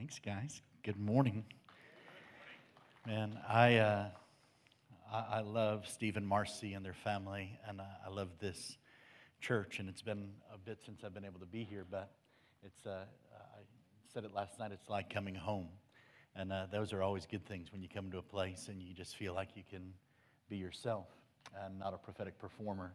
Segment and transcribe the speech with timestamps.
[0.00, 0.62] Thanks, guys.
[0.82, 1.44] Good morning.
[3.06, 4.06] Man, I, uh,
[5.12, 8.78] I, I love Steve and Marcy and their family, and I love this
[9.42, 9.78] church.
[9.78, 12.12] And it's been a bit since I've been able to be here, but
[12.64, 13.58] it's, uh, I
[14.14, 15.68] said it last night, it's like coming home.
[16.34, 18.94] And uh, those are always good things when you come to a place and you
[18.94, 19.92] just feel like you can
[20.48, 21.08] be yourself
[21.62, 22.94] and not a prophetic performer.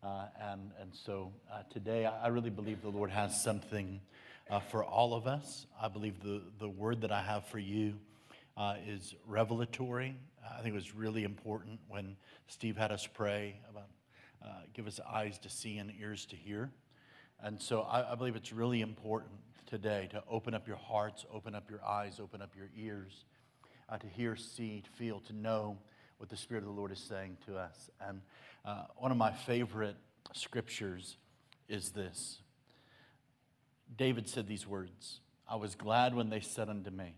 [0.00, 4.00] Uh, and, and so uh, today, I really believe the Lord has something
[4.50, 5.66] uh, for all of us.
[5.80, 7.94] I believe the, the word that I have for you
[8.56, 10.16] uh, is revelatory.
[10.44, 12.16] I think it was really important when
[12.46, 13.88] Steve had us pray about
[14.44, 16.70] uh, give us eyes to see and ears to hear.
[17.42, 19.32] And so I, I believe it's really important
[19.66, 23.24] today to open up your hearts, open up your eyes, open up your ears,
[23.88, 25.76] uh, to hear, see, to feel, to know
[26.18, 27.90] what the Spirit of the Lord is saying to us.
[28.00, 28.20] And
[28.64, 29.96] uh, one of my favorite
[30.32, 31.16] scriptures
[31.68, 32.38] is this
[33.94, 37.14] David said these words I was glad when they said unto me,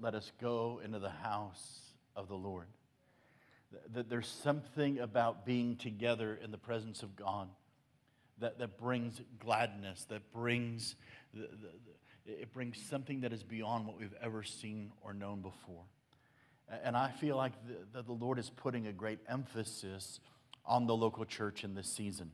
[0.00, 1.80] Let us go into the house
[2.14, 2.66] of the Lord.
[3.92, 7.48] That there's something about being together in the presence of God
[8.38, 10.96] that, that brings gladness, that brings,
[11.34, 11.48] the,
[12.26, 15.84] the, it brings something that is beyond what we've ever seen or known before.
[16.84, 17.52] And I feel like
[17.92, 20.20] the, the Lord is putting a great emphasis
[20.64, 22.32] on the local church in this season.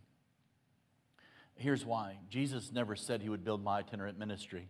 [1.56, 4.68] Here's why Jesus never said he would build my itinerant ministry.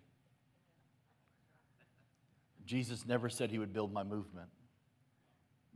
[2.66, 4.48] Jesus never said he would build my movement.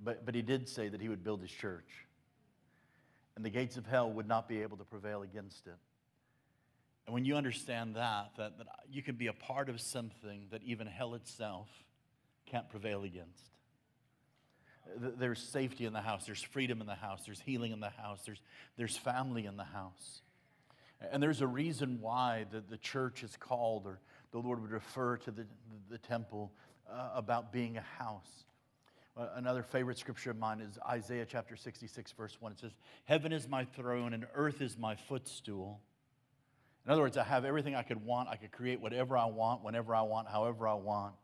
[0.03, 2.07] But, but he did say that he would build his church.
[3.35, 5.77] And the gates of hell would not be able to prevail against it.
[7.07, 10.63] And when you understand that, that, that you can be a part of something that
[10.65, 11.69] even hell itself
[12.47, 13.51] can't prevail against.
[14.99, 18.23] There's safety in the house, there's freedom in the house, there's healing in the house,
[18.25, 18.41] there's,
[18.77, 20.21] there's family in the house.
[21.01, 24.01] And there's a reason why the, the church is called, or
[24.33, 25.47] the Lord would refer to the,
[25.91, 26.53] the, temple
[26.91, 28.45] uh, about being a house.
[29.17, 32.53] Uh, another favorite scripture of mine is Isaiah chapter 66, verse 1.
[32.53, 32.73] It says,
[33.05, 35.81] Heaven is my throne and earth is my footstool.
[36.87, 38.29] In other words, I have everything I could want.
[38.29, 41.15] I could create whatever I want, whenever I want, however I want.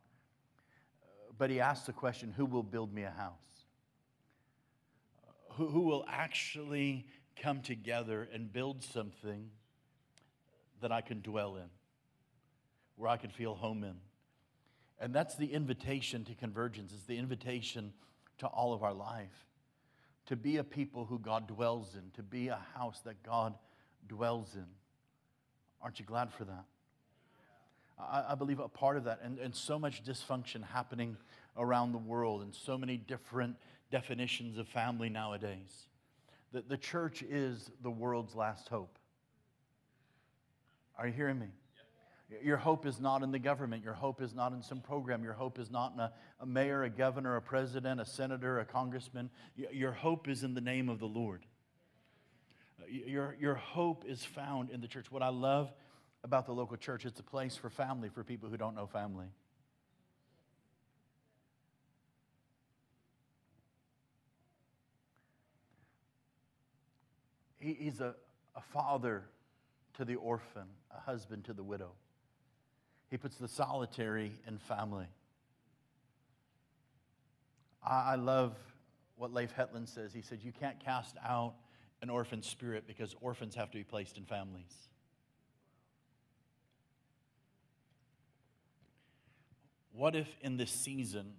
[1.03, 3.33] Uh, but he asks the question who will build me a house?
[5.27, 7.07] Uh, who, who will actually
[7.41, 9.49] come together and build something
[10.83, 11.71] that I can dwell in,
[12.97, 13.97] where I can feel home in.
[15.01, 17.93] And that's the invitation to convergence, is the invitation
[18.39, 19.47] to all of our life.
[20.27, 23.55] To be a people who God dwells in, to be a house that God
[24.09, 24.67] dwells in.
[25.81, 26.65] Aren't you glad for that?
[27.99, 31.17] I, I believe a part of that, and, and so much dysfunction happening
[31.57, 33.57] around the world, and so many different
[33.91, 35.89] definitions of family nowadays.
[36.53, 38.99] That the church is the world's last hope.
[40.97, 41.49] Are you hearing me?
[42.43, 43.85] Your hope is not in the government.
[43.85, 45.23] Your hope is not in some program.
[45.23, 48.65] Your hope is not in a, a, mayor, a governor, a president, a senator, a
[48.65, 49.29] congressman.
[49.55, 51.45] Your hope is in the name of the Lord.
[52.81, 55.11] Uh, your, your hope is found in the church.
[55.11, 55.73] What I love
[56.25, 59.27] about the local church, it's a place for family for people who don't know family.
[67.59, 68.15] He, he's a,
[68.57, 69.25] a father
[69.95, 71.93] to the orphan, a husband to the widow.
[73.11, 75.07] He puts the solitary in family.
[77.85, 78.57] I, I love
[79.17, 80.13] what Leif Hetland says.
[80.13, 81.55] He said, You can't cast out
[82.01, 84.89] an orphan spirit because orphans have to be placed in families.
[89.93, 91.35] What if in this season,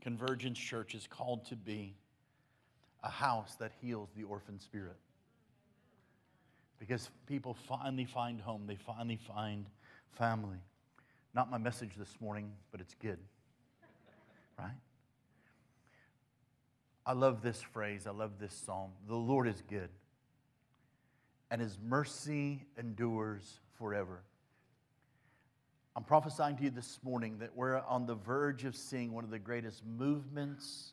[0.00, 1.94] Convergence Church is called to be
[3.02, 4.96] a house that heals the orphan spirit?
[6.78, 9.66] Because people finally find home, they finally find
[10.12, 10.58] family.
[11.34, 13.18] Not my message this morning, but it's good.
[14.58, 14.70] Right?
[17.04, 18.90] I love this phrase, I love this psalm.
[19.06, 19.90] The Lord is good,
[21.50, 24.22] and his mercy endures forever.
[25.94, 29.30] I'm prophesying to you this morning that we're on the verge of seeing one of
[29.30, 30.92] the greatest movements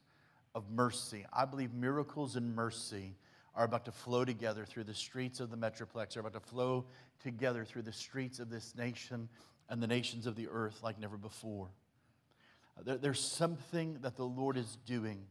[0.56, 1.26] of mercy.
[1.34, 3.16] I believe miracles and mercy
[3.56, 6.86] are about to flow together through the streets of the Metroplex, are about to flow
[7.22, 9.30] together through the streets of this nation
[9.70, 11.70] and the nations of the earth like never before.
[12.78, 15.26] Uh, there, there's something that the Lord is doing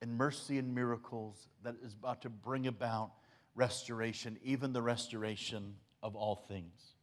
[0.00, 3.10] in mercy and miracles that is about to bring about
[3.54, 6.94] restoration, even the restoration of all things.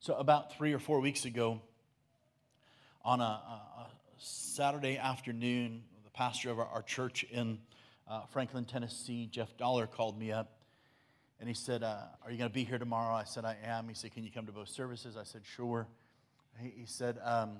[0.00, 1.60] So, about three or four weeks ago,
[3.04, 3.86] on a, a
[4.18, 7.58] Saturday afternoon, the pastor of our, our church in
[8.08, 10.54] uh, Franklin, Tennessee, Jeff Dollar called me up
[11.40, 13.14] and he said, uh, Are you going to be here tomorrow?
[13.14, 13.88] I said, I am.
[13.88, 15.16] He said, Can you come to both services?
[15.16, 15.86] I said, Sure.
[16.60, 17.58] he, he said, um,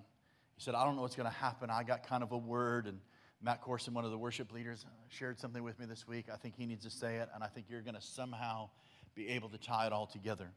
[0.57, 1.71] he said, I don't know what's going to happen.
[1.71, 2.99] I got kind of a word, and
[3.43, 6.27] Matt Corson, one of the worship leaders, uh, shared something with me this week.
[6.33, 8.71] I think he needs to say it, and I think you're going to somehow
[9.15, 10.49] be able to tie it all together.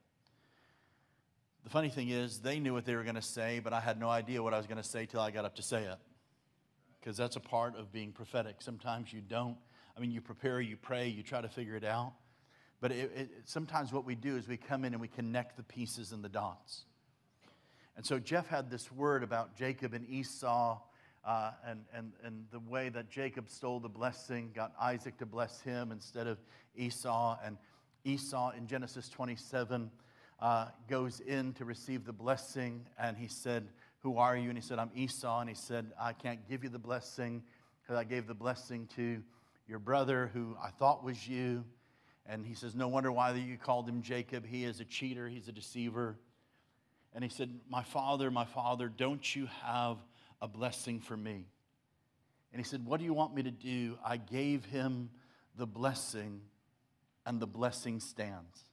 [1.64, 4.00] The funny thing is, they knew what they were going to say, but I had
[4.00, 5.98] no idea what I was going to say till I got up to say it.
[7.00, 8.58] Because that's a part of being prophetic.
[8.60, 9.58] Sometimes you don't.
[9.98, 12.14] I mean, you prepare, you pray, you try to figure it out.
[12.80, 15.64] But it, it, sometimes what we do is we come in and we connect the
[15.64, 16.86] pieces and the dots.
[17.96, 20.80] And so Jeff had this word about Jacob and Esau
[21.26, 25.62] uh, and, and, and the way that Jacob stole the blessing, got Isaac to bless
[25.62, 26.38] him instead of
[26.76, 27.38] Esau.
[27.44, 27.58] And
[28.06, 29.90] Esau in Genesis 27
[30.40, 33.68] uh, goes in to receive the blessing, and he said,
[34.04, 34.50] Who are you?
[34.50, 35.40] And he said, I'm Esau.
[35.42, 37.42] And he said, I can't give you the blessing
[37.82, 39.22] because I gave the blessing to
[39.68, 41.66] your brother who I thought was you.
[42.26, 44.46] And he says, No wonder why you called him Jacob.
[44.46, 46.18] He is a cheater, he's a deceiver.
[47.14, 49.98] And he said, My father, my father, don't you have
[50.42, 51.46] a blessing for me?
[52.52, 53.98] And he said, What do you want me to do?
[54.04, 55.10] I gave him
[55.56, 56.42] the blessing,
[57.26, 58.64] and the blessing stands.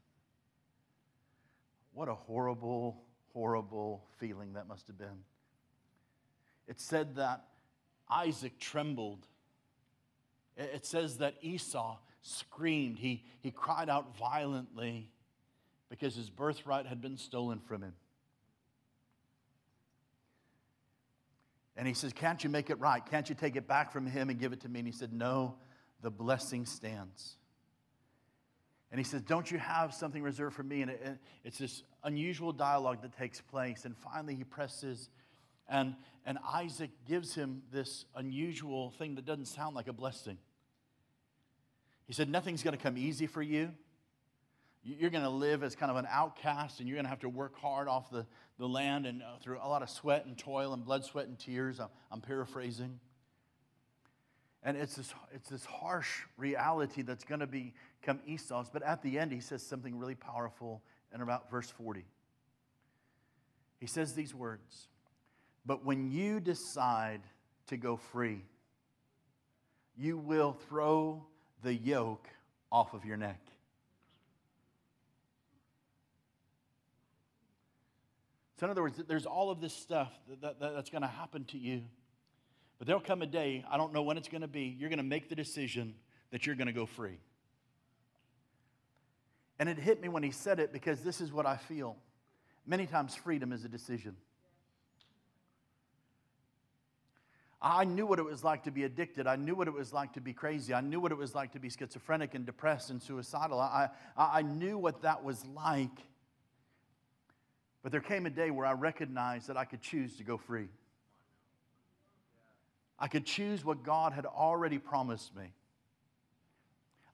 [1.92, 3.02] What a horrible,
[3.32, 5.24] horrible feeling that must have been.
[6.66, 7.44] It said that
[8.10, 9.26] Isaac trembled.
[10.56, 12.98] It says that Esau screamed.
[12.98, 15.10] He, he cried out violently
[15.88, 17.94] because his birthright had been stolen from him.
[21.76, 23.04] And he says, Can't you make it right?
[23.04, 24.80] Can't you take it back from him and give it to me?
[24.80, 25.56] And he said, No,
[26.02, 27.36] the blessing stands.
[28.90, 30.82] And he says, Don't you have something reserved for me?
[30.82, 33.84] And it, it's this unusual dialogue that takes place.
[33.84, 35.10] And finally, he presses,
[35.68, 35.94] and,
[36.26, 40.38] and Isaac gives him this unusual thing that doesn't sound like a blessing.
[42.06, 43.70] He said, Nothing's going to come easy for you.
[44.82, 47.28] You're going to live as kind of an outcast, and you're going to have to
[47.28, 48.26] work hard off the,
[48.58, 51.38] the land and uh, through a lot of sweat and toil and blood, sweat, and
[51.38, 51.80] tears.
[51.80, 53.00] I'm, I'm paraphrasing.
[54.62, 58.68] And it's this, it's this harsh reality that's going to become Esau's.
[58.70, 60.82] But at the end, he says something really powerful
[61.14, 62.04] in about verse 40.
[63.80, 64.88] He says these words
[65.66, 67.22] But when you decide
[67.68, 68.42] to go free,
[69.96, 71.24] you will throw
[71.62, 72.28] the yoke
[72.70, 73.40] off of your neck.
[78.58, 81.44] So, in other words, there's all of this stuff that, that, that's going to happen
[81.46, 81.82] to you.
[82.78, 84.98] But there'll come a day, I don't know when it's going to be, you're going
[84.98, 85.94] to make the decision
[86.30, 87.18] that you're going to go free.
[89.58, 91.96] And it hit me when he said it because this is what I feel.
[92.66, 94.16] Many times, freedom is a decision.
[97.66, 99.26] I knew what it was like to be addicted.
[99.26, 100.74] I knew what it was like to be crazy.
[100.74, 103.58] I knew what it was like to be schizophrenic and depressed and suicidal.
[103.58, 103.88] I,
[104.18, 105.98] I, I knew what that was like.
[107.82, 110.68] But there came a day where I recognized that I could choose to go free.
[112.98, 115.46] I could choose what God had already promised me.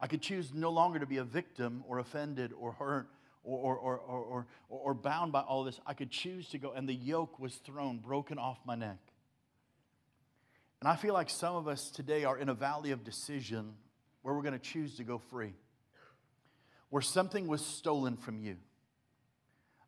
[0.01, 3.07] I could choose no longer to be a victim or offended or hurt
[3.45, 5.81] or, or, or, or, or, bound by all this.
[5.87, 8.99] I could choose to go, and the yoke was thrown, broken off my neck.
[10.81, 13.75] And I feel like some of us today are in a valley of decision
[14.23, 15.55] where we're going to choose to go free,
[16.89, 18.57] where something was stolen from you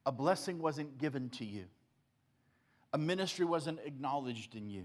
[0.04, 1.64] a blessing wasn't given to you,
[2.92, 4.84] a ministry wasn't acknowledged in you.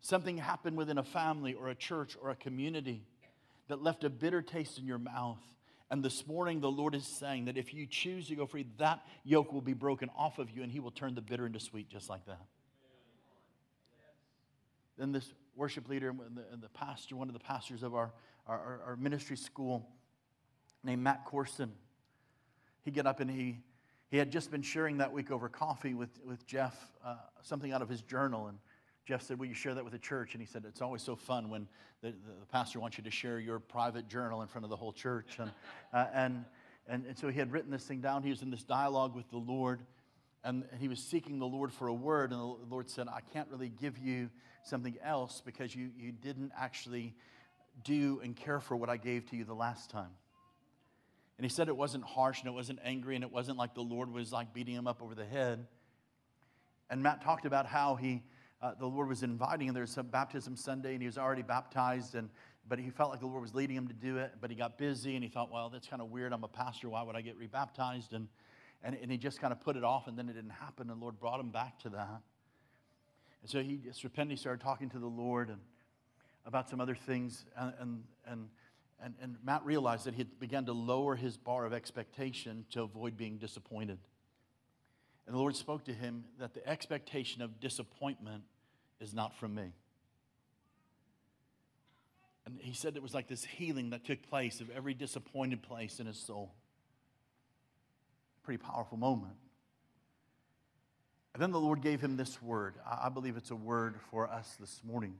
[0.00, 3.02] Something happened within a family or a church or a community
[3.68, 5.38] that left a bitter taste in your mouth.
[5.90, 9.04] And this morning, the Lord is saying that if you choose to go free, that
[9.24, 11.90] yoke will be broken off of you and He will turn the bitter into sweet
[11.90, 12.40] just like that.
[15.00, 18.12] Then, this worship leader and the, and the pastor, one of the pastors of our,
[18.46, 19.88] our, our ministry school,
[20.84, 21.72] named Matt Corson,
[22.84, 23.58] he got up and he
[24.10, 27.80] he had just been sharing that week over coffee with, with Jeff uh, something out
[27.80, 28.48] of his journal.
[28.48, 28.58] And
[29.06, 30.34] Jeff said, Will you share that with the church?
[30.34, 31.68] And he said, It's always so fun when
[32.02, 34.76] the, the, the pastor wants you to share your private journal in front of the
[34.76, 35.38] whole church.
[35.38, 35.52] And,
[35.92, 36.44] uh, and,
[36.88, 38.24] and, and so he had written this thing down.
[38.24, 39.80] He was in this dialogue with the Lord.
[40.42, 42.32] And he was seeking the Lord for a word.
[42.32, 44.28] And the Lord said, I can't really give you
[44.64, 47.14] something else because you, you didn't actually
[47.84, 50.10] do and care for what I gave to you the last time.
[51.38, 53.80] And he said it wasn't harsh and it wasn't angry and it wasn't like the
[53.80, 55.66] Lord was like beating him up over the head.
[56.90, 58.22] And Matt talked about how he,
[58.60, 59.74] uh, the Lord was inviting him.
[59.74, 62.28] There was some baptism Sunday and he was already baptized, and,
[62.68, 64.32] but he felt like the Lord was leading him to do it.
[64.38, 66.34] But he got busy and he thought, well, that's kind of weird.
[66.34, 66.90] I'm a pastor.
[66.90, 68.12] Why would I get rebaptized?
[68.12, 68.28] And,
[68.82, 70.90] and, and he just kind of put it off and then it didn't happen.
[70.90, 72.20] And the Lord brought him back to that.
[73.42, 74.32] And so he just repented.
[74.32, 75.60] He started talking to the Lord and
[76.44, 77.44] about some other things.
[77.56, 78.48] And, and, and
[79.02, 82.82] and, and Matt realized that he had begun to lower his bar of expectation to
[82.82, 83.98] avoid being disappointed.
[85.26, 88.44] And the Lord spoke to him that the expectation of disappointment
[89.00, 89.72] is not from me.
[92.44, 96.00] And he said it was like this healing that took place of every disappointed place
[96.00, 96.52] in his soul.
[98.42, 99.34] Pretty powerful moment.
[101.34, 102.74] And then the Lord gave him this word.
[102.84, 105.14] I believe it's a word for us this morning.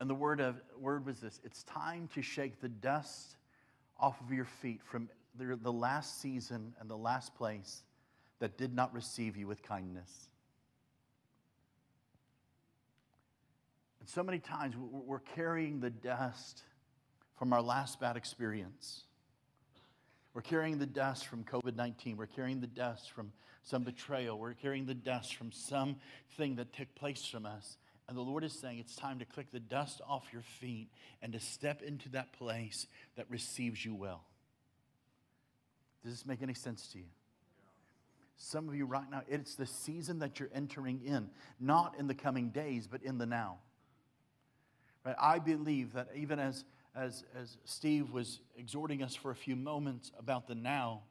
[0.00, 3.36] And the word, of, word was this it's time to shake the dust
[4.00, 5.08] off of your feet from
[5.38, 7.82] the, the last season and the last place
[8.40, 10.28] that did not receive you with kindness.
[14.00, 16.62] And so many times we're carrying the dust
[17.38, 19.02] from our last bad experience.
[20.34, 22.16] We're carrying the dust from COVID 19.
[22.16, 23.32] We're carrying the dust from
[23.62, 24.38] some betrayal.
[24.38, 27.76] We're carrying the dust from something that took place from us.
[28.08, 30.88] And the Lord is saying it's time to click the dust off your feet
[31.22, 34.24] and to step into that place that receives you well.
[36.02, 37.04] Does this make any sense to you?
[38.36, 42.14] Some of you right now, it's the season that you're entering in, not in the
[42.14, 43.58] coming days, but in the now.
[45.06, 45.14] Right?
[45.20, 46.64] I believe that even as,
[46.96, 51.02] as, as Steve was exhorting us for a few moments about the now,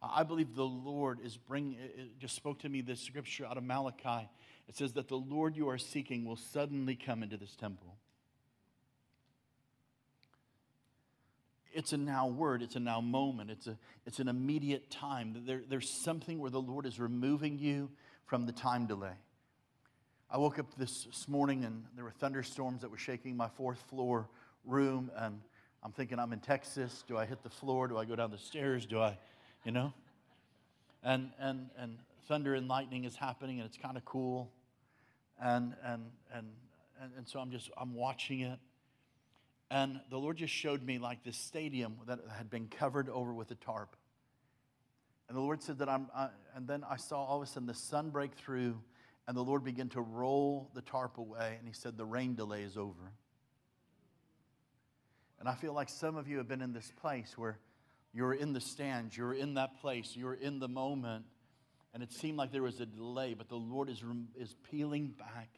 [0.00, 1.78] I believe the Lord is bringing,
[2.20, 4.28] just spoke to me this scripture out of Malachi.
[4.68, 7.96] It says that the Lord you are seeking will suddenly come into this temple.
[11.72, 13.76] It's a now word, it's a now moment, it's, a,
[14.06, 15.42] it's an immediate time.
[15.46, 17.90] There, there's something where the Lord is removing you
[18.24, 19.14] from the time delay.
[20.30, 23.80] I woke up this, this morning and there were thunderstorms that were shaking my fourth
[23.88, 24.28] floor
[24.64, 25.40] room, and
[25.82, 27.04] I'm thinking, I'm in Texas.
[27.06, 27.88] Do I hit the floor?
[27.88, 28.84] Do I go down the stairs?
[28.84, 29.16] Do I,
[29.68, 29.92] you know?
[31.02, 34.50] And, and, and thunder and lightning is happening, and it's kind of cool.
[35.38, 36.46] And, and, and,
[37.18, 38.58] and, so I'm just, I'm watching it.
[39.70, 43.50] And the Lord just showed me like this stadium that had been covered over with
[43.50, 43.94] a tarp.
[45.28, 47.66] And the Lord said that I'm, I, and then I saw all of a sudden
[47.66, 48.80] the sun break through
[49.26, 52.62] and the Lord began to roll the tarp away, and He said, The rain delay
[52.62, 53.12] is over.
[55.38, 57.58] And I feel like some of you have been in this place where
[58.12, 61.24] you're in the stands, you're in that place, you're in the moment,
[61.94, 64.02] and it seemed like there was a delay, but the Lord is,
[64.36, 65.48] is peeling back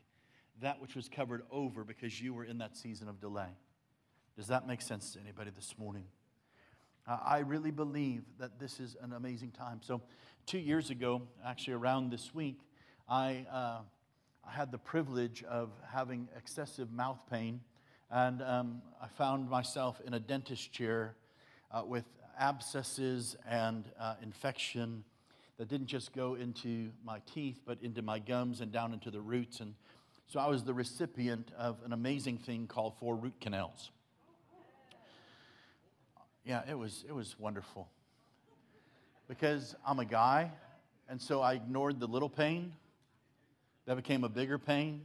[0.60, 3.56] that which was covered over because you were in that season of delay.
[4.36, 6.04] Does that make sense to anybody this morning?
[7.06, 9.80] I really believe that this is an amazing time.
[9.82, 10.02] So,
[10.46, 12.60] two years ago, actually around this week,
[13.08, 13.80] I, uh,
[14.46, 17.62] I had the privilege of having excessive mouth pain,
[18.10, 21.16] and um, I found myself in a dentist chair
[21.72, 22.04] uh, with
[22.40, 25.04] abscesses and uh, infection
[25.58, 29.20] that didn't just go into my teeth, but into my gums and down into the
[29.20, 29.60] roots.
[29.60, 29.74] And
[30.26, 33.90] so I was the recipient of an amazing thing called four root canals.
[36.46, 37.88] Yeah, it was, it was wonderful.
[39.28, 40.50] Because I'm a guy,
[41.10, 42.72] and so I ignored the little pain
[43.84, 45.02] that became a bigger pain.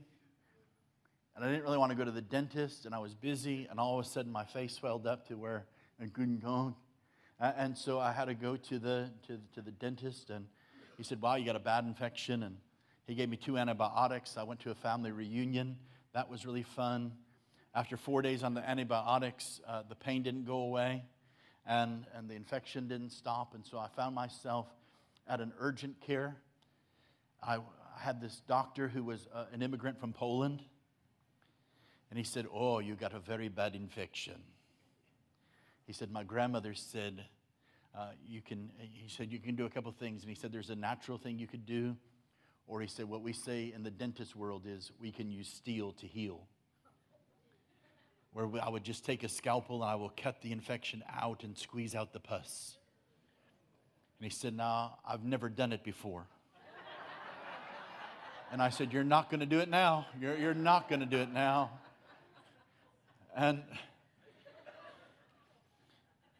[1.35, 3.77] And I didn't really want to go to the dentist, and I was busy, and
[3.77, 5.65] all of a sudden my face swelled up to where
[6.01, 6.75] I couldn't go.
[7.39, 10.45] And so I had to go to the, to, to the dentist, and
[10.97, 12.43] he said, Wow, you got a bad infection.
[12.43, 12.57] And
[13.07, 14.37] he gave me two antibiotics.
[14.37, 15.77] I went to a family reunion.
[16.13, 17.11] That was really fun.
[17.73, 21.03] After four days on the antibiotics, uh, the pain didn't go away,
[21.67, 23.53] and, and the infection didn't stop.
[23.53, 24.67] And so I found myself
[25.27, 26.37] at an urgent care.
[27.43, 27.59] I,
[27.97, 30.61] had this doctor who was uh, an immigrant from Poland,
[32.09, 34.35] and he said, Oh, you got a very bad infection.
[35.85, 37.25] He said, My grandmother said,
[37.97, 40.21] uh, you can, he said, you can do a couple things.
[40.21, 41.95] And he said, there's a natural thing you could do.
[42.67, 45.93] Or he said, what we say in the dentist world is we can use steel
[45.93, 46.41] to heal.
[48.33, 51.57] Where I would just take a scalpel and I will cut the infection out and
[51.57, 52.75] squeeze out the pus.
[54.19, 56.27] And he said, Nah, I've never done it before.
[58.51, 60.05] And I said, You're not going to do it now.
[60.19, 61.71] You're, you're not going to do it now.
[63.35, 63.61] And,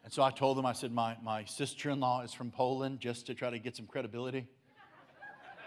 [0.05, 2.99] and so I told them, I said, My, my sister in law is from Poland
[2.99, 4.45] just to try to get some credibility.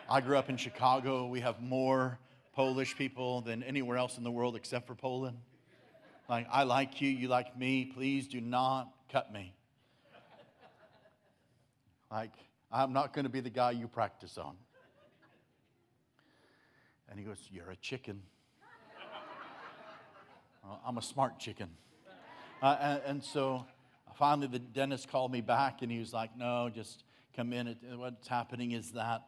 [0.09, 1.27] I grew up in Chicago.
[1.27, 2.21] We have more
[2.55, 5.39] Polish people than anywhere else in the world except for Poland.
[6.29, 7.85] Like, I like you, you like me.
[7.87, 9.55] Please do not cut me.
[12.09, 12.33] Like,
[12.71, 14.55] I'm not going to be the guy you practice on.
[17.11, 18.23] And he goes, You're a chicken.
[20.63, 21.71] well, I'm a smart chicken.
[22.63, 23.67] Uh, and, and, so
[24.19, 27.77] finally, the dentist called me back and he was like, No, just come in.
[27.97, 29.23] What's happening is that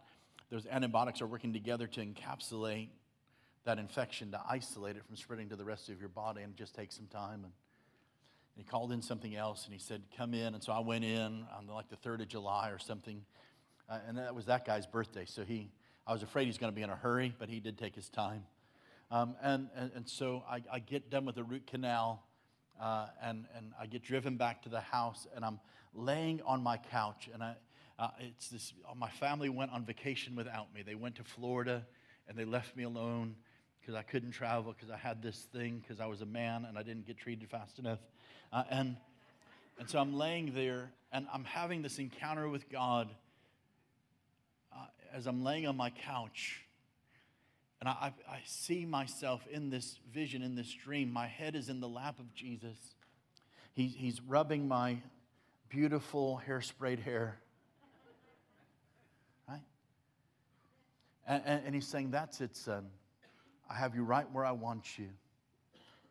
[0.50, 2.88] those antibiotics are working together to encapsulate
[3.64, 6.74] that infection, to isolate it from spreading to the rest of your body, and just
[6.74, 7.44] take some time.
[7.44, 7.52] And
[8.56, 10.54] he called in something else and he said, Come in.
[10.54, 13.22] And so I went in on like the 3rd of July or something
[13.88, 15.24] Uh, and that was that guy's birthday.
[15.24, 15.70] So he,
[16.06, 18.08] I was afraid he's going to be in a hurry, but he did take his
[18.08, 18.44] time.
[19.10, 22.22] Um, and, and, and, so I, I, get done with the root canal,
[22.80, 25.60] uh, and, and I get driven back to the house, and I'm
[25.94, 27.28] laying on my couch.
[27.32, 27.54] And I,
[27.98, 30.82] uh, it's this, my family went on vacation without me.
[30.82, 31.84] They went to Florida,
[32.28, 33.36] and they left me alone
[33.80, 36.78] because I couldn't travel because I had this thing because I was a man and
[36.78, 37.98] I didn't get treated fast enough.
[38.52, 38.96] Uh, and,
[39.78, 43.08] and so I'm laying there, and I'm having this encounter with God
[44.72, 46.62] uh, as I'm laying on my couch,
[47.80, 51.10] and I, I see myself in this vision, in this dream.
[51.10, 52.76] My head is in the lap of Jesus.
[53.72, 54.98] He, he's rubbing my
[55.70, 57.38] beautiful hairsprayed hair.
[59.48, 59.62] Right?
[61.26, 62.86] And, and, and he's saying, That's it, son.
[63.70, 65.08] I have you right where I want you.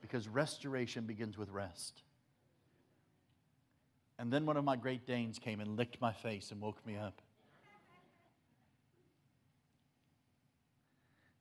[0.01, 2.01] Because restoration begins with rest.
[4.17, 6.97] And then one of my Great Danes came and licked my face and woke me
[6.97, 7.21] up.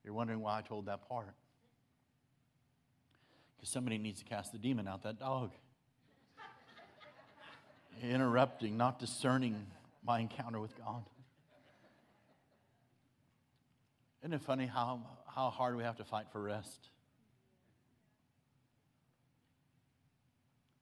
[0.09, 1.35] You're wondering why I told that part.
[3.55, 5.51] Because somebody needs to cast the demon out that dog.
[8.01, 9.67] Interrupting, not discerning
[10.03, 11.03] my encounter with God.
[14.23, 16.89] Isn't it funny how, how hard we have to fight for rest?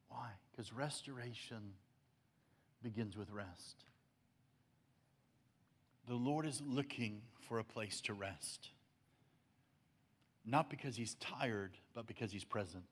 [0.08, 0.30] Why?
[0.52, 1.74] Because restoration
[2.82, 3.84] begins with rest.
[6.08, 8.70] The Lord is looking for a place to rest
[10.48, 12.86] not because he's tired, but because he's present.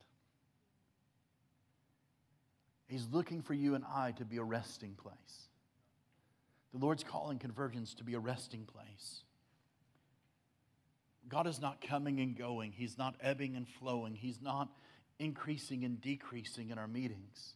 [2.88, 5.48] He's looking for you and I to be a resting place.
[6.74, 9.24] The Lord's calling convergence to be a resting place.
[11.30, 14.70] God is not coming and going, He's not ebbing and flowing, He's not
[15.18, 17.56] increasing and decreasing in our meetings.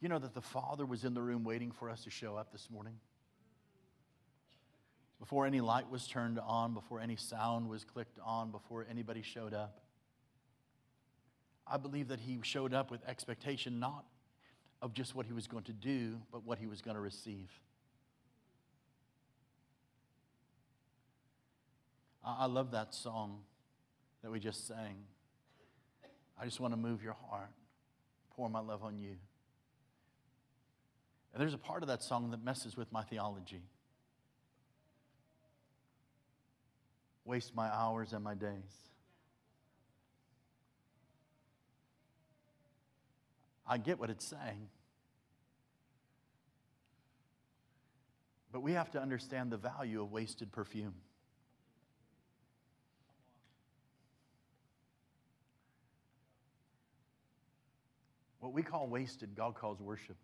[0.00, 2.52] You know that the Father was in the room waiting for us to show up
[2.52, 2.98] this morning?
[5.18, 9.54] Before any light was turned on, before any sound was clicked on, before anybody showed
[9.54, 9.80] up.
[11.66, 14.04] I believe that he showed up with expectation not
[14.82, 17.50] of just what he was going to do, but what he was going to receive.
[22.22, 23.40] I love that song
[24.22, 24.96] that we just sang.
[26.40, 27.50] I just want to move your heart,
[28.34, 29.16] pour my love on you.
[31.32, 33.62] And there's a part of that song that messes with my theology.
[37.24, 38.84] Waste my hours and my days.
[43.66, 44.68] I get what it's saying.
[48.52, 50.94] But we have to understand the value of wasted perfume.
[58.38, 60.16] What we call wasted, God calls worship.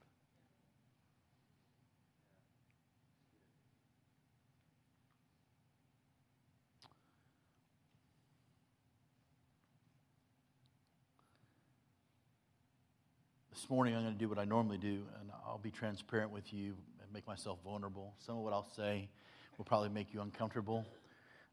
[13.60, 16.50] This morning, I'm going to do what I normally do, and I'll be transparent with
[16.50, 16.68] you
[17.02, 18.14] and make myself vulnerable.
[18.18, 19.10] Some of what I'll say
[19.58, 20.86] will probably make you uncomfortable.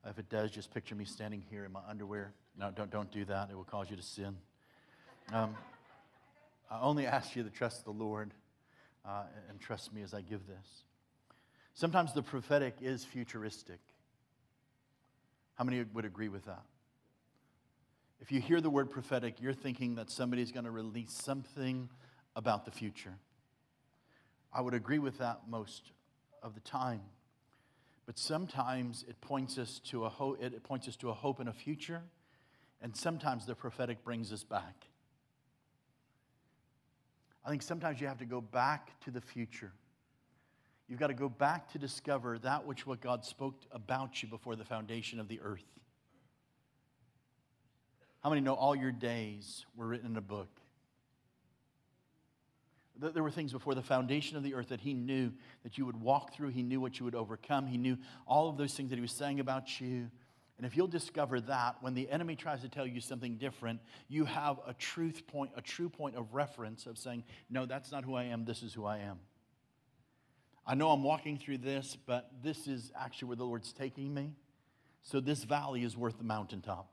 [0.05, 2.31] If it does, just picture me standing here in my underwear.
[2.57, 3.49] No, don't, don't do that.
[3.51, 4.37] It will cause you to sin.
[5.33, 5.57] Um,
[6.71, 8.31] I only ask you to trust the Lord
[9.05, 10.83] uh, and trust me as I give this.
[11.73, 13.81] Sometimes the prophetic is futuristic.
[15.55, 16.63] How many would agree with that?
[18.19, 21.89] If you hear the word prophetic, you're thinking that somebody's going to release something
[22.35, 23.13] about the future.
[24.53, 25.91] I would agree with that most
[26.41, 27.01] of the time.
[28.05, 31.49] But sometimes it points us to a hope, it points us to a hope and
[31.49, 32.01] a future,
[32.81, 34.87] and sometimes the prophetic brings us back.
[37.45, 39.71] I think sometimes you have to go back to the future.
[40.87, 44.55] You've got to go back to discover that which what God spoke about you before
[44.55, 45.65] the foundation of the earth.
[48.23, 50.49] How many know all your days were written in a book?
[52.99, 55.31] There were things before the foundation of the earth that he knew
[55.63, 56.49] that you would walk through.
[56.49, 57.67] He knew what you would overcome.
[57.67, 60.09] He knew all of those things that he was saying about you.
[60.57, 64.25] And if you'll discover that, when the enemy tries to tell you something different, you
[64.25, 68.15] have a truth point, a true point of reference of saying, No, that's not who
[68.15, 68.45] I am.
[68.45, 69.19] This is who I am.
[70.65, 74.33] I know I'm walking through this, but this is actually where the Lord's taking me.
[75.03, 76.89] So this valley is worth the mountaintop.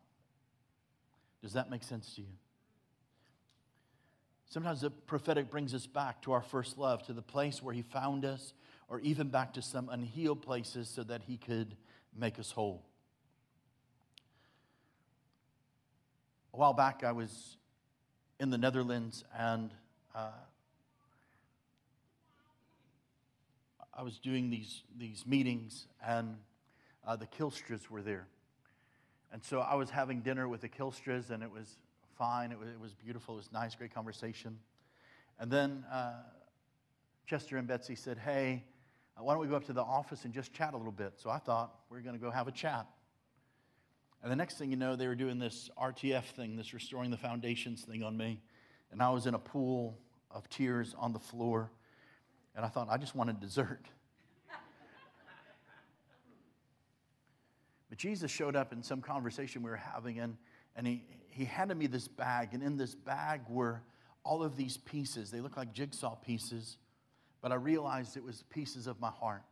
[1.44, 2.28] Does that make sense to you?
[4.48, 7.82] Sometimes the prophetic brings us back to our first love, to the place where He
[7.82, 8.54] found us,
[8.88, 11.76] or even back to some unhealed places so that He could
[12.18, 12.82] make us whole.
[16.54, 17.58] A while back, I was
[18.40, 19.70] in the Netherlands and
[20.14, 20.30] uh,
[23.92, 26.38] I was doing these, these meetings, and
[27.06, 28.28] uh, the Kylstras were there.
[29.34, 31.76] And so I was having dinner with the Kylstras, and it was
[32.16, 32.52] fine.
[32.52, 33.34] It was, it was beautiful.
[33.34, 34.60] It was nice, great conversation.
[35.40, 36.12] And then uh,
[37.26, 38.62] Chester and Betsy said, Hey,
[39.18, 41.14] uh, why don't we go up to the office and just chat a little bit?
[41.16, 42.86] So I thought we are going to go have a chat.
[44.22, 47.16] And the next thing you know, they were doing this RTF thing, this restoring the
[47.16, 48.40] foundations thing on me.
[48.92, 49.98] And I was in a pool
[50.30, 51.72] of tears on the floor.
[52.54, 53.84] And I thought, I just wanted dessert.
[57.94, 60.36] But Jesus showed up in some conversation we were having, and,
[60.74, 62.48] and he, he handed me this bag.
[62.52, 63.82] And in this bag were
[64.24, 65.30] all of these pieces.
[65.30, 66.76] They looked like jigsaw pieces,
[67.40, 69.44] but I realized it was pieces of my heart.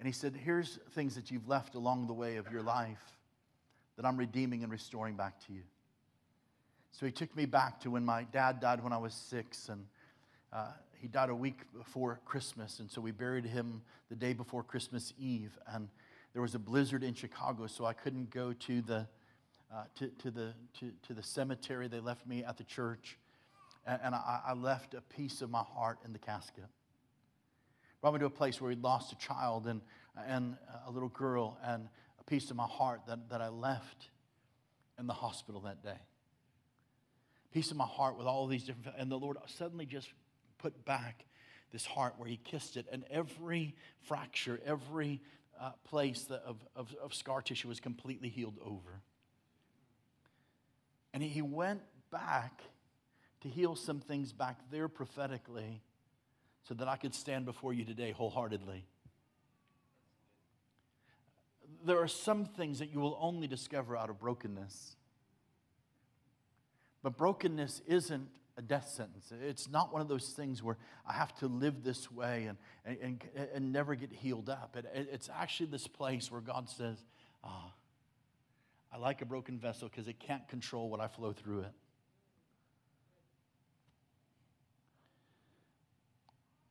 [0.00, 3.12] And he said, Here's things that you've left along the way of your life
[3.96, 5.62] that I'm redeeming and restoring back to you.
[6.90, 9.86] So he took me back to when my dad died when I was six, and
[10.52, 12.80] uh, he died a week before Christmas.
[12.80, 15.56] And so we buried him the day before Christmas Eve.
[15.72, 15.88] And
[16.34, 19.06] there was a blizzard in Chicago, so I couldn't go to the,
[19.72, 21.88] uh, to, to, the, to, to the cemetery.
[21.88, 23.16] They left me at the church.
[23.86, 26.66] And, and I, I left a piece of my heart in the casket
[28.04, 29.80] brought me to a place where he'd lost a child and,
[30.28, 31.88] and a little girl and
[32.20, 34.10] a piece of my heart that, that I left
[34.98, 35.96] in the hospital that day.
[37.54, 40.12] Piece of my heart with all these different, and the Lord suddenly just
[40.58, 41.24] put back
[41.72, 45.22] this heart where he kissed it, and every fracture, every
[45.60, 49.02] uh, place of, of, of scar tissue was completely healed over.
[51.12, 52.62] And he went back
[53.42, 55.82] to heal some things back there prophetically
[56.66, 58.84] so that I could stand before you today wholeheartedly.
[61.84, 64.96] There are some things that you will only discover out of brokenness.
[67.02, 69.32] But brokenness isn't a death sentence.
[69.42, 72.48] It's not one of those things where I have to live this way
[72.84, 74.76] and, and, and never get healed up.
[74.76, 77.04] It, it's actually this place where God says,
[77.42, 77.72] Ah,
[78.92, 81.72] I like a broken vessel because it can't control what I flow through it.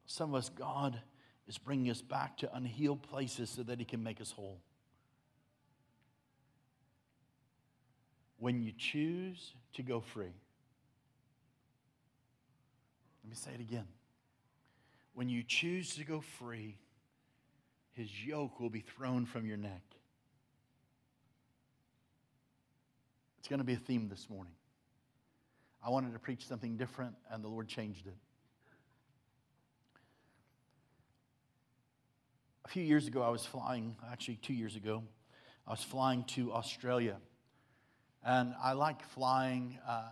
[0.06, 1.02] Some of us, God
[1.48, 4.62] is bringing us back to unhealed places so that He can make us whole.
[8.38, 10.34] When you choose to go free,
[13.24, 13.88] let me say it again.
[15.14, 16.78] When you choose to go free,
[17.94, 19.84] His yoke will be thrown from your neck.
[23.40, 24.54] It's going to be a theme this morning.
[25.86, 28.16] I wanted to preach something different, and the Lord changed it.
[32.66, 35.04] a few years ago, I was flying, actually, two years ago,
[35.68, 37.18] I was flying to Australia.
[38.26, 40.04] And I like flying uh,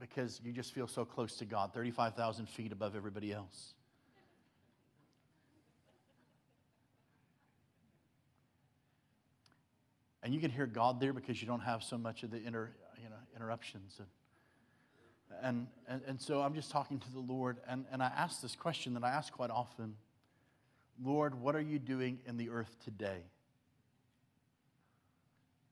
[0.00, 3.74] because you just feel so close to God, 35,000 feet above everybody else.
[10.22, 12.70] And you can hear God there because you don't have so much of the inter,
[13.02, 13.98] you know, interruptions.
[14.00, 14.08] And,
[15.42, 18.56] and, and, and so I'm just talking to the Lord, and, and I ask this
[18.56, 19.94] question that I ask quite often.
[21.02, 23.22] Lord, what are you doing in the earth today?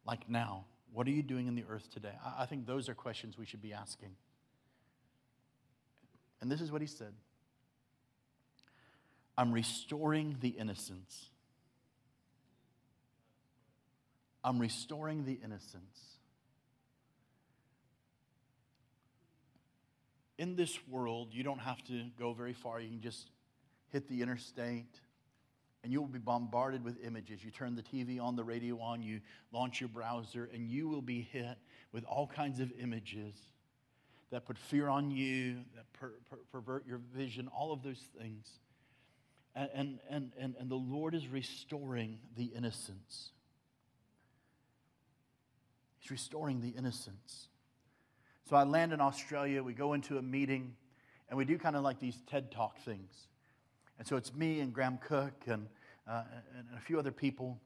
[0.06, 2.12] Like now, what are you doing in the earth today?
[2.38, 4.16] I think those are questions we should be asking.
[6.40, 7.12] And this is what he said
[9.37, 11.31] I'm restoring the innocence.
[14.42, 16.18] I'm restoring the innocence.
[20.38, 22.81] In this world, you don't have to go very far.
[22.81, 23.31] You can just
[23.90, 25.01] hit the interstate
[25.82, 27.44] and you will be bombarded with images.
[27.44, 29.20] You turn the TV on, the radio on, you
[29.52, 31.56] launch your browser, and you will be hit
[31.92, 33.34] with all kinds of images
[34.30, 38.46] that put fear on you, that per, per, pervert your vision, all of those things.
[39.54, 43.30] And, and, and, and the Lord is restoring the innocence.
[45.98, 47.48] He's restoring the innocence.
[48.48, 50.74] So I land in Australia, we go into a meeting,
[51.28, 53.27] and we do kind of like these TED Talk things.
[53.98, 55.66] And so it's me and Graham Cooke and,
[56.08, 56.22] uh,
[56.56, 57.61] and a few other people.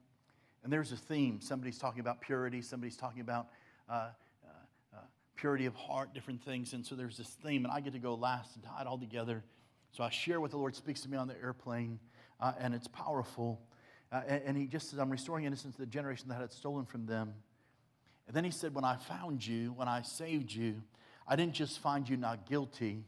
[0.64, 1.40] And there's a theme.
[1.40, 3.48] Somebody's talking about purity, somebody's talking about
[3.88, 4.48] uh, uh,
[4.94, 4.98] uh,
[5.36, 6.72] purity of heart, different things.
[6.72, 8.98] And so there's this theme, and I get to go last and tie it all
[8.98, 9.42] together.
[9.90, 11.98] So I share what the Lord speaks to me on the airplane,
[12.40, 13.60] uh, and it's powerful.
[14.10, 16.86] Uh, and, and, He just says, I'm restoring innocence to the generation that had stolen
[16.86, 17.34] from them.
[18.26, 20.82] And then He said, When I found you, when I saved you,
[21.26, 23.04] I didn't just find you not guilty,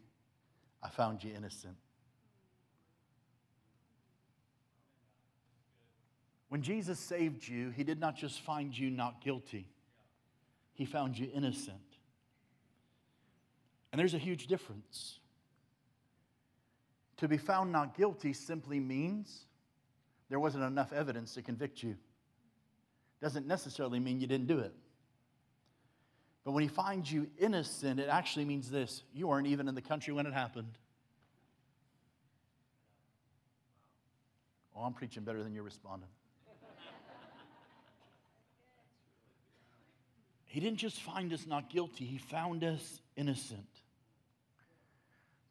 [0.83, 1.77] I found you innocent.
[6.55, 9.67] When Jesus saved you, he did not just find you not guilty,
[10.73, 11.83] he found you innocent.
[13.91, 15.19] And there's a huge difference.
[17.17, 19.47] To be found not guilty simply means
[20.29, 21.97] there wasn't enough evidence to convict you.
[23.21, 24.75] Doesn't necessarily mean you didn't do it.
[26.45, 29.83] But when he finds you innocent, it actually means this you weren't even in the
[29.83, 30.79] country when it happened.
[34.77, 36.11] Oh, I'm preaching better than you're responding.
[40.55, 43.67] He didn't just find us not guilty, he found us innocent.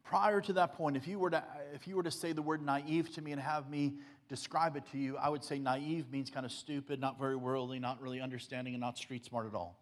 [0.05, 2.61] Prior to that point, if you were to, if you were to say the word
[2.65, 3.95] naive to me and have me
[4.29, 7.79] describe it to you, I would say naive means kind of stupid, not very worldly,
[7.79, 9.77] not really understanding, and not street smart at all.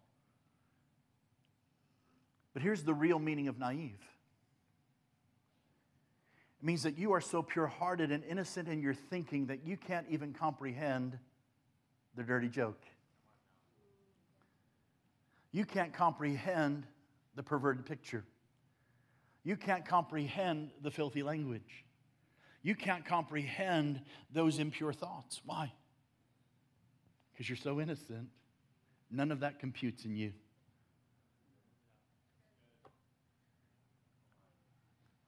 [2.52, 4.00] But here's the real meaning of naive
[6.60, 9.76] it means that you are so pure hearted and innocent in your thinking that you
[9.76, 11.16] can't even comprehend
[12.16, 12.82] the dirty joke.
[15.52, 16.86] You can't comprehend
[17.34, 18.24] the perverted picture.
[19.44, 21.84] You can't comprehend the filthy language.
[22.62, 24.00] You can't comprehend
[24.32, 25.40] those impure thoughts.
[25.44, 25.72] Why?
[27.32, 28.28] Because you're so innocent.
[29.10, 30.32] None of that computes in you.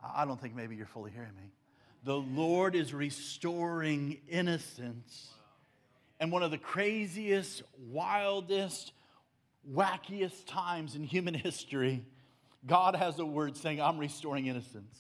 [0.03, 1.51] I don't think maybe you're fully hearing me.
[2.05, 5.29] The Lord is restoring innocence.
[6.21, 8.93] And one of the craziest, wildest,
[9.73, 12.05] wackiest times in human history,
[12.67, 14.99] God has a word saying, I'm restoring innocence.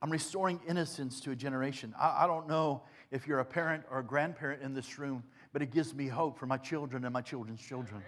[0.00, 1.94] I'm restoring innocence to a generation.
[1.98, 5.60] I, I, don't know if you're a parent or a grandparent in this room, but
[5.60, 8.02] it gives me hope for my children and my children's children.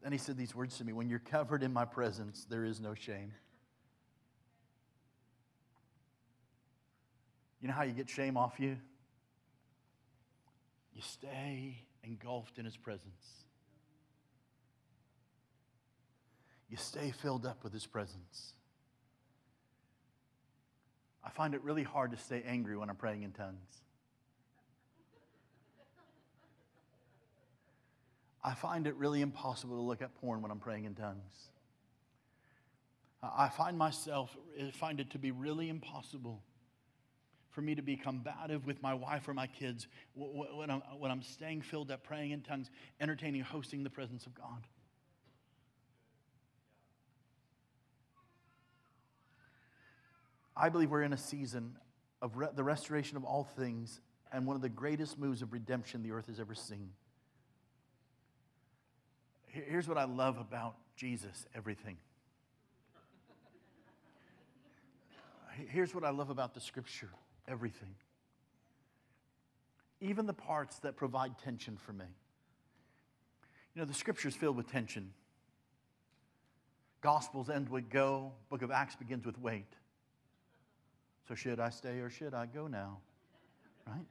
[0.00, 2.80] Then he said these words to me When you're covered in my presence, there is
[2.80, 3.32] no shame.
[7.60, 8.76] You know how you get shame off you?
[10.94, 13.44] You stay engulfed in his presence.
[16.68, 18.54] You stay filled up with his presence.
[21.24, 23.82] I find it really hard to stay angry when I'm praying in tongues.
[28.44, 31.50] I find it really impossible to look at porn when I'm praying in tongues.
[33.22, 36.42] I find myself, I find it to be really impossible
[37.52, 41.22] for me to be combative with my wife or my kids when I'm, when I'm
[41.22, 44.66] staying filled up, praying in tongues, entertaining, hosting the presence of God.
[50.56, 51.76] I believe we're in a season
[52.20, 54.00] of re- the restoration of all things
[54.32, 56.90] and one of the greatest moves of redemption the earth has ever seen.
[59.46, 61.98] Here's what I love about Jesus everything.
[65.68, 67.10] Here's what I love about the scripture
[67.48, 67.94] everything.
[70.00, 72.04] Even the parts that provide tension for me.
[73.74, 75.12] You know, the scripture is filled with tension.
[77.00, 79.66] Gospels end with go, book of Acts begins with wait.
[81.28, 82.98] So, should I stay or should I go now?
[83.86, 84.06] Right?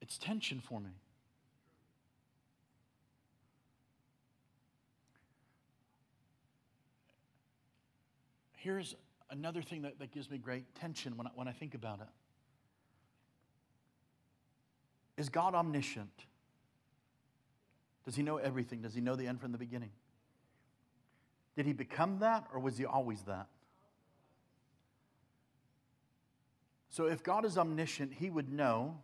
[0.00, 0.90] It's tension for me.
[8.56, 8.96] Here's
[9.30, 12.08] another thing that, that gives me great tension when I, when I think about it.
[15.16, 16.26] Is God omniscient?
[18.04, 18.82] Does he know everything?
[18.82, 19.90] Does he know the end from the beginning?
[21.56, 23.46] Did he become that or was he always that?
[26.90, 28.98] So if God is omniscient, he would know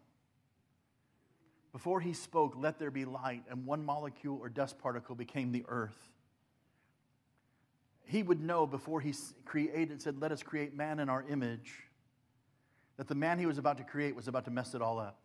[1.73, 5.65] before he spoke, let there be light, and one molecule or dust particle became the
[5.69, 6.11] earth
[8.11, 11.73] he would know before he created, said, Let us create man in our image,
[12.97, 15.21] that the man he was about to create was about to mess it all up.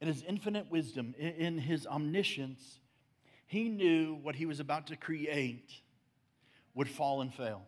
[0.00, 2.78] In his infinite wisdom, in his omniscience,
[3.46, 5.70] he knew what he was about to create
[6.74, 7.62] would fall and fail.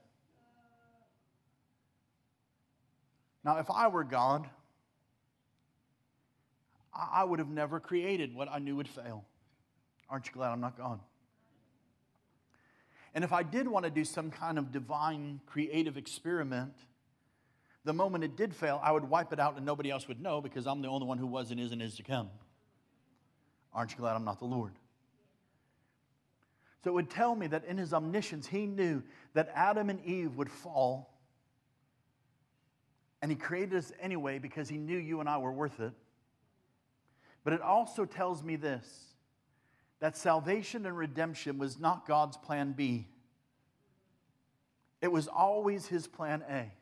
[3.44, 4.48] Now, if I were God,
[6.94, 9.24] I would have never created what I knew would fail.
[10.08, 11.00] Aren't you glad I'm not God?
[13.14, 16.74] And if I did want to do some kind of divine creative experiment,
[17.84, 20.40] the moment it did fail, I would wipe it out and nobody else would know
[20.40, 22.28] because I'm the only one who was and is and is to come.
[23.72, 24.72] Aren't you glad I'm not the Lord?
[26.82, 29.02] So it would tell me that in his omniscience, he knew
[29.34, 31.14] that Adam and Eve would fall.
[33.22, 35.92] And he created us anyway because he knew you and I were worth it.
[37.44, 39.09] But it also tells me this
[40.00, 43.06] that salvation and redemption was not God's plan B,
[45.00, 46.72] it was always his plan A.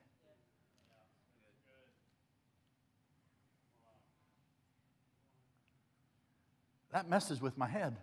[6.99, 7.97] that messes with my head.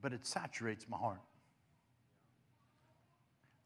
[0.00, 1.20] But it saturates my heart.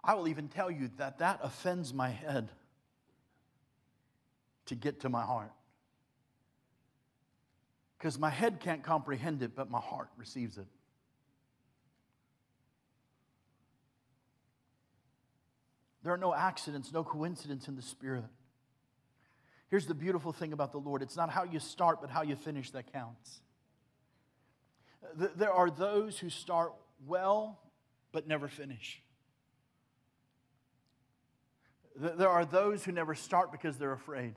[0.05, 2.51] I will even tell you that that offends my head
[4.67, 5.51] to get to my heart.
[7.99, 10.67] Because my head can't comprehend it, but my heart receives it.
[16.05, 18.25] There are no accidents, no coincidence in the Spirit.
[19.69, 22.37] Here's the beautiful thing about the Lord it's not how you start, but how you
[22.37, 23.41] finish that counts.
[25.15, 26.73] There are those who start
[27.07, 27.61] well,
[28.13, 29.03] but never finish.
[31.97, 34.35] There are those who never start because they're afraid.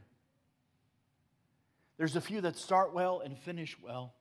[2.01, 4.15] There's a few that start well and finish well.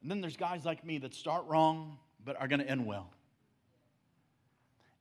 [0.00, 3.10] And then there's guys like me that start wrong but are going to end well.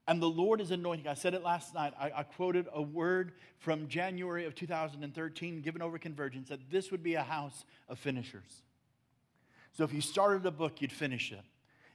[0.05, 1.07] And the Lord is anointing.
[1.07, 1.93] I said it last night.
[1.97, 7.03] I, I, quoted a word from January of 2013, given over convergence, that this would
[7.03, 8.63] be a house of finishers.
[9.71, 11.39] So if you started a book, you'd finish it.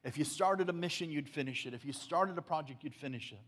[0.05, 1.75] If you started a mission, you'd finish it.
[1.75, 3.41] If you started a project, you'd finish it.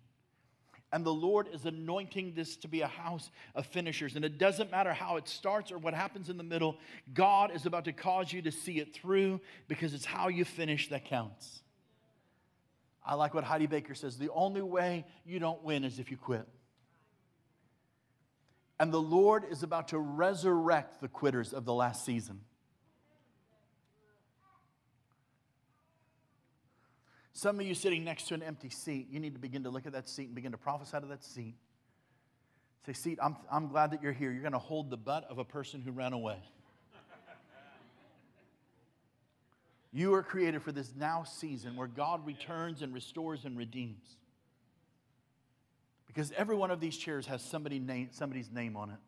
[0.90, 4.16] And the Lord is anointing this to be a house of finishers.
[4.16, 6.78] And it doesn't matter how it starts or what happens in the middle,
[7.12, 10.88] God is about to cause you to see it through because it's how you finish
[10.88, 11.60] that counts.
[13.04, 16.16] I like what Heidi Baker says the only way you don't win is if you
[16.16, 16.46] quit.
[18.80, 22.40] And the Lord is about to resurrect the quitters of the last season.
[27.38, 29.86] Some of you sitting next to an empty seat, you need to begin to look
[29.86, 31.54] at that seat and begin to prophesy to that seat.
[32.84, 34.32] Say, seat, I'm, I'm glad that you're here.
[34.32, 36.38] You're going to hold the butt of a person who ran away.
[39.92, 44.16] you are created for this now season where God returns and restores and redeems.
[46.08, 48.98] Because every one of these chairs has somebody name, somebody's name on it.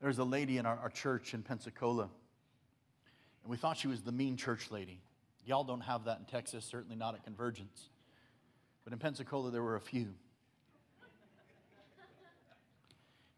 [0.00, 2.10] There's a lady in our, our church in Pensacola
[3.44, 5.00] and we thought she was the mean church lady.
[5.44, 7.90] Y'all don't have that in Texas, certainly not at Convergence.
[8.84, 10.14] But in Pensacola, there were a few.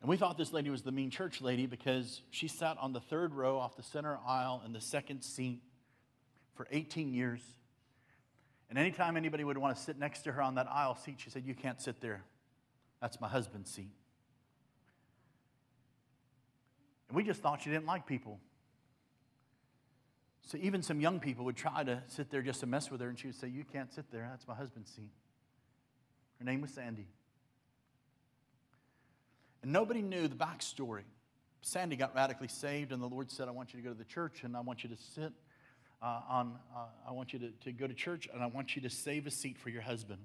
[0.00, 3.00] And we thought this lady was the mean church lady because she sat on the
[3.00, 5.62] third row off the center aisle in the second seat
[6.54, 7.40] for 18 years.
[8.70, 11.30] And anytime anybody would want to sit next to her on that aisle seat, she
[11.30, 12.22] said, You can't sit there.
[13.00, 13.90] That's my husband's seat.
[17.08, 18.38] And we just thought she didn't like people.
[20.46, 23.08] So even some young people would try to sit there just to mess with her,
[23.08, 24.28] and she would say, You can't sit there.
[24.30, 25.10] That's my husband's seat.
[26.38, 27.08] Her name was Sandy.
[29.62, 31.02] And nobody knew the backstory.
[31.62, 34.04] Sandy got radically saved, and the Lord said, I want you to go to the
[34.04, 35.32] church, and I want you to sit
[36.00, 38.82] uh, on, uh, I want you to, to go to church, and I want you
[38.82, 40.20] to save a seat for your husband.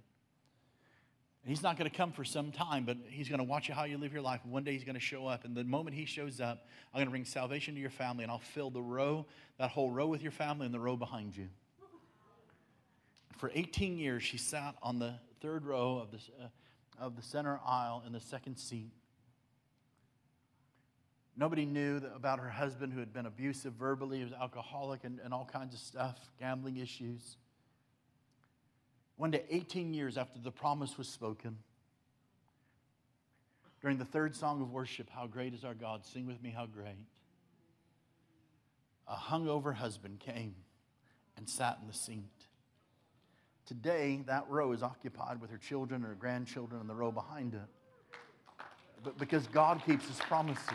[1.45, 3.85] He's not going to come for some time, but he's going to watch you how
[3.85, 4.45] you live your life.
[4.45, 5.43] One day he's going to show up.
[5.43, 8.31] And the moment he shows up, I'm going to bring salvation to your family, and
[8.31, 9.25] I'll fill the row,
[9.57, 11.47] that whole row with your family, and the row behind you.
[13.37, 16.47] For 18 years, she sat on the third row of the, uh,
[16.99, 18.91] of the center aisle in the second seat.
[21.35, 25.33] Nobody knew about her husband who had been abusive verbally, he was alcoholic, and, and
[25.33, 27.37] all kinds of stuff, gambling issues.
[29.21, 31.59] One day, 18 years after the promise was spoken,
[33.79, 36.65] during the third song of worship, How Great is Our God, sing with me, How
[36.65, 37.05] Great.
[39.07, 40.55] A hungover husband came
[41.37, 42.31] and sat in the seat.
[43.67, 48.17] Today, that row is occupied with her children or grandchildren in the row behind it.
[49.03, 50.65] But because God keeps his promises.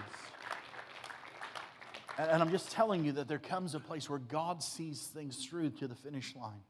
[2.16, 5.70] And I'm just telling you that there comes a place where God sees things through
[5.70, 6.62] to the finish line.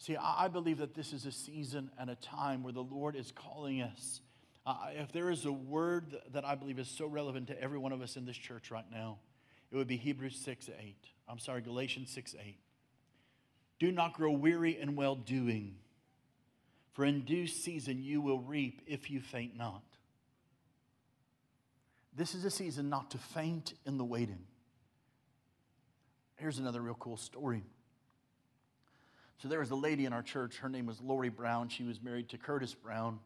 [0.00, 3.32] See, I believe that this is a season and a time where the Lord is
[3.32, 4.22] calling us.
[4.64, 7.92] Uh, if there is a word that I believe is so relevant to every one
[7.92, 9.18] of us in this church right now,
[9.70, 10.96] it would be Hebrews 6 8.
[11.28, 12.56] I'm sorry, Galatians 6 8.
[13.78, 15.76] Do not grow weary in well doing,
[16.94, 19.82] for in due season you will reap if you faint not.
[22.16, 24.46] This is a season not to faint in the waiting.
[26.36, 27.64] Here's another real cool story.
[29.40, 30.58] So there was a lady in our church.
[30.58, 31.70] Her name was Lori Brown.
[31.70, 33.20] She was married to Curtis Brown.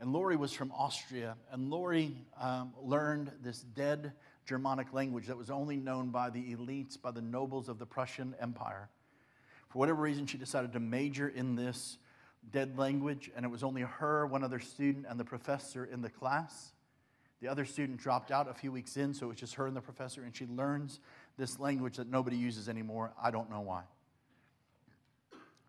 [0.00, 1.36] And Lori was from Austria.
[1.52, 4.12] And Lori um, learned this dead
[4.44, 8.34] Germanic language that was only known by the elites, by the nobles of the Prussian
[8.40, 8.88] Empire.
[9.68, 11.98] For whatever reason, she decided to major in this
[12.50, 16.10] dead language, and it was only her, one other student, and the professor in the
[16.10, 16.72] class.
[17.40, 19.76] The other student dropped out a few weeks in, so it was just her and
[19.76, 20.98] the professor, and she learns
[21.36, 23.12] this language that nobody uses anymore.
[23.22, 23.84] I don't know why.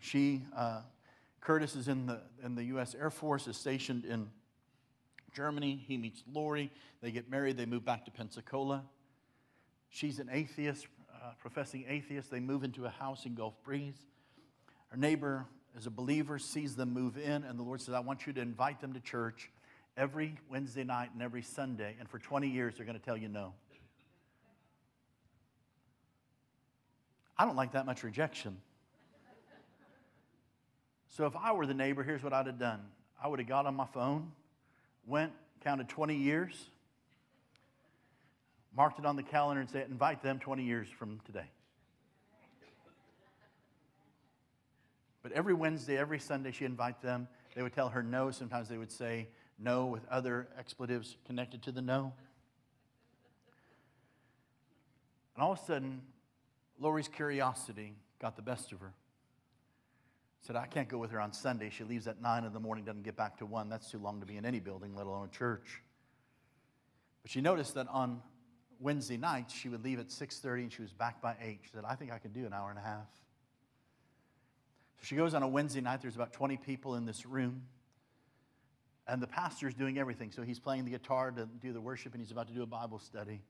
[0.02, 0.82] She uh,
[1.42, 2.96] Curtis is in the, in the U.S.
[3.00, 4.30] Air Force, is stationed in
[5.34, 5.84] Germany.
[5.88, 6.72] He meets Lori.
[7.02, 7.58] They get married.
[7.58, 8.84] They move back to Pensacola.
[9.90, 12.30] She's an atheist, uh, professing atheist.
[12.30, 13.98] They move into a house in Gulf Breeze.
[14.90, 15.46] Her neighbor
[15.78, 18.42] is a believer, sees them move in, and the Lord says, I want you to
[18.42, 19.50] invite them to church
[19.98, 21.96] every Wednesday night and every Sunday.
[22.00, 23.54] And for 20 years, they're going to tell you no.
[27.38, 28.58] I don't like that much rejection.
[31.12, 32.80] So if I were the neighbor, here's what I'd have done
[33.22, 34.32] I would have got on my phone,
[35.06, 35.34] went,
[35.64, 36.70] counted 20 years,
[38.76, 41.46] marked it on the calendar, and said, invite them 20 years from today.
[45.22, 47.28] But every Wednesday, every Sunday, she'd invite them.
[47.56, 48.32] They would tell her no.
[48.32, 49.28] Sometimes they would say
[49.60, 52.14] no with other expletives connected to the no.
[55.36, 56.02] And all of a sudden,
[56.80, 58.94] Lori's curiosity got the best of her.
[60.42, 61.70] Said, I can't go with her on Sunday.
[61.70, 63.70] She leaves at 9 in the morning, doesn't get back to 1.
[63.70, 65.82] That's too long to be in any building, let alone a church.
[67.22, 68.22] But she noticed that on
[68.80, 71.60] Wednesday nights, she would leave at 6.30 and she was back by 8.
[71.64, 73.08] She said, I think I can do an hour and a half.
[74.98, 76.02] So she goes on a Wednesday night.
[76.02, 77.62] There's about 20 people in this room.
[79.08, 80.32] And the pastor's doing everything.
[80.32, 82.68] So he's playing the guitar to do the worship and he's about to do a
[82.68, 83.42] Bible study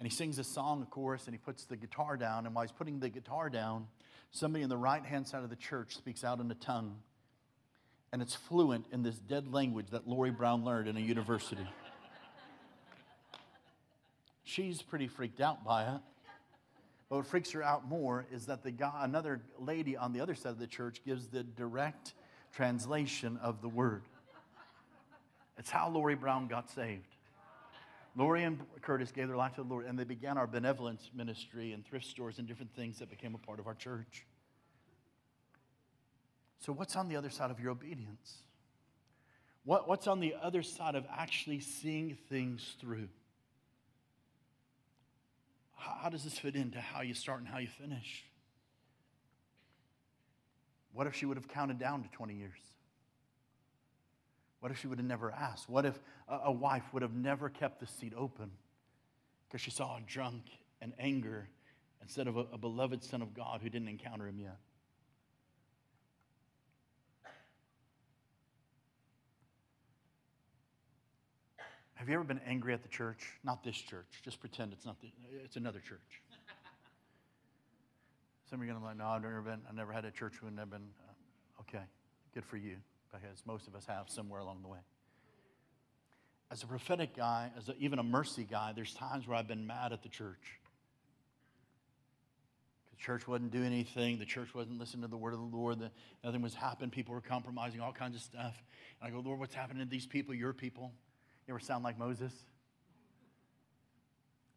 [0.00, 2.46] and he sings a song, a chorus, and he puts the guitar down.
[2.46, 3.86] And while he's putting the guitar down,
[4.30, 6.96] somebody in the right hand side of the church speaks out in a tongue.
[8.12, 11.66] And it's fluent in this dead language that Lori Brown learned in a university.
[14.42, 16.00] She's pretty freaked out by it.
[17.08, 20.34] But what freaks her out more is that the guy, another lady on the other
[20.34, 22.14] side of the church gives the direct
[22.52, 24.02] translation of the word.
[25.58, 27.14] It's how Lori Brown got saved.
[28.16, 31.72] Lori and Curtis gave their life to the Lord, and they began our benevolence ministry
[31.72, 34.26] and thrift stores and different things that became a part of our church.
[36.58, 38.38] So, what's on the other side of your obedience?
[39.64, 43.08] What, what's on the other side of actually seeing things through?
[45.76, 48.24] How, how does this fit into how you start and how you finish?
[50.92, 52.58] What if she would have counted down to 20 years?
[54.60, 55.68] What if she would have never asked?
[55.68, 55.98] What if
[56.28, 58.50] a, wife would have never kept the seat open
[59.48, 60.44] because she saw a drunk
[60.82, 61.48] and anger
[62.02, 64.58] instead of a, a beloved son of God who didn't encounter him yet?
[71.94, 73.26] Have you ever been angry at the church?
[73.44, 74.06] Not this church.
[74.24, 75.00] Just pretend it's not.
[75.00, 75.08] The,
[75.44, 76.22] it's another church.
[78.48, 79.60] Some of you are going to be like, no, I've never been.
[79.68, 80.88] I never had a church who never been.
[81.08, 81.84] Uh, okay,
[82.34, 82.76] good for you
[83.12, 84.78] because most of us have somewhere along the way.
[86.50, 89.66] As a prophetic guy, as a, even a mercy guy, there's times where I've been
[89.66, 90.58] mad at the church.
[92.90, 94.18] The church wasn't doing anything.
[94.18, 95.78] The church wasn't listening to the word of the Lord.
[95.78, 95.90] The,
[96.24, 96.90] nothing was happening.
[96.90, 98.60] People were compromising, all kinds of stuff.
[99.00, 100.92] And I go, Lord, what's happening to these people, your people?
[101.46, 102.32] You ever sound like Moses?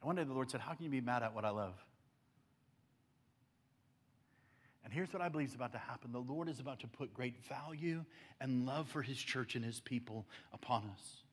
[0.01, 1.75] And one day the Lord said, How can you be mad at what I love?
[4.83, 7.13] And here's what I believe is about to happen the Lord is about to put
[7.13, 8.03] great value
[8.41, 11.23] and love for his church and his people upon us.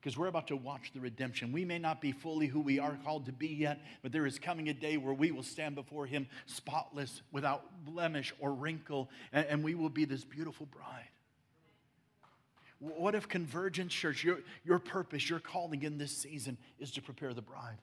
[0.00, 1.50] Because we're about to watch the redemption.
[1.52, 4.38] We may not be fully who we are called to be yet, but there is
[4.38, 9.46] coming a day where we will stand before him spotless, without blemish or wrinkle, and,
[9.46, 11.08] and we will be this beautiful bride.
[12.78, 17.34] What if Convergence Church, your, your purpose, your calling in this season is to prepare
[17.34, 17.78] the bride?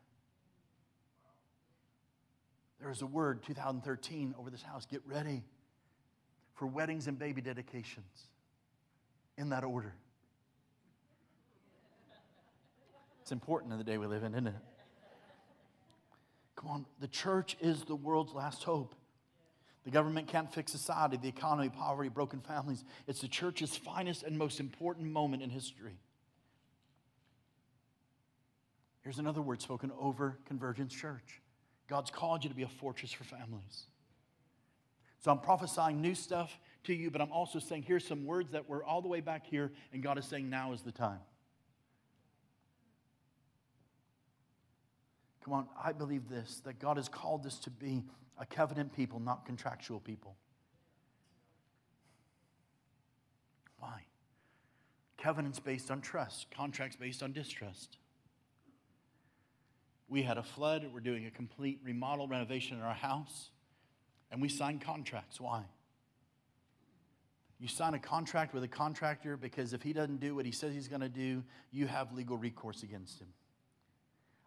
[2.83, 4.85] There is a word, 2013, over this house.
[4.85, 5.41] Get ready
[6.53, 8.27] for weddings and baby dedications
[9.37, 9.95] in that order.
[13.21, 14.55] It's important in the day we live in, isn't it?
[16.57, 18.95] Come on, the church is the world's last hope.
[19.85, 22.83] The government can't fix society, the economy, poverty, broken families.
[23.07, 26.01] It's the church's finest and most important moment in history.
[29.03, 31.39] Here's another word spoken over Convergence Church
[31.87, 33.85] God's called you to be a fortress for families.
[35.19, 38.67] So I'm prophesying new stuff to you, but I'm also saying here's some words that
[38.67, 41.19] were all the way back here, and God is saying now is the time.
[45.43, 48.03] Come on, I believe this that God has called us to be
[48.39, 50.35] a covenant people, not contractual people.
[53.77, 54.05] Why?
[55.17, 57.97] Covenants based on trust, contracts based on distrust.
[60.13, 60.87] We had a flood.
[60.93, 63.49] We're doing a complete remodel renovation in our house.
[64.29, 65.41] And we signed contracts.
[65.41, 65.63] Why?
[67.59, 70.71] You sign a contract with a contractor because if he doesn't do what he says
[70.71, 73.29] he's going to do, you have legal recourse against him.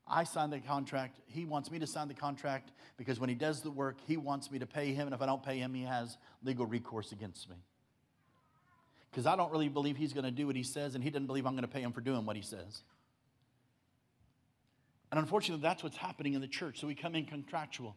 [0.07, 1.19] I signed the contract.
[1.27, 4.53] He wants me to sign the contract because when he does the work, he wants
[4.53, 5.09] me to pay him.
[5.09, 7.57] And if I don't pay him, he has legal recourse against me.
[9.11, 11.27] because I don't really believe he's going to do what he says, and he doesn't
[11.27, 12.83] believe I'm going to pay him for doing what he says.
[15.11, 16.81] And unfortunately, that's what's happening in the church.
[16.81, 17.95] So we come in contractual.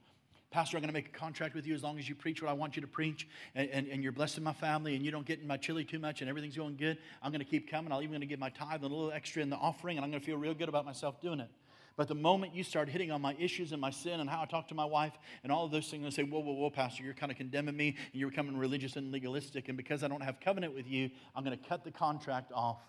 [0.51, 2.49] Pastor, I'm going to make a contract with you as long as you preach what
[2.49, 5.25] I want you to preach, and, and, and, you're blessing my family, and you don't
[5.25, 6.97] get in my chili too much, and everything's going good.
[7.21, 7.91] I'm going to keep coming.
[7.91, 10.05] I'm even going to give my tithe and a little extra in the offering, and
[10.05, 11.49] I'm going to feel real good about myself doing it.
[11.97, 14.45] But the moment you start hitting on my issues and my sin and how I
[14.45, 17.03] talk to my wife and all of those things, I say, whoa, whoa, whoa, Pastor,
[17.03, 19.67] you're kind of condemning me, and you're becoming religious and legalistic.
[19.67, 22.79] And because I don't have covenant with you, I'm going to cut the contract off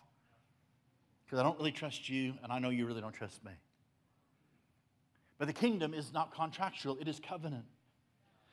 [1.26, 3.52] because I don't really trust you, and I know you really don't trust me.
[5.40, 7.64] But the kingdom is not contractual, it is covenant.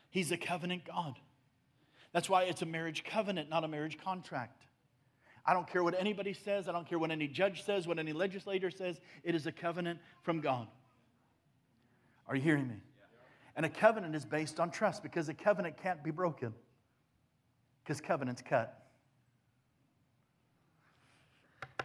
[0.08, 1.16] He's a covenant God.
[2.14, 4.64] That's why it's a marriage covenant, not a marriage contract.
[5.44, 6.66] I don't care what anybody says.
[6.66, 9.00] I don't care what any judge says, what any legislator says.
[9.22, 10.66] It is a covenant from God.
[12.26, 12.76] Are you hearing me?
[13.54, 16.54] And a covenant is based on trust because a covenant can't be broken
[17.84, 18.82] because covenant's cut.
[21.80, 21.84] A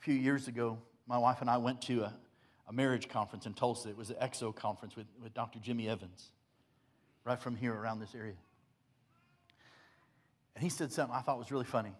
[0.00, 2.14] few years ago, my wife and I went to a,
[2.68, 3.88] a marriage conference in Tulsa.
[3.88, 5.58] It was an XO conference with, with Dr.
[5.58, 6.30] Jimmy Evans,
[7.24, 8.34] right from here around this area.
[10.54, 11.92] And he said something I thought was really funny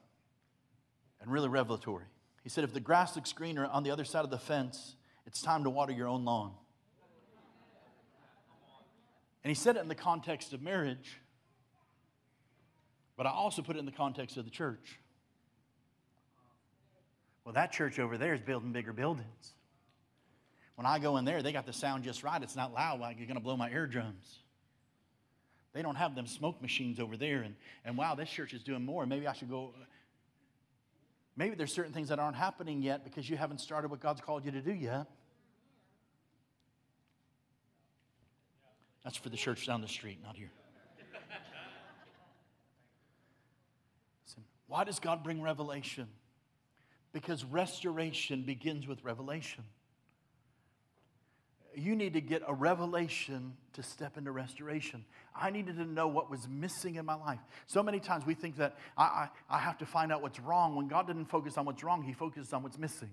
[1.21, 2.05] and really revelatory.
[2.43, 4.97] He said, If the grass looks greener on the other side of the fence,
[5.27, 6.53] it's time to water your own lawn.
[9.45, 11.21] And he said it in the context of marriage,
[13.17, 14.99] but I also put it in the context of the church.
[17.45, 19.55] Well, that church over there is building bigger buildings.
[20.79, 22.41] When I go in there, they got the sound just right.
[22.41, 24.39] It's not loud like you're going to blow my eardrums.
[25.73, 27.43] They don't have them smoke machines over there.
[27.43, 29.05] And, and wow, this church is doing more.
[29.05, 29.75] Maybe I should go.
[31.37, 34.45] Maybe there's certain things that aren't happening yet because you haven't started what God's called
[34.45, 35.07] you to do yet.
[39.03, 40.53] That's for the church down the street, not here.
[44.25, 46.07] Listen, why does God bring revelation?
[47.11, 49.65] Because restoration begins with revelation
[51.75, 55.05] you need to get a revelation to step into restoration.
[55.35, 57.39] I needed to know what was missing in my life.
[57.67, 60.75] So many times we think that I, I, I, have to find out what's wrong.
[60.75, 63.11] When God didn't focus on what's wrong, He focused on what's missing.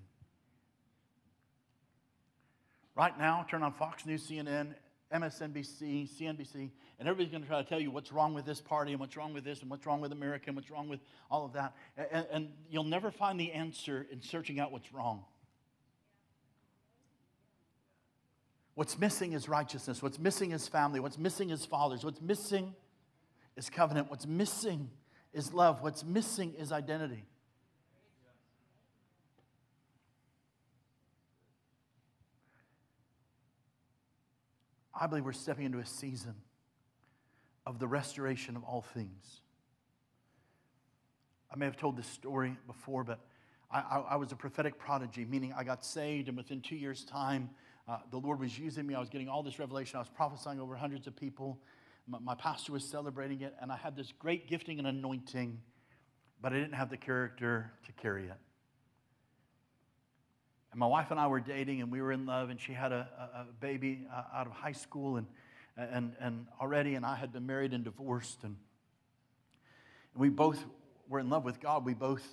[2.95, 4.73] Right now, turn on Fox News, CNN,
[5.13, 8.91] MSNBC, CNBC, and everybody's going to try to tell you what's wrong with this party
[8.91, 11.45] and what's wrong with this and what's wrong with America and what's wrong with all
[11.45, 11.73] of that.
[12.11, 15.25] And, and you'll never find the answer in searching out what's wrong.
[18.75, 20.03] What's missing is righteousness.
[20.03, 20.99] What's missing is family.
[20.99, 22.03] What's missing is fathers.
[22.03, 22.75] What's missing
[23.55, 24.09] is covenant.
[24.09, 24.89] What's missing
[25.33, 25.81] is love.
[25.81, 27.25] What's missing is identity.
[34.97, 36.35] I believe we're stepping into a season
[37.65, 39.41] of the restoration of all things.
[41.51, 43.19] I may have told this story before, but
[43.71, 47.03] I, I, I was a prophetic prodigy, meaning I got saved, and within two years'
[47.03, 47.49] time,
[47.87, 48.95] uh, the Lord was using me.
[48.95, 49.97] I was getting all this revelation.
[49.97, 51.59] I was prophesying over hundreds of people.
[52.07, 55.59] My, my pastor was celebrating it, and I had this great gifting and anointing,
[56.41, 58.37] but I didn't have the character to carry it.
[60.71, 62.91] And my wife and I were dating, and we were in love, and she had
[62.91, 65.27] a, a, a baby uh, out of high school, and,
[65.77, 68.55] and, and already, and I had been married and divorced, and,
[70.13, 70.63] and we both
[71.07, 71.85] were in love with God.
[71.85, 72.27] We both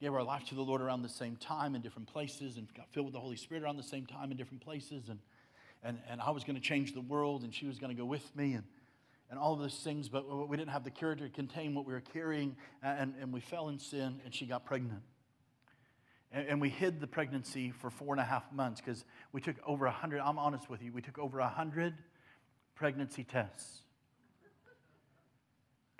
[0.00, 2.88] gave our life to the Lord around the same time in different places and got
[2.90, 5.08] filled with the Holy Spirit around the same time in different places.
[5.08, 5.18] And,
[5.82, 8.06] and, and I was going to change the world and she was going to go
[8.06, 8.64] with me and,
[9.30, 11.92] and all of those things, but we didn't have the character to contain what we
[11.92, 12.56] were carrying.
[12.82, 15.02] And, and we fell in sin and she got pregnant.
[16.32, 19.56] And, and we hid the pregnancy for four and a half months because we took
[19.66, 21.94] over a 100, I'm honest with you, we took over a 100
[22.74, 23.82] pregnancy tests.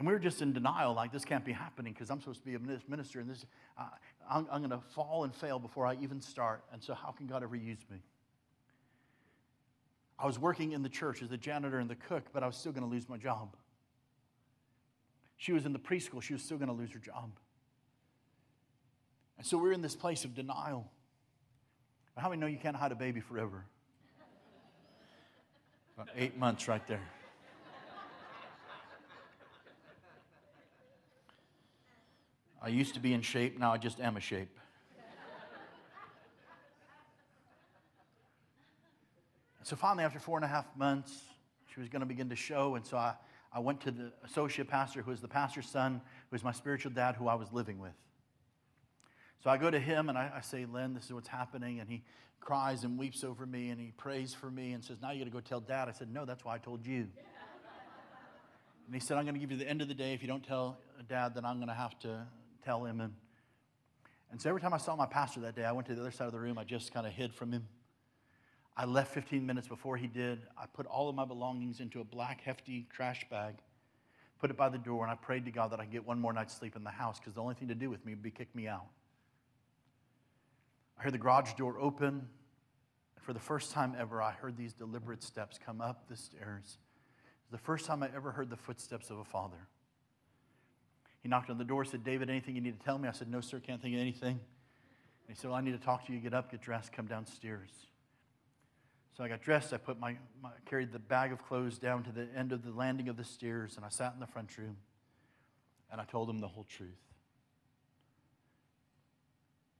[0.01, 2.46] And we were just in denial, like this can't be happening because I'm supposed to
[2.46, 3.44] be a minister, and this
[3.76, 3.84] uh,
[4.30, 6.64] I'm, I'm going to fall and fail before I even start.
[6.72, 7.98] And so, how can God ever use me?
[10.18, 12.57] I was working in the church as the janitor and the cook, but I was
[12.57, 13.55] still going to lose my job.
[15.36, 17.32] She was in the preschool; she was still going to lose her job.
[19.36, 20.90] And so we're in this place of denial.
[22.16, 23.66] How many know you can't hide a baby forever?
[25.94, 27.03] About eight months right there.
[32.63, 34.59] I used to be in shape, now I just am a shape.
[39.63, 41.23] so finally, after four and a half months,
[41.73, 42.75] she was going to begin to show.
[42.75, 43.15] And so I,
[43.53, 46.93] I went to the associate pastor, who was the pastor's son, who was my spiritual
[46.93, 47.95] dad, who I was living with.
[49.43, 51.81] So I go to him and I, I say, Lynn, this is what's happening.
[51.81, 52.03] And he
[52.41, 55.25] cries and weeps over me and he prays for me and says, Now you got
[55.25, 55.89] to go tell dad.
[55.89, 57.09] I said, No, that's why I told you.
[58.87, 60.15] And he said, I'm going to give you the end of the day.
[60.15, 62.27] If you don't tell uh, dad, then I'm going to have to
[62.65, 63.01] tell him.
[63.01, 63.15] And,
[64.31, 66.11] and so every time I saw my pastor that day, I went to the other
[66.11, 66.59] side of the room.
[66.59, 67.67] I just kind of hid from him.
[68.77, 70.41] I left 15 minutes before he did.
[70.57, 73.57] I put all of my belongings into a black, hefty trash bag,
[74.39, 76.19] put it by the door, and I prayed to God that I could get one
[76.19, 78.23] more night's sleep in the house because the only thing to do with me would
[78.23, 78.87] be kick me out.
[80.99, 82.09] I heard the garage door open.
[83.17, 86.79] And for the first time ever, I heard these deliberate steps come up the stairs.
[86.79, 89.69] It was the first time I ever heard the footsteps of a father.
[91.23, 93.09] He knocked on the door, said, David, anything you need to tell me?
[93.09, 94.41] I said, No, sir, can't think of anything.
[94.41, 96.18] And he said, Well, I need to talk to you.
[96.18, 97.71] Get up, get dressed, come downstairs.
[99.16, 99.73] So I got dressed.
[99.73, 102.71] I put my, my carried the bag of clothes down to the end of the
[102.71, 104.77] landing of the stairs, and I sat in the front room,
[105.93, 106.89] and I told him the whole truth.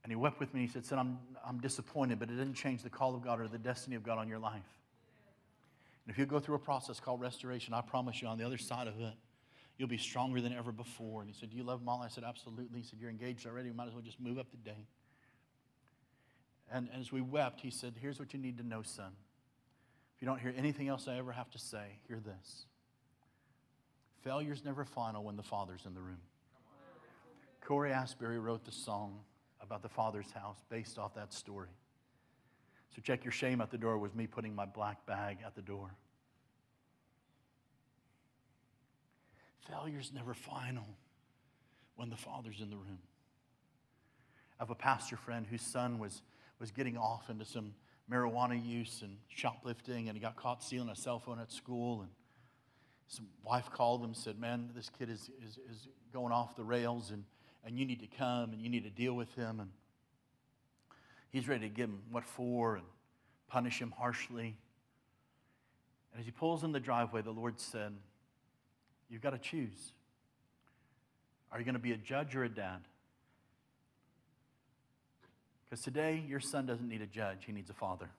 [0.03, 0.61] And he wept with me.
[0.61, 3.47] He said, Son, I'm, I'm disappointed, but it didn't change the call of God or
[3.47, 4.61] the destiny of God on your life.
[6.05, 8.57] And if you go through a process called restoration, I promise you on the other
[8.57, 9.13] side of it,
[9.81, 11.21] you'll be stronger than ever before.
[11.21, 12.05] And he said, Do you love Molly?
[12.05, 12.81] I said, Absolutely.
[12.81, 13.71] He said, You're engaged already.
[13.71, 14.85] We might as well just move up the day.
[16.71, 19.11] And, and as we wept, he said, Here's what you need to know, son.
[20.15, 22.65] If you don't hear anything else I ever have to say, hear this.
[24.23, 26.21] Failure's never final when the Father's in the room.
[27.61, 29.21] Cory Asbury wrote the song
[29.61, 31.69] about the Father's house based off that story.
[32.95, 35.61] So check your shame at the door was me putting my black bag at the
[35.63, 35.95] door.
[39.67, 40.87] Failure's never final
[41.95, 42.99] when the Father's in the room.
[44.59, 46.21] I have a pastor friend whose son was,
[46.59, 47.73] was getting off into some
[48.11, 52.01] marijuana use and shoplifting, and he got caught stealing a cell phone at school.
[52.01, 52.09] And
[53.07, 56.63] his wife called him and said, Man, this kid is, is, is going off the
[56.63, 57.23] rails, and
[57.63, 59.59] and you need to come and you need to deal with him.
[59.59, 59.69] And
[61.29, 62.85] he's ready to give him what for and
[63.47, 64.55] punish him harshly.
[66.11, 67.93] And as he pulls in the driveway, the Lord said,
[69.11, 69.93] You've got to choose.
[71.51, 72.79] Are you going to be a judge or a dad?
[75.69, 78.09] Because today, your son doesn't need a judge, he needs a father.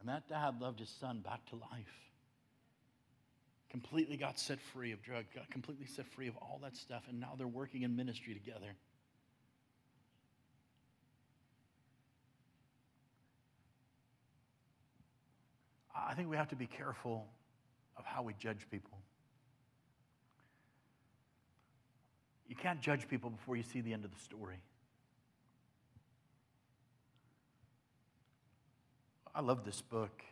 [0.00, 2.00] And that dad loved his son back to life
[3.70, 7.20] completely got set free of drug, got completely set free of all that stuff, and
[7.20, 8.74] now they're working in ministry together.
[16.10, 17.28] I think we have to be careful
[17.96, 18.98] of how we judge people.
[22.48, 24.56] You can't judge people before you see the end of the story.
[29.32, 30.24] I love this book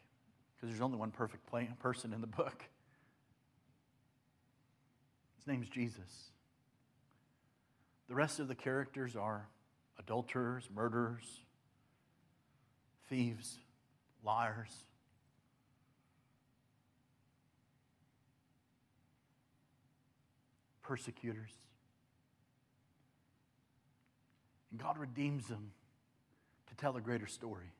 [0.57, 1.49] because there's only one perfect
[1.79, 2.65] person in the book
[5.37, 6.33] His name's Jesus.
[8.09, 9.47] The rest of the characters are
[9.97, 11.45] adulterers, murderers,
[13.09, 13.61] thieves,
[14.25, 14.73] liars.
[20.89, 21.53] Persecutors.
[24.71, 25.73] And God redeems them
[26.69, 27.71] to tell a greater story.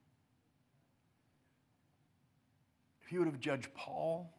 [3.03, 4.31] If you would have judged Paul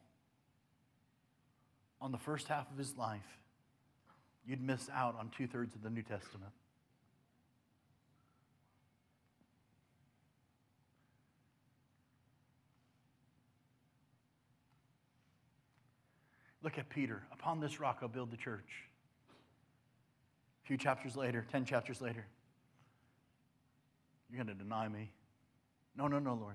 [1.99, 3.39] on the first half of his life,
[4.45, 6.51] you'd miss out on two thirds of the New Testament.
[16.69, 17.23] Look at Peter.
[17.31, 18.83] Upon this rock I'll build the church.
[20.63, 22.27] A few chapters later, 10 chapters later,
[24.29, 25.09] you're going to deny me.
[25.97, 26.53] No, no, no, Lord.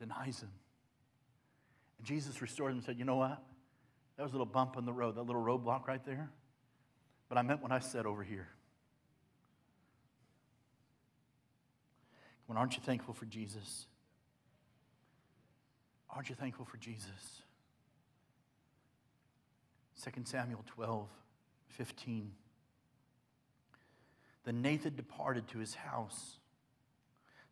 [0.00, 0.50] Denies him.
[1.98, 3.40] And Jesus restored him and said, You know what?
[4.16, 6.32] That was a little bump in the road, that little roadblock right there.
[7.28, 8.48] But I meant what I said over here.
[12.46, 13.86] When aren't you thankful for Jesus?
[16.14, 17.42] Aren't you thankful for Jesus?
[20.02, 21.08] 2 Samuel 12,
[21.68, 22.32] 15.
[24.44, 26.38] Then Nathan departed to his house.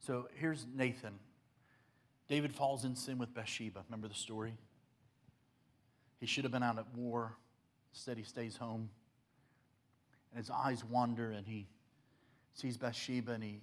[0.01, 1.19] So here's Nathan.
[2.29, 3.81] David falls in sin with Bathsheba.
[3.89, 4.55] Remember the story?
[6.19, 7.37] He should have been out at war.
[7.93, 8.91] Instead, he stays home.
[10.33, 11.67] And his eyes wander, and he
[12.55, 13.61] sees Bathsheba, and he,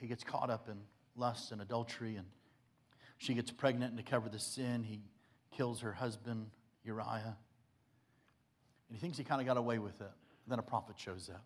[0.00, 0.78] he gets caught up in
[1.16, 2.16] lust and adultery.
[2.16, 2.26] And
[3.18, 5.00] she gets pregnant, and to cover the sin, he
[5.56, 6.46] kills her husband,
[6.84, 7.36] Uriah.
[8.88, 10.10] And he thinks he kind of got away with it.
[10.46, 11.44] Then a prophet shows up.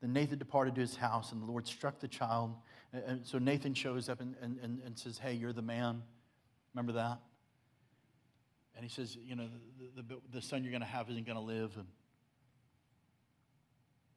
[0.00, 2.54] Then Nathan departed to his house, and the Lord struck the child.
[2.92, 6.02] And so Nathan shows up and, and, and says, Hey, you're the man.
[6.74, 7.20] Remember that?
[8.74, 9.48] And he says, You know,
[9.96, 11.72] the, the, the son you're going to have isn't going to live.
[11.76, 11.86] And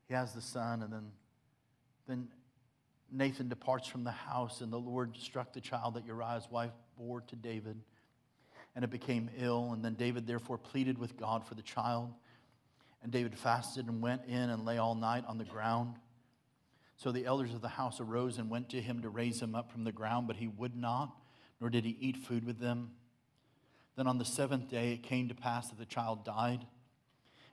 [0.07, 1.11] he has the son, and then,
[2.07, 2.27] then
[3.11, 7.21] Nathan departs from the house, and the Lord struck the child that Uriah's wife bore
[7.21, 7.79] to David,
[8.75, 9.71] and it became ill.
[9.73, 12.13] And then David therefore pleaded with God for the child.
[13.03, 15.95] And David fasted and went in and lay all night on the ground.
[16.97, 19.71] So the elders of the house arose and went to him to raise him up
[19.71, 21.15] from the ground, but he would not,
[21.61, 22.91] nor did he eat food with them.
[23.95, 26.65] Then on the seventh day it came to pass that the child died.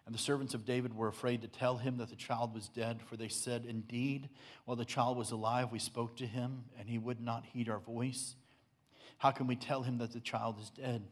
[0.05, 3.00] And the servants of David were afraid to tell him that the child was dead,
[3.03, 4.28] for they said, Indeed,
[4.64, 7.78] while the child was alive, we spoke to him, and he would not heed our
[7.78, 8.34] voice.
[9.18, 11.05] How can we tell him that the child is dead?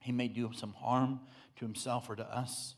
[0.00, 1.20] He may do some harm
[1.56, 2.74] to himself or to us.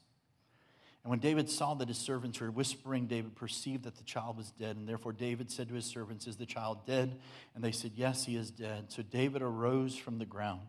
[1.05, 4.51] And when David saw that his servants were whispering, David perceived that the child was
[4.51, 4.77] dead.
[4.77, 7.21] And therefore David said to his servants, Is the child dead?
[7.55, 8.87] And they said, Yes, he is dead.
[8.89, 10.67] So David arose from the ground.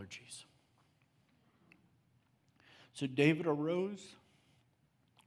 [0.00, 0.44] Allergies.
[2.92, 4.14] So David arose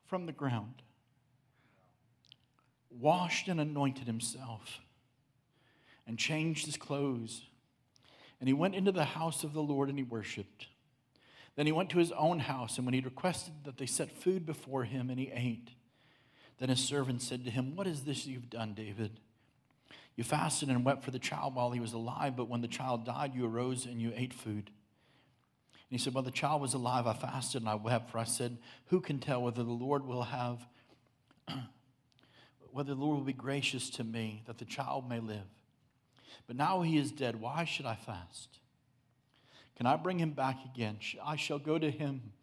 [0.05, 0.81] from the ground,
[2.89, 4.79] washed and anointed himself,
[6.05, 7.43] and changed his clothes.
[8.39, 10.67] And he went into the house of the Lord and he worshiped.
[11.55, 14.45] Then he went to his own house, and when he requested that they set food
[14.45, 15.69] before him, and he ate.
[16.57, 19.19] Then his servant said to him, What is this you've done, David?
[20.15, 23.05] You fasted and wept for the child while he was alive, but when the child
[23.05, 24.69] died, you arose and you ate food.
[24.69, 28.23] And he said, While the child was alive, I fasted and I wept, for I
[28.23, 28.57] said,
[28.87, 30.67] Who can tell whether the Lord will have,
[32.71, 35.47] whether the Lord will be gracious to me that the child may live?
[36.45, 37.39] But now he is dead.
[37.39, 38.59] Why should I fast?
[39.77, 40.97] Can I bring him back again?
[41.23, 42.33] I shall go to him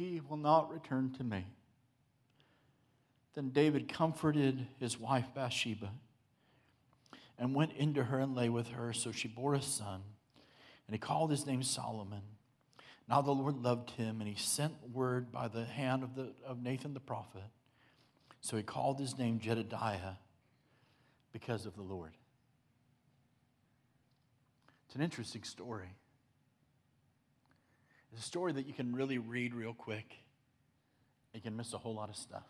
[0.00, 1.46] he will not return to me.
[3.34, 5.90] Then David comforted his wife Bathsheba
[7.38, 8.92] and went into her and lay with her.
[8.92, 10.02] So she bore a son,
[10.86, 12.22] and he called his name Solomon.
[13.08, 16.62] Now the Lord loved him, and he sent word by the hand of, the, of
[16.62, 17.42] Nathan the prophet.
[18.40, 20.16] So he called his name Jedidiah
[21.32, 22.12] because of the Lord.
[24.86, 25.90] It's an interesting story.
[28.12, 30.16] It's a story that you can really read real quick.
[31.32, 32.46] You can miss a whole lot of stuff.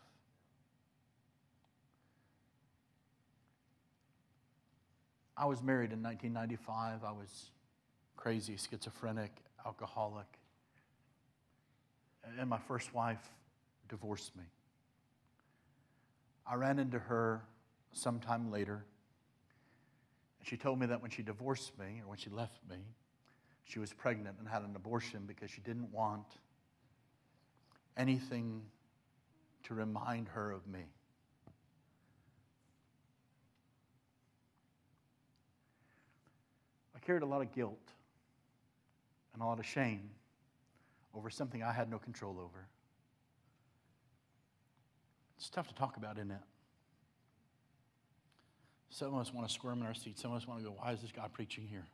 [5.37, 7.03] I was married in 1995.
[7.03, 7.49] I was
[8.15, 9.31] crazy, schizophrenic,
[9.65, 10.27] alcoholic.
[12.39, 13.29] And my first wife
[13.89, 14.43] divorced me.
[16.45, 17.41] I ran into her
[17.91, 18.85] sometime later.
[20.39, 22.77] And she told me that when she divorced me, or when she left me,
[23.63, 26.25] she was pregnant and had an abortion because she didn't want
[27.97, 28.61] anything
[29.63, 30.85] to remind her of me.
[36.95, 37.79] I carried a lot of guilt
[39.33, 40.09] and a lot of shame
[41.13, 42.67] over something I had no control over.
[45.37, 46.37] It's tough to talk about, isn't it?
[48.89, 50.21] Some of us want to squirm in our seats.
[50.21, 51.87] Some of us want to go, why is this guy preaching here?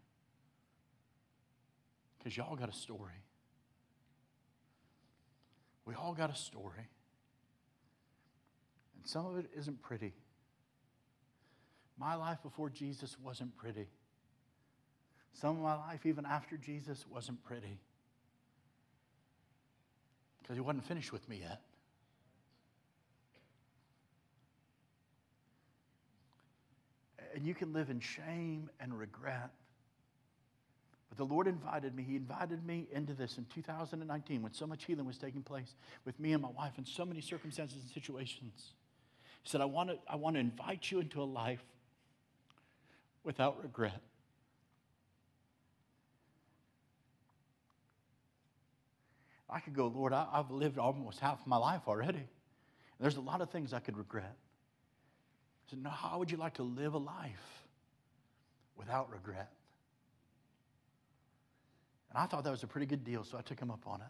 [2.27, 3.23] Because y'all got a story.
[5.85, 6.89] We all got a story.
[8.97, 10.11] And some of it isn't pretty.
[11.97, 13.87] My life before Jesus wasn't pretty.
[15.31, 17.79] Some of my life, even after Jesus, wasn't pretty.
[20.41, 21.61] Because he wasn't finished with me yet.
[27.33, 29.51] And you can live in shame and regret
[31.17, 32.03] the Lord invited me.
[32.03, 36.19] He invited me into this in 2019 when so much healing was taking place with
[36.19, 38.73] me and my wife in so many circumstances and situations.
[39.41, 41.63] He said, I want to, I want to invite you into a life
[43.23, 44.01] without regret.
[49.49, 52.17] I could go, Lord, I, have lived almost half my life already.
[52.17, 52.27] And
[52.99, 54.35] there's a lot of things I could regret.
[55.65, 57.63] I said, No, how would you like to live a life
[58.77, 59.51] without regret?
[62.17, 64.01] And I thought that was a pretty good deal, so I took him up on
[64.01, 64.07] it.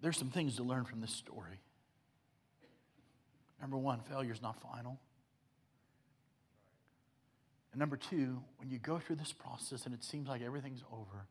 [0.00, 1.60] There's some things to learn from this story.
[3.60, 4.98] Number one, failure is not final.
[7.72, 11.26] And number two, when you go through this process and it seems like everything's over,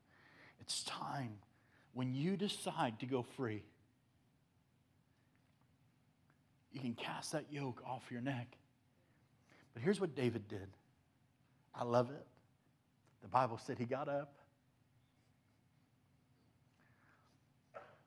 [0.61, 1.39] it's time
[1.95, 3.63] when you decide to go free.
[6.71, 8.55] You can cast that yoke off your neck.
[9.73, 10.67] But here's what David did
[11.73, 12.27] I love it.
[13.23, 14.35] The Bible said he got up.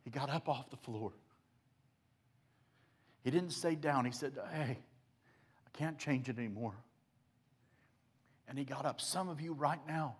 [0.04, 1.12] He got up off the floor.
[3.24, 4.04] He didn't stay down.
[4.04, 4.78] He said, Hey,
[5.66, 6.74] I can't change it anymore.
[8.46, 9.00] And he got up.
[9.00, 10.14] Some of you right now,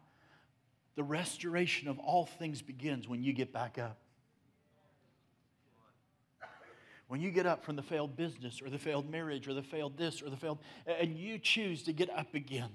[0.97, 3.99] the restoration of all things begins when you get back up.
[7.07, 9.97] When you get up from the failed business or the failed marriage or the failed
[9.97, 12.71] this or the failed, and you choose to get up again.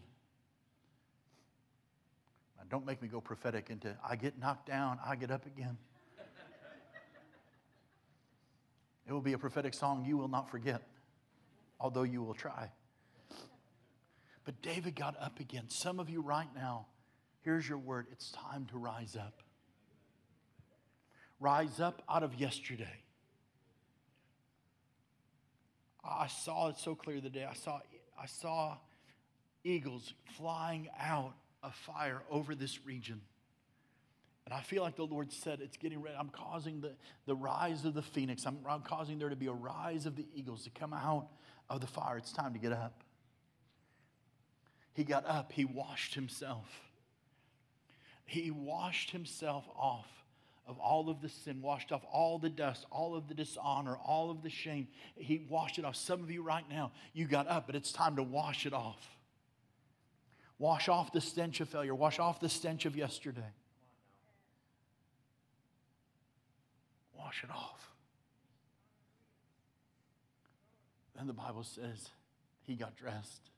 [2.71, 5.77] Don't make me go prophetic into I get knocked down, I get up again.
[9.05, 10.81] It will be a prophetic song you will not forget,
[11.81, 12.71] although you will try.
[14.45, 15.65] But David got up again.
[15.67, 16.85] Some of you right now,
[17.41, 19.43] here's your word it's time to rise up.
[21.41, 23.03] Rise up out of yesterday.
[26.05, 27.43] I saw it so clear the day.
[27.43, 27.81] I saw,
[28.17, 28.77] I saw
[29.65, 31.33] eagles flying out
[31.63, 33.21] of fire over this region.
[34.45, 36.15] And I feel like the Lord said, It's getting ready.
[36.17, 36.93] I'm causing the,
[37.25, 38.45] the rise of the phoenix.
[38.45, 41.27] I'm, I'm causing there to be a rise of the eagles to come out
[41.69, 42.17] of the fire.
[42.17, 43.03] It's time to get up.
[44.93, 46.67] He got up, he washed himself.
[48.25, 50.07] He washed himself off
[50.67, 54.29] of all of the sin, washed off all the dust, all of the dishonor, all
[54.29, 54.87] of the shame.
[55.15, 55.95] He washed it off.
[55.95, 59.17] Some of you right now, you got up, but it's time to wash it off.
[60.61, 63.41] Wash off the stench of failure, wash off the stench of yesterday.
[67.31, 67.89] wash it off.
[71.15, 72.09] Then the Bible says
[72.63, 73.49] he got dressed.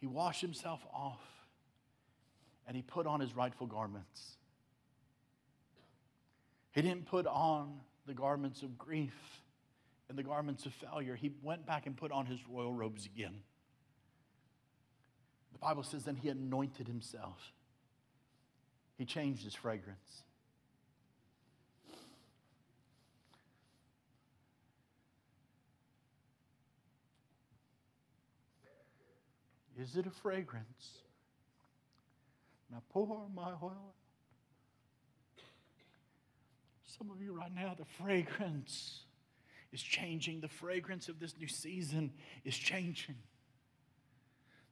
[0.00, 1.20] He washed himself off
[2.66, 4.36] and he put on his rightful garments.
[6.72, 9.42] He didn't put on the garments of grief
[10.08, 11.16] and the garments of failure.
[11.16, 13.42] He went back and put on his royal robes again.
[15.52, 17.52] The Bible says then he anointed himself,
[18.96, 20.22] he changed his fragrance.
[29.80, 30.98] Is it a fragrance?
[32.70, 33.94] Now pour my oil.
[36.84, 39.04] Some of you right now, the fragrance
[39.72, 40.40] is changing.
[40.40, 42.12] The fragrance of this new season
[42.44, 43.14] is changing.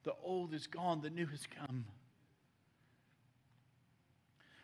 [0.06, 1.84] The old is gone, the new has come.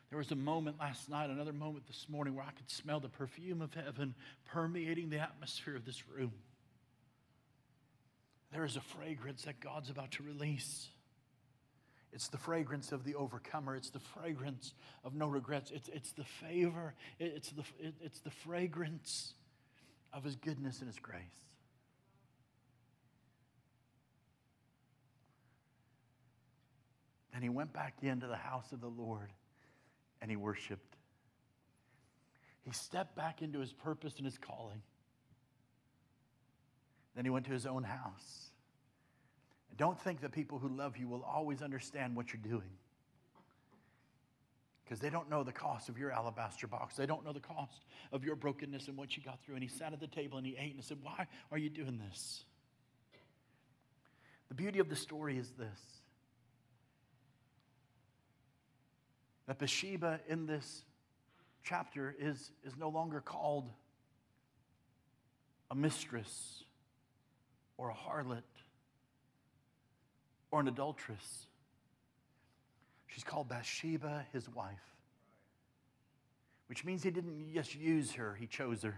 [0.08, 3.08] There was a moment last night, another moment this morning, where I could smell the
[3.08, 4.14] perfume of heaven
[4.44, 6.32] permeating the atmosphere of this room.
[8.52, 10.86] There is a fragrance that God's about to release.
[12.12, 13.74] It's the fragrance of the overcomer.
[13.74, 15.72] It's the fragrance of no regrets.
[15.72, 16.94] It's, it's the favor.
[17.18, 17.64] It's the,
[18.00, 19.34] it's the fragrance
[20.12, 21.51] of his goodness and his grace.
[27.32, 29.32] Then he went back into the house of the Lord
[30.20, 30.96] and he worshiped.
[32.62, 34.82] He stepped back into his purpose and his calling.
[37.16, 38.50] Then he went to his own house.
[39.68, 42.70] And don't think that people who love you will always understand what you're doing.
[44.84, 46.96] Because they don't know the cost of your alabaster box.
[46.96, 49.54] They don't know the cost of your brokenness and what you got through.
[49.54, 51.70] And he sat at the table and he ate and he said, Why are you
[51.70, 52.44] doing this?
[54.48, 56.01] The beauty of the story is this
[59.52, 60.82] that Bathsheba in this
[61.62, 63.68] chapter is, is no longer called
[65.70, 66.64] a mistress
[67.76, 68.40] or a harlot
[70.50, 71.46] or an adulteress.
[73.08, 74.96] She's called Bathsheba, his wife,
[76.68, 78.96] which means he didn't just use her, he chose her.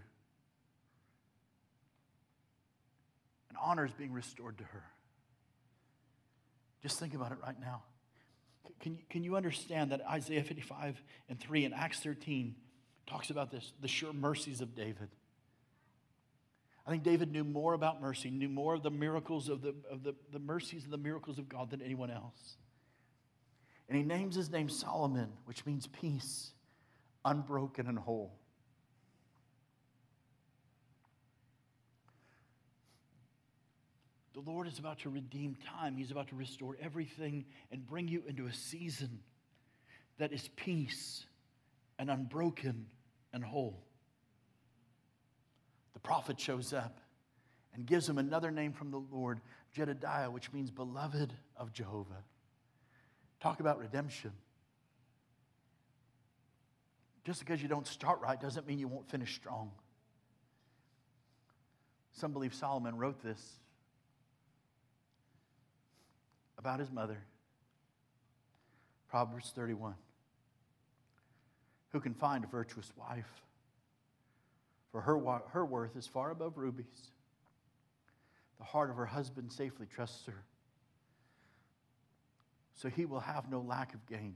[3.49, 4.85] And honor is being restored to her.
[6.81, 7.83] Just think about it right now.
[8.81, 12.55] Can, can you understand that Isaiah 55 and 3 and Acts 13
[13.07, 15.09] talks about this, the sure mercies of David?
[16.87, 20.03] I think David knew more about mercy, knew more of the miracles of the, of
[20.03, 22.57] the, the mercies and the miracles of God than anyone else.
[23.89, 26.53] And he names his name Solomon, which means peace,
[27.25, 28.39] unbroken and whole.
[34.35, 35.97] The Lord is about to redeem time.
[35.97, 39.21] He's about to restore everything and bring you into a season
[40.19, 41.25] that is peace
[41.99, 42.87] and unbroken
[43.33, 43.81] and whole
[45.95, 46.99] The prophet shows up
[47.75, 49.41] and gives him another name from the Lord,
[49.77, 52.23] Jedidiah, which means beloved of Jehovah.
[53.41, 54.33] Talk about redemption.
[57.25, 59.71] Just because you don't start right doesn't mean you won't finish strong.
[62.13, 63.41] Some believe Solomon wrote this
[66.65, 67.19] about his mother.
[69.11, 69.97] Proverbs 31.
[71.91, 73.29] Who can find a virtuous wife?
[74.91, 77.11] For her, her worth is far above rubies.
[78.57, 80.43] The heart of her husband safely trusts her.
[82.77, 84.35] So he will have no lack of gain.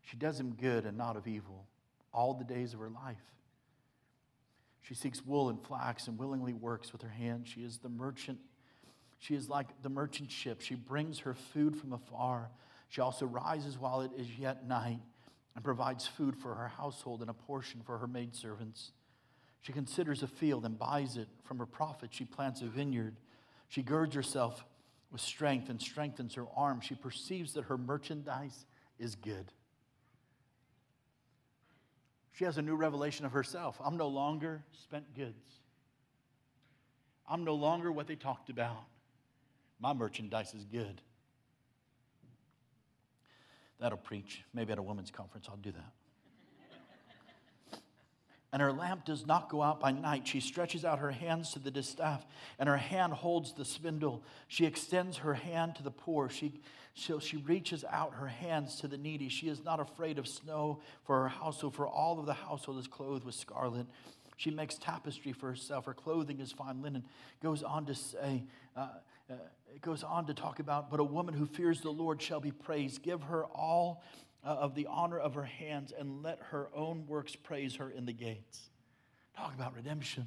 [0.00, 1.66] She does him good and not of evil
[2.14, 3.18] all the days of her life.
[4.80, 7.50] She seeks wool and flax and willingly works with her hands.
[7.50, 8.38] She is the merchant.
[9.20, 10.62] She is like the merchant ship.
[10.62, 12.50] She brings her food from afar.
[12.88, 15.00] She also rises while it is yet night
[15.54, 18.92] and provides food for her household and a portion for her maidservants.
[19.60, 22.10] She considers a field and buys it from her profit.
[22.12, 23.16] She plants a vineyard.
[23.68, 24.64] She girds herself
[25.12, 26.80] with strength and strengthens her arm.
[26.80, 28.64] She perceives that her merchandise
[28.98, 29.52] is good.
[32.32, 33.78] She has a new revelation of herself.
[33.84, 35.60] I'm no longer spent goods.
[37.28, 38.84] I'm no longer what they talked about.
[39.80, 41.00] My merchandise is good.
[43.80, 44.44] That'll preach.
[44.52, 45.92] Maybe at a women's conference, I'll do that
[48.52, 50.28] and her lamp does not go out by night.
[50.28, 52.26] She stretches out her hands to the distaff,
[52.58, 54.22] and her hand holds the spindle.
[54.48, 56.28] She extends her hand to the poor.
[56.28, 56.60] She,
[56.92, 59.30] she, she reaches out her hands to the needy.
[59.30, 62.86] She is not afraid of snow for her household, for all of the household is
[62.86, 63.86] clothed with scarlet.
[64.36, 65.86] She makes tapestry for herself.
[65.86, 67.04] Her clothing is fine linen.
[67.42, 68.88] Goes on to say, uh,
[69.30, 69.34] uh,
[69.74, 72.52] it goes on to talk about, but a woman who fears the Lord shall be
[72.52, 73.02] praised.
[73.02, 74.02] Give her all
[74.44, 78.06] uh, of the honor of her hands and let her own works praise her in
[78.06, 78.70] the gates.
[79.36, 80.26] Talk about redemption.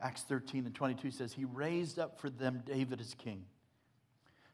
[0.00, 3.44] Acts 13 and 22 says, He raised up for them David as king,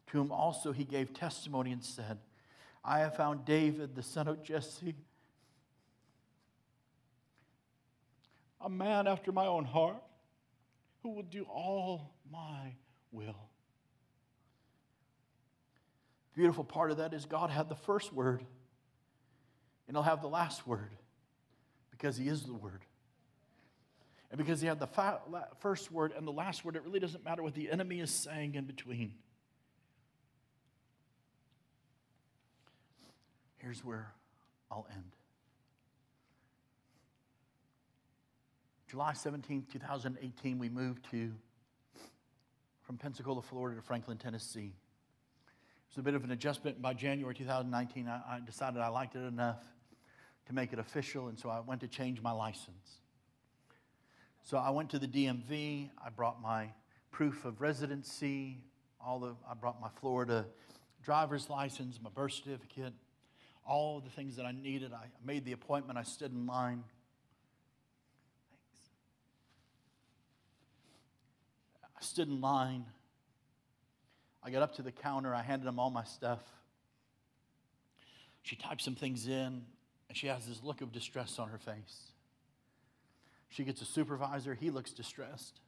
[0.07, 2.19] to whom also he gave testimony and said,
[2.85, 4.95] I have found David, the son of Jesse,
[8.61, 10.03] a man after my own heart,
[11.05, 12.75] who will do all my
[13.13, 13.51] will
[16.35, 18.45] beautiful part of that is God had the first word,
[19.87, 20.91] and He'll have the last word
[21.91, 22.85] because He is the Word.
[24.31, 24.89] And because He had the
[25.61, 28.57] first word and the last word, it really doesn't matter what the enemy is saying
[28.57, 29.15] in between.
[33.59, 34.13] Here's where
[34.71, 35.14] I'll end.
[38.95, 41.33] July 17, 2018, we moved to
[42.83, 46.81] from Pensacola, Florida to Franklin, Tennessee It was a bit of an adjustment.
[46.81, 49.65] By January 2019, I, I decided I liked it enough
[50.47, 53.01] to make it official, and so I went to change my license.
[54.45, 55.91] So I went to the DMV.
[55.99, 56.69] I brought my
[57.11, 58.59] proof of residency.
[59.05, 60.47] All the I brought my Florida
[61.03, 62.93] driver's license, my birth certificate,
[63.67, 64.93] all the things that I needed.
[64.93, 65.99] I made the appointment.
[65.99, 66.85] I stood in line.
[71.97, 72.85] I stood in line.
[74.43, 76.43] I got up to the counter, I handed him all my stuff.
[78.43, 79.63] She types some things in,
[80.09, 82.13] and she has this look of distress on her face.
[83.49, 85.61] She gets a supervisor, he looks distressed.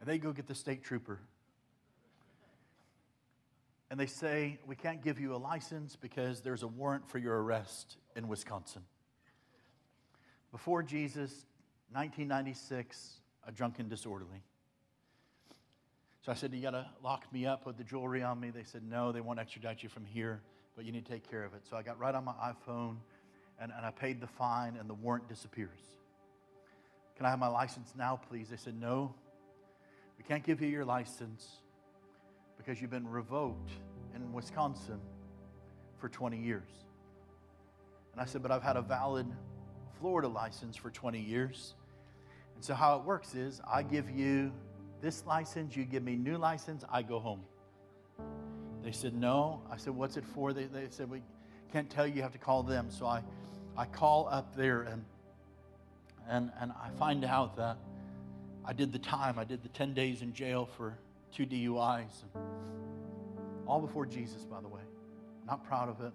[0.00, 1.18] And they go get the state trooper.
[3.90, 7.42] And they say, We can't give you a license because there's a warrant for your
[7.42, 8.82] arrest in Wisconsin.
[10.52, 11.46] Before Jesus,
[11.92, 13.14] 1996,
[13.46, 14.42] a drunken disorderly.
[16.24, 18.48] So I said, You got to lock me up with the jewelry on me.
[18.48, 20.40] They said, No, they won't extradite you from here,
[20.74, 21.62] but you need to take care of it.
[21.68, 22.96] So I got right on my iPhone
[23.60, 25.78] and, and I paid the fine, and the warrant disappears.
[27.16, 28.48] Can I have my license now, please?
[28.48, 29.14] They said, No,
[30.16, 31.58] we can't give you your license
[32.56, 33.70] because you've been revoked
[34.14, 35.00] in Wisconsin
[35.98, 36.70] for 20 years.
[38.12, 39.26] And I said, But I've had a valid
[40.00, 41.74] Florida license for 20 years.
[42.54, 44.52] And so how it works is I give you
[45.04, 47.42] this license, you give me new license, I go home.
[48.82, 49.60] They said, no.
[49.70, 50.54] I said, what's it for?
[50.54, 51.20] They, they said, we
[51.74, 52.86] can't tell you, you have to call them.
[52.90, 53.22] So I,
[53.76, 55.04] I call up there and,
[56.26, 57.76] and, and I find out that
[58.64, 59.38] I did the time.
[59.38, 60.96] I did the 10 days in jail for
[61.34, 62.24] two DUIs.
[63.66, 64.80] All before Jesus, by the way.
[65.46, 66.12] Not proud of it.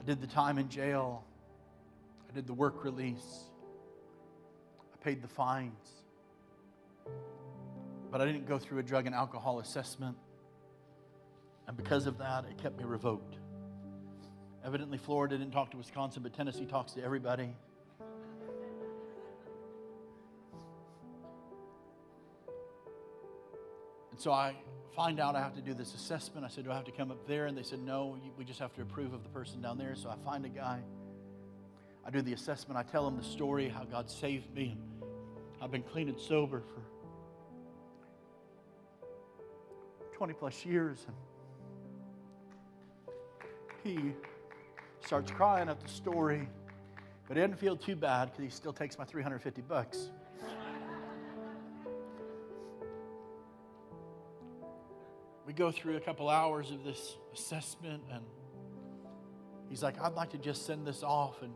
[0.00, 1.22] I did the time in jail.
[2.30, 3.44] I did the work release.
[4.94, 6.03] I paid the fines.
[8.10, 10.16] But I didn't go through a drug and alcohol assessment.
[11.66, 13.36] And because of that, it kept me revoked.
[14.64, 17.54] Evidently, Florida didn't talk to Wisconsin, but Tennessee talks to everybody.
[24.10, 24.54] And so I
[24.94, 26.46] find out I have to do this assessment.
[26.46, 27.46] I said, Do I have to come up there?
[27.46, 29.96] And they said, No, we just have to approve of the person down there.
[29.96, 30.80] So I find a guy.
[32.06, 32.78] I do the assessment.
[32.78, 34.78] I tell him the story, how God saved me.
[35.60, 36.82] I've been clean and sober for
[40.14, 41.06] 20 plus years.
[41.06, 41.16] And
[43.82, 44.12] he
[45.04, 46.48] starts crying at the story,
[47.28, 50.10] but he didn't feel too bad because he still takes my 350 bucks.
[55.46, 58.24] we go through a couple hours of this assessment, and
[59.68, 61.52] he's like, I'd like to just send this off and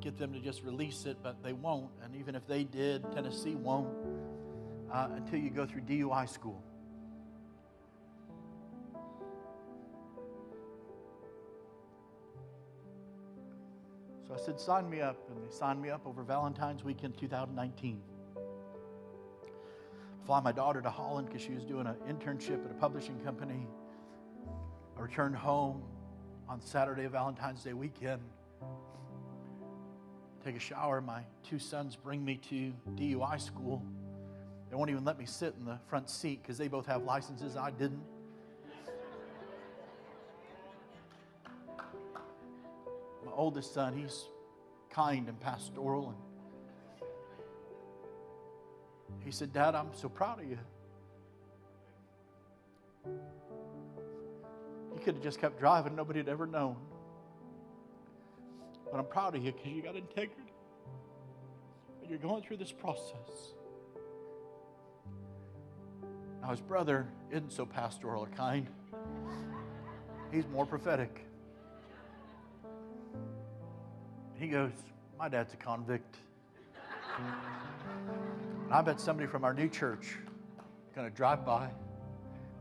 [0.00, 1.90] get them to just release it, but they won't.
[2.02, 3.88] And even if they did, Tennessee won't
[4.92, 6.62] uh, until you go through DUI school.
[14.30, 15.16] So I said, sign me up.
[15.28, 18.00] And they signed me up over Valentine's weekend 2019.
[18.36, 18.40] I
[20.24, 23.66] Fly my daughter to Holland because she was doing an internship at a publishing company.
[24.96, 25.82] I returned home
[26.48, 28.22] on Saturday of Valentine's Day weekend.
[30.44, 31.00] Take a shower.
[31.00, 33.84] My two sons bring me to DUI school.
[34.68, 37.56] They won't even let me sit in the front seat because they both have licenses.
[37.56, 38.04] I didn't.
[43.40, 44.26] Oldest son, he's
[44.90, 46.14] kind and pastoral.
[49.08, 50.58] And he said, Dad, I'm so proud of you.
[53.06, 56.76] You could have just kept driving, nobody had ever known.
[58.92, 60.52] But I'm proud of you because you got integrity.
[62.02, 63.54] And you're going through this process.
[66.42, 68.66] Now, his brother isn't so pastoral or kind,
[70.30, 71.29] he's more prophetic.
[74.40, 74.72] He goes,
[75.18, 76.16] My dad's a convict.
[77.18, 80.16] And I bet somebody from our new church
[80.86, 81.68] is going to drive by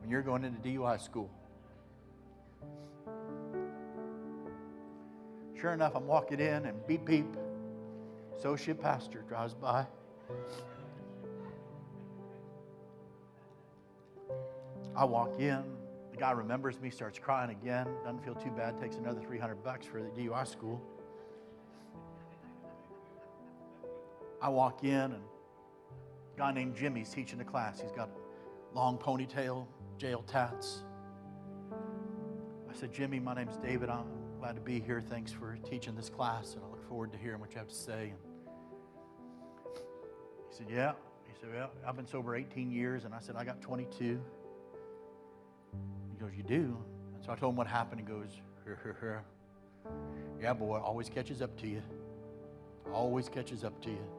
[0.02, 1.30] when you're going into DUI school.
[5.58, 7.38] Sure enough, I'm walking in and beep beep.
[8.38, 9.86] Associate pastor drives by.
[14.98, 15.64] I walk in.
[16.12, 17.88] The guy remembers me, starts crying again.
[18.04, 18.78] Doesn't feel too bad.
[18.82, 20.82] Takes another 300 bucks for the DUI school.
[24.42, 27.82] I walk in, and a guy named Jimmy's teaching the class.
[27.82, 29.66] He's got a long ponytail,
[29.98, 30.84] jail tats.
[32.70, 33.90] I said, Jimmy, my name's David.
[33.90, 34.06] I'm
[34.40, 35.02] glad to be here.
[35.02, 37.76] Thanks for teaching this class, and I look forward to hearing what you have to
[37.76, 38.14] say.
[39.66, 39.76] And
[40.50, 40.94] he said, Yeah.
[41.28, 44.20] He said, Well, I've been sober 18 years, and I said, I got 22.
[46.12, 46.78] He goes, You do?
[47.16, 48.00] And so I told him what happened.
[48.00, 48.40] He goes.
[50.42, 51.82] Yeah, boy, always catches up to you.
[52.94, 54.19] Always catches up to you.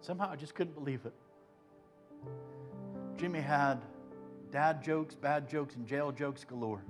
[0.00, 1.12] Somehow I just couldn't believe it.
[3.16, 3.82] Jimmy had
[4.50, 6.82] dad jokes, bad jokes, and jail jokes galore.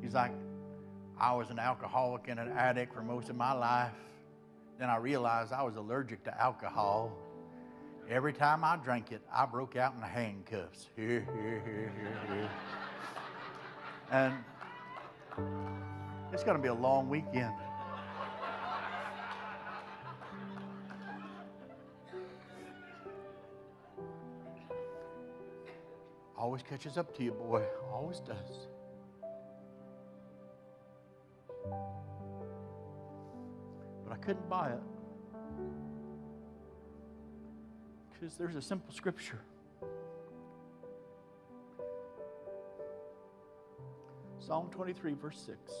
[0.00, 0.32] He's like,
[1.20, 3.92] I was an alcoholic and an addict for most of my life.
[4.78, 7.12] Then I realized I was allergic to alcohol.
[8.08, 10.88] Every time I drank it, I broke out in handcuffs.
[14.10, 14.34] And
[16.34, 17.54] it's going to be a long weekend.
[26.42, 27.62] Always catches up to you, boy.
[27.92, 28.66] Always does.
[34.04, 34.80] But I couldn't buy it.
[38.12, 39.38] Because there's a simple scripture.
[44.40, 45.58] Psalm 23, verse 6.
[45.70, 45.76] It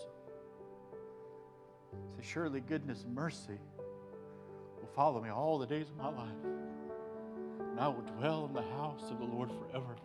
[2.14, 3.58] says, Surely goodness and mercy
[4.80, 6.44] will follow me all the days of my life,
[7.72, 9.96] and I will dwell in the house of the Lord forever.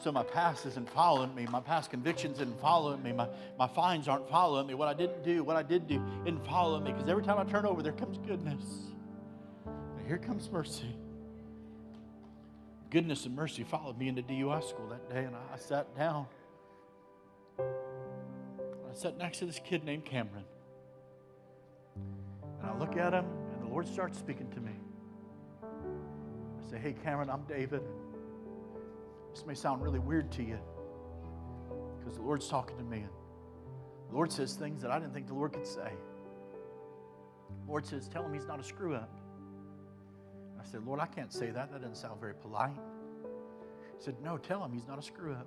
[0.00, 1.46] So my past isn't following me.
[1.50, 3.12] My past convictions isn't following me.
[3.12, 3.28] My,
[3.58, 4.72] my fines aren't following me.
[4.72, 6.92] What I didn't do, what I did do, isn't following me.
[6.92, 8.64] Because every time I turn over, there comes goodness.
[9.66, 10.96] And here comes mercy.
[12.88, 16.26] Goodness and mercy followed me into DUI school that day, and I, I sat down.
[17.58, 20.44] I sat next to this kid named Cameron.
[22.62, 24.72] And I look at him, and the Lord starts speaking to me.
[25.62, 27.82] I say, Hey, Cameron, I'm David.
[29.32, 30.58] This may sound really weird to you
[31.98, 32.98] because the Lord's talking to me.
[32.98, 33.10] And
[34.08, 35.92] the Lord says things that I didn't think the Lord could say.
[37.64, 39.20] The Lord says, Tell him he's not a screw up.
[40.60, 41.70] I said, Lord, I can't say that.
[41.72, 42.76] That doesn't sound very polite.
[43.96, 45.46] He said, No, tell him he's not a screw up.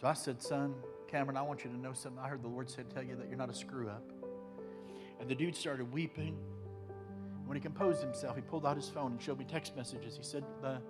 [0.00, 0.74] So I said, Son,
[1.08, 2.22] Cameron, I want you to know something.
[2.22, 4.10] I heard the Lord said, Tell you that you're not a screw up.
[5.20, 6.36] And the dude started weeping.
[7.46, 10.16] When he composed himself, he pulled out his phone and showed me text messages.
[10.16, 10.80] He said, The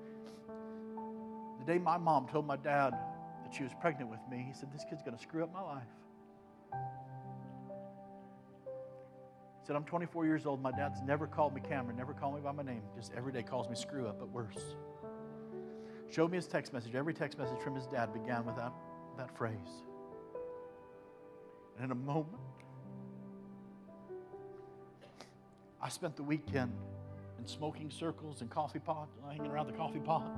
[1.67, 2.93] the day my mom told my dad
[3.43, 5.63] that she was pregnant with me, he said, This kid's going to screw up my
[5.63, 5.83] life.
[9.61, 10.63] He said, I'm 24 years old.
[10.63, 12.83] My dad's never called me Cameron, never called me by my name.
[12.95, 14.77] Just every day calls me screw up, but worse.
[16.11, 16.95] showed me his text message.
[16.95, 18.73] Every text message from his dad began with that,
[19.19, 19.83] that phrase.
[21.77, 22.39] And in a moment,
[25.83, 26.73] I spent the weekend
[27.39, 30.31] in smoking circles and coffee pot, hanging around the coffee pot,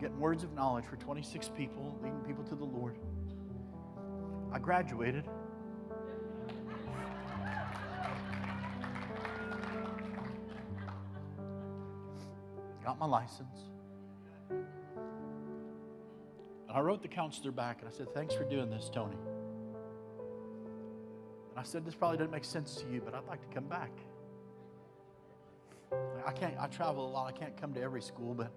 [0.00, 2.96] getting words of knowledge for 26 people, leading people to the Lord.
[4.52, 5.24] I graduated.
[12.84, 13.70] Got my license.
[14.50, 14.64] And
[16.68, 19.16] I wrote the counselor back and I said, Thanks for doing this, Tony.
[21.50, 23.64] And I said, This probably doesn't make sense to you, but I'd like to come
[23.64, 23.90] back.
[26.26, 27.26] I can't, I travel a lot.
[27.26, 28.52] I can't come to every school, but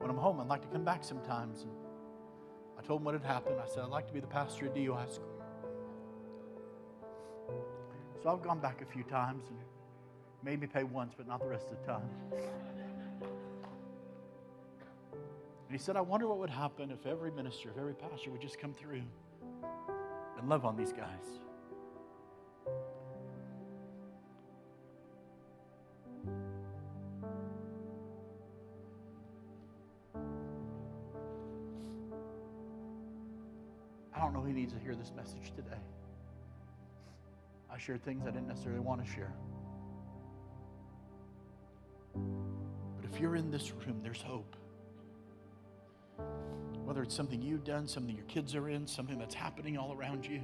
[0.00, 1.62] when I'm home, I'd like to come back sometimes.
[1.62, 1.70] And
[2.78, 3.56] I told him what had happened.
[3.62, 5.26] I said, I'd like to be the pastor at DUI school.
[8.22, 9.58] So I've gone back a few times and
[10.42, 12.08] made me pay once, but not the rest of the time.
[15.70, 18.40] And he said, I wonder what would happen if every minister, if every pastor would
[18.40, 19.02] just come through
[20.38, 21.40] and love on these guys.
[34.90, 35.78] Hear this message today.
[37.72, 39.32] I shared things I didn't necessarily want to share.
[42.12, 44.56] But if you're in this room, there's hope.
[46.84, 50.26] Whether it's something you've done, something your kids are in, something that's happening all around
[50.26, 50.40] you,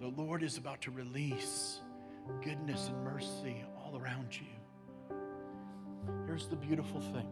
[0.00, 1.80] the Lord is about to release
[2.44, 5.16] goodness and mercy all around you.
[6.24, 7.26] Here's the beautiful thing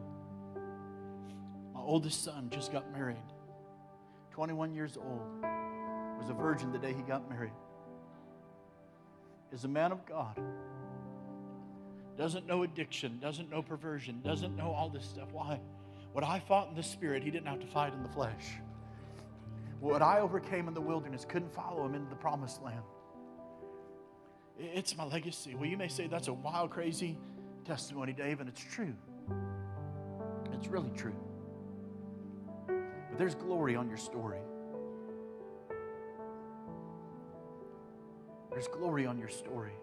[1.74, 3.22] my oldest son just got married.
[4.32, 5.22] 21 years old,
[6.18, 7.52] was a virgin the day he got married.
[9.52, 10.40] Is a man of God.
[12.16, 15.28] Doesn't know addiction, doesn't know perversion, doesn't know all this stuff.
[15.32, 15.60] Why?
[16.12, 18.55] What I fought in the spirit, he didn't have to fight in the flesh.
[19.80, 22.82] What I overcame in the wilderness couldn't follow him into the promised land.
[24.59, 25.55] It's my legacy.
[25.55, 27.18] Well, you may say that's a wild, crazy
[27.66, 28.94] testimony, Dave, and it's true.
[30.55, 31.14] It's really true.
[32.66, 34.40] But there's glory on your story.
[38.56, 39.74] There's glory on your story.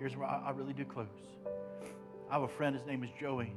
[0.00, 1.06] Here's where I, I really do close.
[2.28, 3.52] I have a friend, his name is Joey.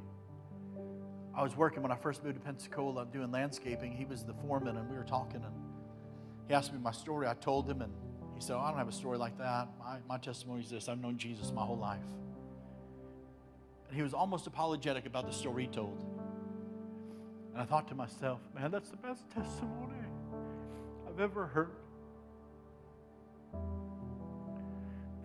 [1.35, 3.91] I was working when I first moved to Pensacola doing landscaping.
[3.91, 5.55] He was the foreman, and we were talking, and
[6.47, 7.27] he asked me my story.
[7.27, 7.91] I told him, and
[8.35, 9.69] he said, oh, I don't have a story like that.
[9.79, 12.05] My, my testimony is this I've known Jesus my whole life.
[13.87, 16.05] And he was almost apologetic about the story he told.
[17.53, 19.95] And I thought to myself, man, that's the best testimony
[21.07, 21.71] I've ever heard.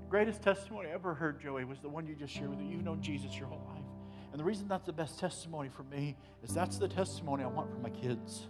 [0.09, 2.67] Greatest testimony I ever heard, Joey, was the one you just shared with me.
[2.67, 3.85] You've known Jesus your whole life.
[4.33, 7.71] And the reason that's the best testimony for me is that's the testimony I want
[7.71, 8.47] for my kids.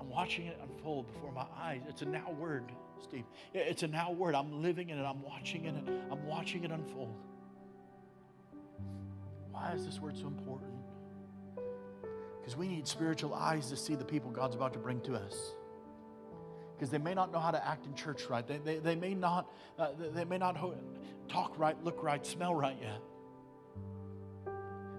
[0.00, 1.82] I'm watching it unfold before my eyes.
[1.88, 3.24] It's a now word, Steve.
[3.54, 4.34] It's a now word.
[4.34, 5.04] I'm living in it.
[5.04, 5.74] I'm watching it.
[6.10, 7.14] I'm watching it unfold.
[9.52, 10.72] Why is this word so important?
[12.40, 15.52] Because we need spiritual eyes to see the people God's about to bring to us.
[16.76, 18.46] Because they may not know how to act in church right.
[18.46, 20.76] They, they, they may not, uh, they may not ho-
[21.26, 23.00] talk right, look right, smell right yet.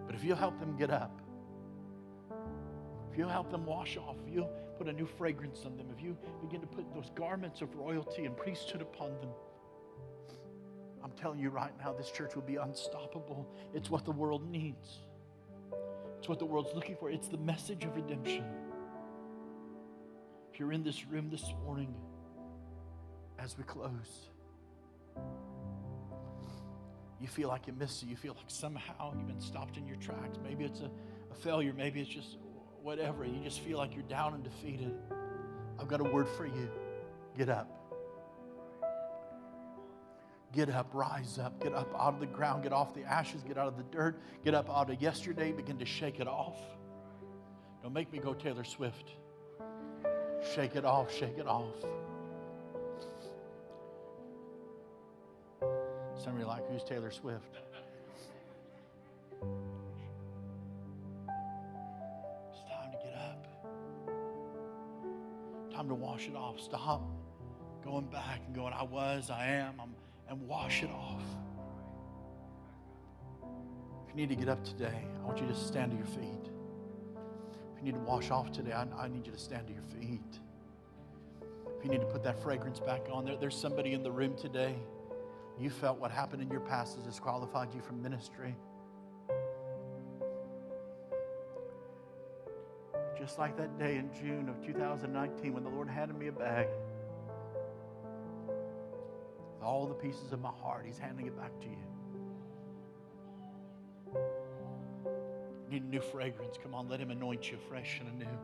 [0.08, 1.22] But if you help them get up,
[3.12, 4.48] if you help them wash off, if you
[4.78, 8.26] put a new fragrance on them, if you begin to put those garments of royalty
[8.26, 9.30] and priesthood upon them,
[11.04, 13.48] I'm telling you right now, this church will be unstoppable.
[13.74, 15.00] It's what the world needs,
[16.18, 17.12] it's what the world's looking for.
[17.12, 18.46] It's the message of redemption.
[20.58, 21.94] You're in this room this morning,
[23.38, 24.30] as we close,
[27.22, 28.10] you feel like you missed it.
[28.10, 30.40] You feel like somehow you've been stopped in your tracks.
[30.44, 30.90] Maybe it's a,
[31.32, 31.74] a failure.
[31.74, 32.38] Maybe it's just
[32.82, 33.24] whatever.
[33.24, 34.94] You just feel like you're down and defeated.
[35.80, 36.70] I've got a word for you.
[37.38, 37.70] Get up.
[40.54, 43.58] Get up, rise up, get up out of the ground, get off the ashes, get
[43.58, 46.58] out of the dirt, get up out of yesterday, begin to shake it off.
[47.84, 49.12] Don't make me go Taylor Swift.
[50.56, 51.76] Shake it off, shake it off.
[56.24, 57.58] Some of you like, who's Taylor Swift?
[62.52, 63.48] It's time to get up.
[65.72, 66.60] Time to wash it off.
[66.60, 67.04] Stop
[67.84, 69.96] going back and going, I was, I am, I'm,
[70.28, 71.24] and wash it off.
[74.04, 76.52] If you need to get up today, I want you to stand to your feet.
[77.78, 79.84] If you need to wash off today, I, I need you to stand to your
[79.84, 80.40] feet.
[81.78, 84.36] If you need to put that fragrance back on, there, there's somebody in the room
[84.36, 84.76] today
[85.60, 88.56] You felt what happened in your past has disqualified you from ministry.
[93.18, 96.68] Just like that day in June of 2019 when the Lord handed me a bag
[99.54, 101.97] with all the pieces of my heart, He's handing it back to you.
[105.70, 106.58] Need a new fragrance.
[106.62, 108.38] Come on, let Him anoint you fresh and anew.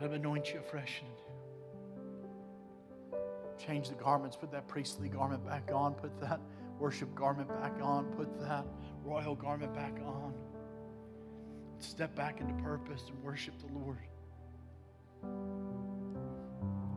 [0.00, 1.18] Let Him anoint you fresh and anew.
[3.58, 6.40] Change the garments, put that priestly garment back on, put that
[6.78, 8.66] worship garment back on, put that
[9.04, 10.34] royal garment back on.
[11.78, 13.98] Step back into purpose and worship the Lord.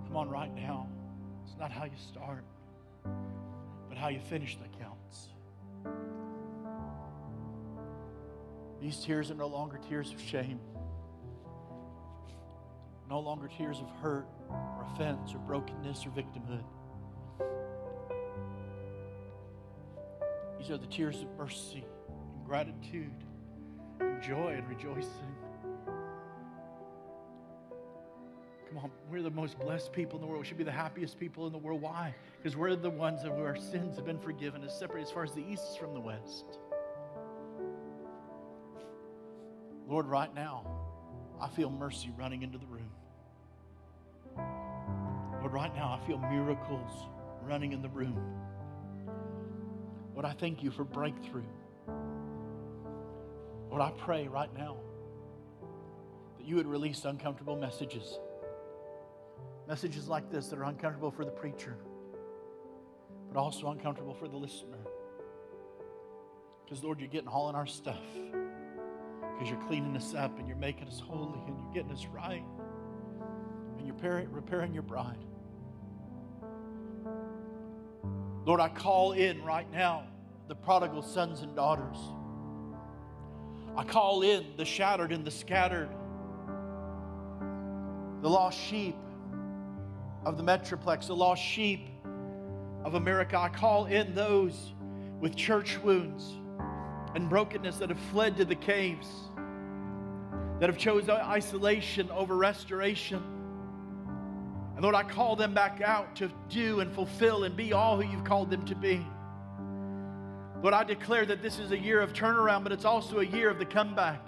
[0.07, 0.88] Come on, right now.
[1.45, 2.44] It's not how you start,
[3.96, 5.30] but how you finish that counts.
[8.82, 10.60] These tears are no longer tears of shame,
[13.10, 16.64] no longer tears of hurt or offense or brokenness or victimhood.
[20.60, 21.86] These are the tears of mercy
[22.34, 23.14] and gratitude
[24.00, 25.36] and joy and rejoicing.
[29.10, 30.41] We're the most blessed people in the world.
[30.41, 31.82] We should be the happiest people in the world.
[31.82, 32.14] Why?
[32.38, 35.32] Because we're the ones that our sins have been forgiven, as separate as far as
[35.32, 36.45] the east is from the west.
[39.88, 40.66] Lord, right now,
[41.40, 42.90] I feel mercy running into the room.
[45.40, 46.91] Lord, right now, I feel miracles
[47.44, 48.20] running in the room.
[50.14, 51.44] Lord, I thank you for breakthrough.
[53.70, 54.78] Lord, I pray right now
[56.38, 58.18] that you would release uncomfortable messages.
[59.68, 61.76] Messages like this that are uncomfortable for the preacher,
[63.32, 64.78] but also uncomfortable for the listener.
[66.64, 68.04] Because, Lord, you're getting all in our stuff.
[69.34, 72.44] Because you're cleaning us up and you're making us holy and you're getting us right.
[73.78, 75.18] And you're repairing your bride.
[78.46, 80.04] Lord, I call in right now
[80.48, 81.98] the prodigal sons and daughters.
[83.76, 85.90] I call in the shattered and the scattered,
[88.22, 88.96] the lost sheep
[90.26, 91.88] of the Metroplex, the lost sheep
[92.84, 93.38] of America.
[93.39, 94.73] I call in those
[95.19, 96.34] with church wounds
[97.14, 99.07] and brokenness that have fled to the caves,
[100.60, 103.22] that have chosen isolation over restoration.
[104.76, 108.11] And Lord, I call them back out to do and fulfill and be all who
[108.11, 109.06] you've called them to be.
[110.61, 113.49] Lord, I declare that this is a year of turnaround, but it's also a year
[113.49, 114.27] of the comeback.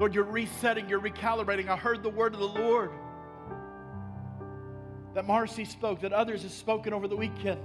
[0.00, 1.68] Lord, you're resetting, you're recalibrating.
[1.68, 2.90] I heard the word of the Lord
[5.18, 7.60] that Marcy spoke, that others have spoken over the weekend.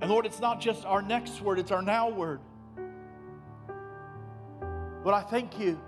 [0.00, 2.38] And Lord, it's not just our next word, it's our now word.
[5.02, 5.80] Lord, I thank you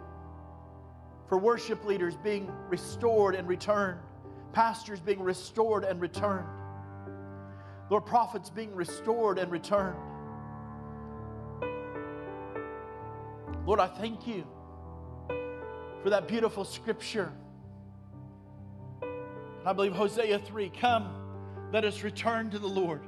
[1.28, 4.00] for worship leaders being restored and returned,
[4.52, 6.48] pastors being restored and returned,
[7.90, 9.94] Lord, prophets being restored and returned.
[13.64, 14.44] Lord, I thank you
[16.02, 17.32] for that beautiful scripture.
[19.68, 21.10] I believe Hosea 3 come,
[21.74, 23.02] let us return to the Lord.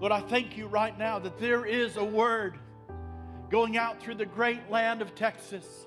[0.00, 2.58] Lord, I thank you right now that there is a word
[3.50, 5.86] going out through the great land of Texas.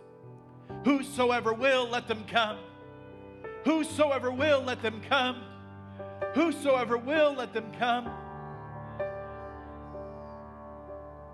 [0.86, 2.60] Whosoever will, let them come.
[3.66, 5.42] Whosoever will, let them come.
[6.36, 8.08] Whosoever will, let them come.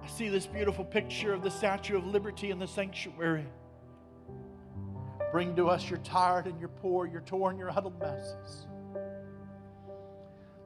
[0.01, 3.45] I see this beautiful picture of the Statue of Liberty in the sanctuary.
[5.31, 8.65] Bring to us your tired and your poor, your torn, your huddled masses.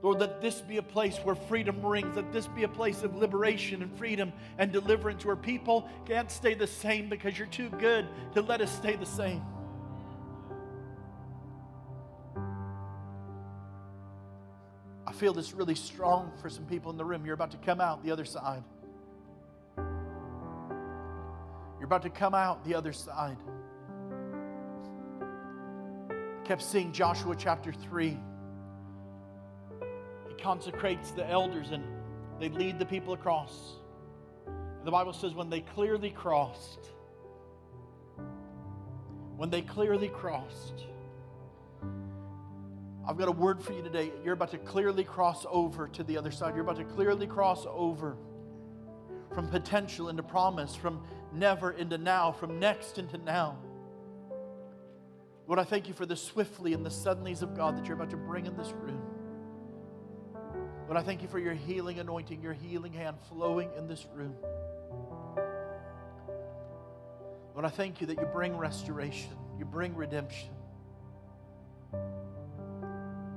[0.02, 2.18] Lord, let this be a place where freedom rings.
[2.18, 6.56] Let this be a place of liberation and freedom and deliverance where people can't stay
[6.56, 9.42] the same because you're too good to let us stay the same.
[15.08, 17.26] I feel this really strong for some people in the room.
[17.26, 18.64] You're about to come out the other side.
[19.78, 23.38] You're about to come out the other side.
[26.46, 28.18] Kept seeing Joshua chapter 3
[30.28, 31.84] He consecrates the elders and
[32.40, 33.76] they lead the people across.
[34.84, 36.90] The Bible says when they clearly crossed,
[39.38, 40.86] when they clearly crossed,
[43.08, 44.12] I've got a word for you today.
[44.24, 46.56] You're about to clearly cross over to the other side.
[46.56, 48.18] You're about to clearly cross over
[49.34, 51.02] from potential into promise, from
[51.34, 53.58] never into now, from next into now.
[55.48, 58.12] Lord, I thank you for the swiftly and the suddenlies of God that you're about
[58.12, 59.02] to bring in this room.
[60.88, 64.36] Lord, I thank you for your healing anointing, your healing hand flowing in this room.
[67.54, 69.32] Lord, I thank you that you bring restoration.
[69.60, 70.50] You bring redemption.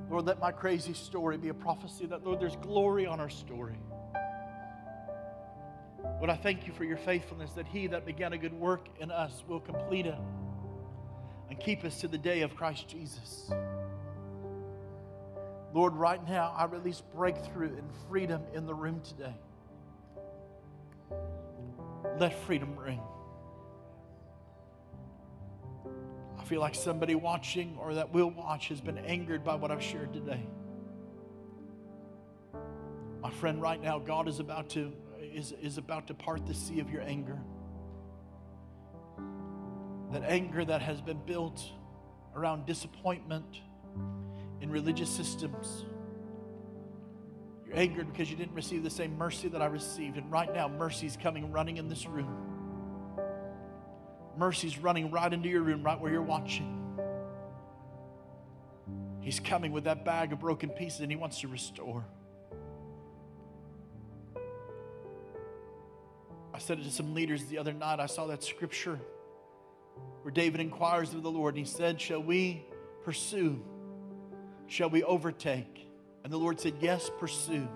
[0.09, 3.77] Lord, let my crazy story be a prophecy that, Lord, there's glory on our story.
[6.19, 9.11] Lord, I thank you for your faithfulness that he that began a good work in
[9.11, 10.15] us will complete it
[11.49, 13.51] and keep us to the day of Christ Jesus.
[15.73, 19.35] Lord, right now, I release breakthrough and freedom in the room today.
[22.19, 23.01] Let freedom ring.
[26.39, 29.83] I feel like somebody watching or that will watch has been angered by what I've
[29.83, 30.47] shared today.
[33.21, 36.79] My friend, right now, God is about to is, is about to part the sea
[36.79, 37.39] of your anger.
[40.11, 41.61] That anger that has been built
[42.35, 43.61] around disappointment
[44.61, 45.85] in religious systems.
[47.65, 50.17] You're angered because you didn't receive the same mercy that I received.
[50.17, 52.33] And right now, mercy's coming running in this room.
[54.37, 56.73] Mercy's running right into your room, right where you're watching.
[59.19, 62.05] He's coming with that bag of broken pieces and he wants to restore.
[66.53, 67.99] I said it to some leaders the other night.
[67.99, 68.99] I saw that scripture
[70.21, 72.65] where David inquires of the Lord and he said, Shall we
[73.03, 73.63] pursue?
[74.67, 75.87] Shall we overtake?
[76.23, 77.67] And the Lord said, Yes, pursue,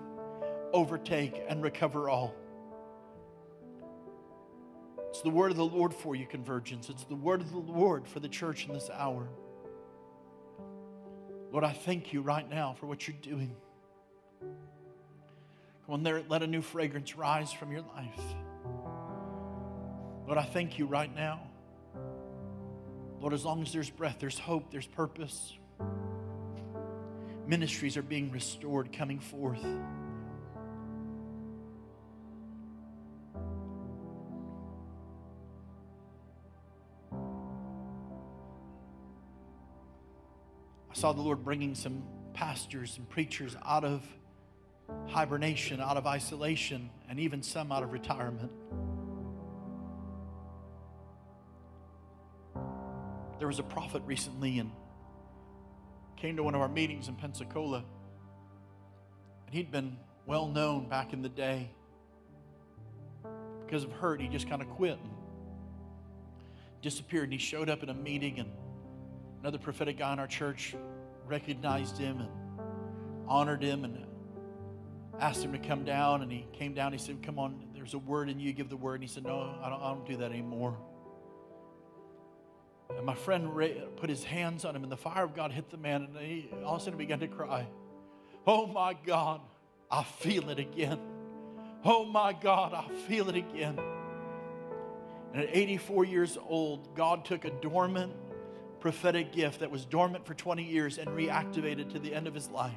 [0.72, 2.34] overtake, and recover all.
[5.08, 6.88] It's the word of the Lord for you, convergence.
[6.88, 9.28] It's the word of the Lord for the church in this hour.
[11.50, 13.54] Lord, I thank you right now for what you're doing.
[14.40, 18.20] Come on, there, let a new fragrance rise from your life.
[20.26, 21.40] Lord, I thank you right now.
[23.22, 25.56] Lord, as long as there's breath, there's hope, there's purpose.
[27.46, 29.64] Ministries are being restored, coming forth.
[40.90, 42.02] I saw the Lord bringing some
[42.34, 44.04] pastors and preachers out of
[45.06, 48.50] hibernation, out of isolation, and even some out of retirement.
[53.42, 54.70] There was a prophet recently and
[56.14, 57.84] came to one of our meetings in Pensacola.
[59.46, 59.96] And he'd been
[60.26, 61.68] well known back in the day.
[63.66, 65.10] Because of hurt, he just kind of quit and
[66.82, 67.24] disappeared.
[67.24, 68.48] And he showed up in a meeting, and
[69.40, 70.76] another prophetic guy in our church
[71.26, 72.30] recognized him and
[73.26, 74.06] honored him and
[75.18, 76.22] asked him to come down.
[76.22, 76.92] And he came down.
[76.92, 79.00] He said, Come on, there's a word in you, give the word.
[79.00, 80.78] And he said, No, I don't, I don't do that anymore.
[82.96, 83.50] And my friend
[83.96, 86.48] put his hands on him, and the fire of God hit the man, and he
[86.64, 87.66] all of a sudden began to cry.
[88.46, 89.40] Oh my God,
[89.90, 90.98] I feel it again.
[91.84, 93.78] Oh my God, I feel it again.
[95.32, 98.12] And at 84 years old, God took a dormant
[98.80, 102.50] prophetic gift that was dormant for 20 years and reactivated to the end of his
[102.50, 102.72] life.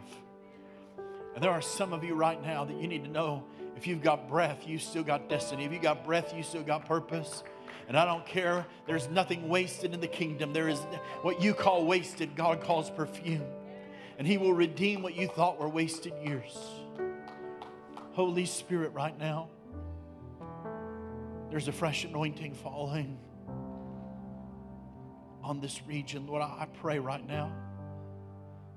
[1.34, 3.44] And there are some of you right now that you need to know
[3.76, 5.66] if you've got breath, you still got destiny.
[5.66, 7.44] If you've got breath, you still got purpose.
[7.88, 10.54] And I don't care, there's nothing wasted in the kingdom.
[10.54, 10.80] There is
[11.22, 13.46] what you call wasted, God calls perfume.
[14.18, 16.58] And He will redeem what you thought were wasted years.
[18.14, 19.50] Holy Spirit, right now,
[21.50, 23.20] there's a fresh anointing falling
[25.44, 26.26] on this region.
[26.26, 27.52] Lord, I pray right now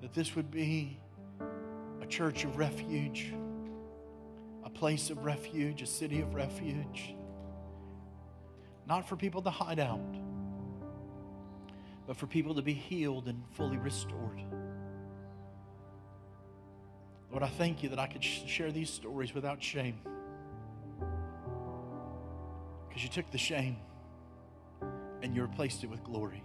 [0.03, 1.01] that this would be
[2.03, 3.33] a church of refuge,
[4.65, 7.15] a place of refuge, a city of refuge
[8.89, 10.01] not for people to hide out,
[12.07, 14.43] but for people to be healed and fully restored.
[17.31, 20.01] Lord, I thank you that I could sh- share these stories without shame.
[22.89, 23.77] Because you took the shame
[25.23, 26.43] and you replaced it with glory.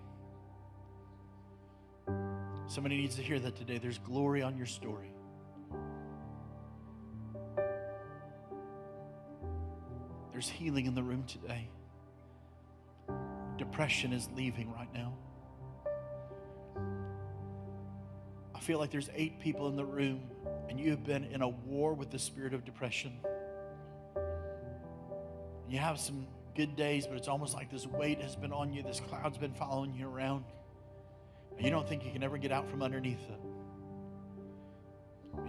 [2.68, 3.78] Somebody needs to hear that today.
[3.78, 5.14] There's glory on your story.
[10.34, 11.70] There's healing in the room today
[13.58, 15.14] depression is leaving right now.
[18.56, 20.22] I feel like there's eight people in the room,
[20.70, 23.14] and you have been in a war with the spirit of depression.
[25.68, 28.84] You have some good days, but it's almost like this weight has been on you,
[28.84, 30.46] this cloud's been following you around,
[31.58, 33.40] and you don't think you can ever get out from underneath it.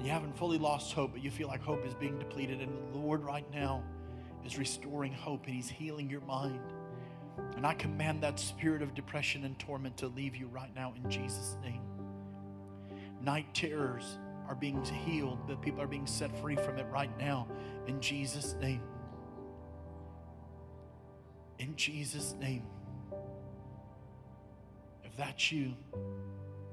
[0.03, 2.99] You haven't fully lost hope, but you feel like hope is being depleted, and the
[2.99, 3.85] Lord right now
[4.45, 6.61] is restoring hope, and He's healing your mind.
[7.56, 11.11] And I command that spirit of depression and torment to leave you right now in
[11.11, 11.81] Jesus' name.
[13.23, 17.47] Night terrors are being healed, but people are being set free from it right now
[17.86, 18.82] in Jesus' name.
[21.59, 22.65] In Jesus' name.
[25.05, 25.74] If that's you,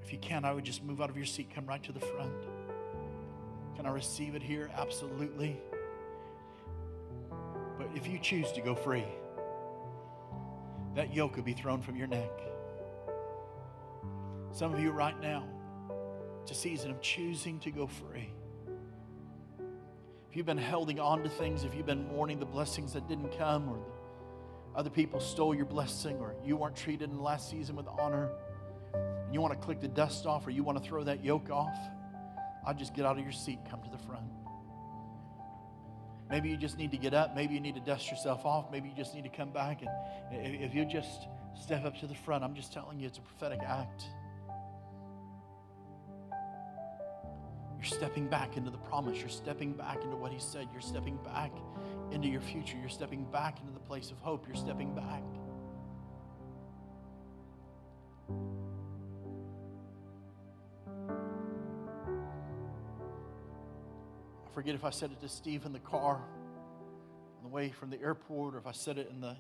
[0.04, 2.00] if you can, I would just move out of your seat, come right to the
[2.00, 2.34] front.
[3.76, 4.70] Can I receive it here?
[4.76, 5.62] Absolutely.
[7.78, 9.06] But if you choose to go free,
[10.96, 12.32] that yoke will be thrown from your neck.
[14.52, 15.46] Some of you right now,
[16.42, 18.30] it's a season of choosing to go free.
[20.30, 23.38] If you've been holding on to things, if you've been mourning the blessings that didn't
[23.38, 23.80] come, or
[24.76, 28.30] other people stole your blessing, or you weren't treated in the last season with honor,
[28.94, 31.50] and you want to click the dust off, or you want to throw that yoke
[31.50, 31.78] off,
[32.66, 34.26] I'll just get out of your seat, come to the front.
[36.32, 37.36] Maybe you just need to get up.
[37.36, 38.72] Maybe you need to dust yourself off.
[38.72, 39.82] Maybe you just need to come back.
[39.82, 39.90] And
[40.32, 41.28] if you just
[41.62, 44.06] step up to the front, I'm just telling you, it's a prophetic act.
[47.76, 49.20] You're stepping back into the promise.
[49.20, 50.70] You're stepping back into what He said.
[50.72, 51.52] You're stepping back
[52.12, 52.78] into your future.
[52.80, 54.48] You're stepping back into the place of hope.
[54.48, 55.24] You're stepping back.
[64.52, 66.16] I forget if I said it to Steve in the car
[67.38, 69.38] on the way from the airport or if I said it in the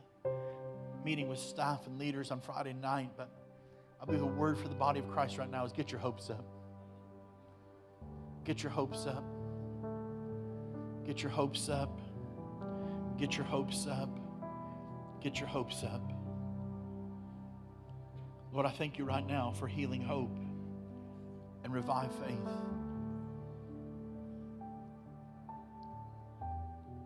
[1.03, 3.29] meeting with staff and leaders on Friday night, but
[4.01, 6.29] I believe a word for the body of Christ right now is get your hopes
[6.29, 6.45] up.
[8.45, 9.25] Get your hopes up.
[11.05, 11.99] Get your hopes up.
[13.17, 14.17] Get your hopes up.
[15.21, 16.09] Get your hopes up.
[18.53, 20.37] Lord, I thank you right now for healing hope
[21.65, 22.80] and revive faith.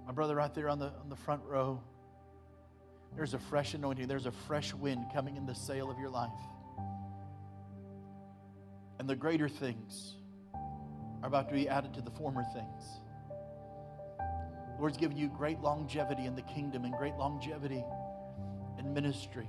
[0.05, 1.81] My brother, right there on the, on the front row,
[3.15, 6.29] there's a fresh anointing, there's a fresh wind coming in the sail of your life.
[8.99, 10.15] And the greater things
[10.53, 12.83] are about to be added to the former things.
[14.79, 17.83] Lord's given you great longevity in the kingdom and great longevity
[18.77, 19.47] in ministry.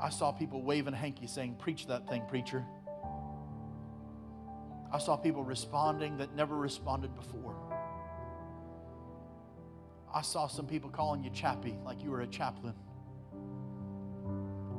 [0.00, 2.64] I saw people waving hanky saying, Preach that thing, preacher.
[4.92, 7.54] I saw people responding that never responded before.
[10.12, 12.74] I saw some people calling you chappy, like you were a chaplain.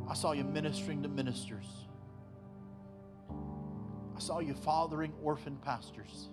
[0.10, 1.66] I saw you ministering to ministers.
[3.30, 6.28] I saw you fathering orphan pastors.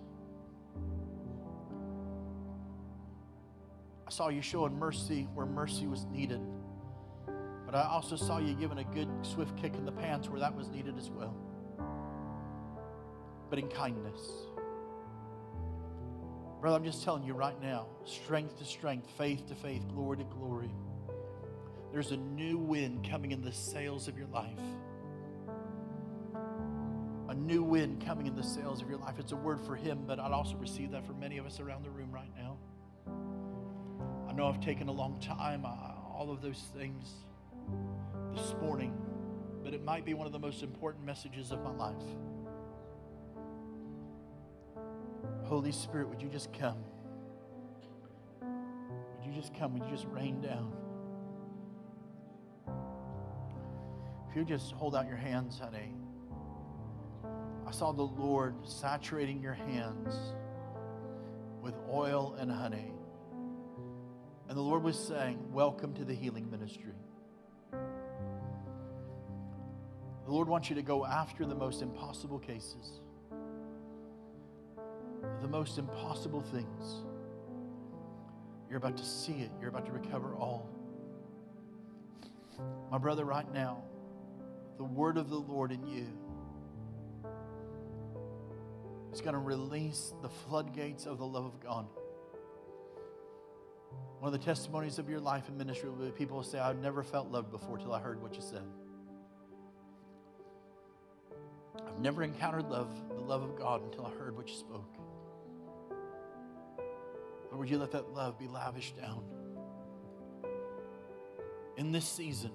[4.05, 6.41] I saw you showing mercy where mercy was needed.
[7.65, 10.53] But I also saw you giving a good, swift kick in the pants where that
[10.53, 11.33] was needed as well
[13.49, 14.19] but in kindness.
[16.61, 20.23] Brother, I'm just telling you right now strength to strength, faith to faith, glory to
[20.25, 20.71] glory.
[21.91, 24.59] There's a new wind coming in the sails of your life.
[27.29, 29.15] A new wind coming in the sails of your life.
[29.19, 31.83] It's a word for him, but I'd also receive that for many of us around
[31.83, 32.57] the room right now.
[34.27, 35.69] I know I've taken a long time, uh,
[36.13, 37.11] all of those things
[38.35, 38.93] this morning,
[39.63, 42.03] but it might be one of the most important messages of my life.
[45.49, 46.77] Holy Spirit, would you just come?
[48.39, 49.73] Would you just come?
[49.73, 50.71] Would you just rain down?
[54.29, 55.95] If you just hold out your hands, honey.
[57.65, 60.13] I saw the Lord saturating your hands
[61.63, 62.91] with oil and honey.
[64.49, 66.93] And the Lord was saying, Welcome to the healing ministry.
[67.71, 67.79] The
[70.31, 72.99] Lord wants you to go after the most impossible cases
[75.41, 77.03] the most impossible things.
[78.69, 80.69] You're about to see it, you're about to recover all.
[82.91, 83.83] My brother, right now,
[84.77, 86.07] the word of the Lord in you
[89.11, 91.87] is going to release the floodgates of the love of God.
[94.19, 96.79] One of the testimonies of your life and ministry will be people will say, I've
[96.79, 98.63] never felt loved before till I heard what you said.
[101.87, 104.98] I've never encountered love, the love of God, until I heard what you spoke.
[107.49, 109.23] Lord, would you let that love be lavished down
[111.77, 112.51] in this season?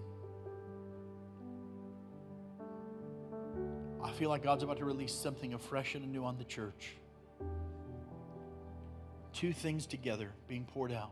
[4.02, 6.96] I feel like God's about to release something afresh and anew on the church.
[9.32, 11.10] Two things together being poured out.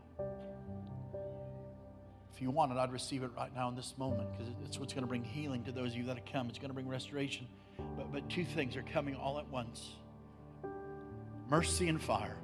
[2.33, 4.93] If you want it, I'd receive it right now in this moment because it's what's
[4.93, 6.47] going to bring healing to those of you that have come.
[6.49, 7.47] It's going to bring restoration.
[7.97, 9.89] But, but two things are coming all at once
[11.49, 12.37] mercy and fire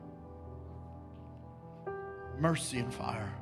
[2.40, 3.34] mercy and fire.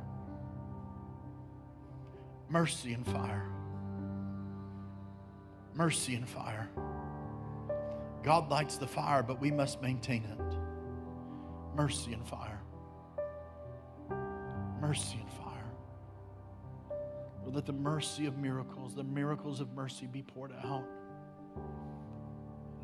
[2.49, 3.45] Mercy and fire.
[5.73, 6.69] Mercy and fire.
[8.23, 10.57] God lights the fire, but we must maintain it.
[11.75, 12.61] Mercy and fire.
[14.81, 15.47] Mercy and fire.
[17.43, 20.85] Lord, let the mercy of miracles, the miracles of mercy be poured out.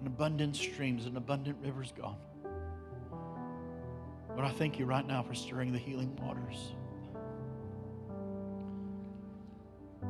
[0.01, 2.17] In abundant streams and abundant rivers, God.
[4.35, 6.73] Lord, I thank you right now for stirring the healing waters.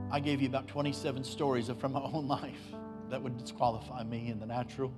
[0.09, 2.73] I gave you about 27 stories from my own life
[3.09, 4.93] that would disqualify me in the natural.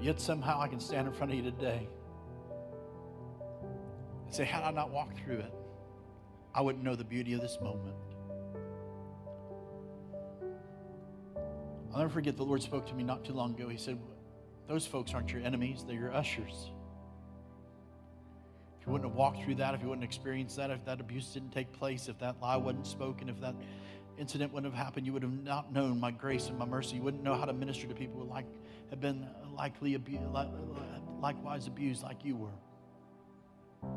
[0.00, 1.86] Yet somehow I can stand in front of you today
[4.24, 5.54] and say, had I not walked through it,
[6.52, 7.94] I wouldn't know the beauty of this moment.
[11.92, 13.68] I'll never forget the Lord spoke to me not too long ago.
[13.68, 13.98] He said,
[14.68, 16.70] Those folks aren't your enemies, they're your ushers.
[18.80, 21.00] If you wouldn't have walked through that, if you wouldn't have experienced that, if that
[21.00, 23.54] abuse didn't take place, if that lie wasn't spoken, if that
[24.18, 26.96] incident wouldn't have happened, you would have not known my grace and my mercy.
[26.96, 28.46] You wouldn't know how to minister to people who like
[28.90, 29.26] have been
[29.56, 30.18] likely abu-
[31.20, 33.88] likewise abused like you were.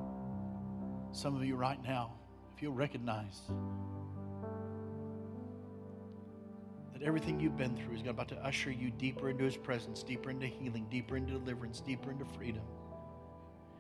[1.12, 2.14] Some of you right now,
[2.56, 3.42] if you'll recognize
[6.96, 10.30] that everything you've been through is about to usher you deeper into his presence, deeper
[10.30, 12.62] into healing, deeper into deliverance, deeper into freedom.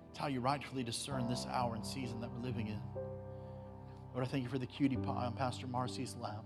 [0.09, 2.81] It's how you rightfully discern this hour and season that we're living in.
[4.13, 6.43] Lord, I thank you for the cutie pie on Pastor Marcy's lap.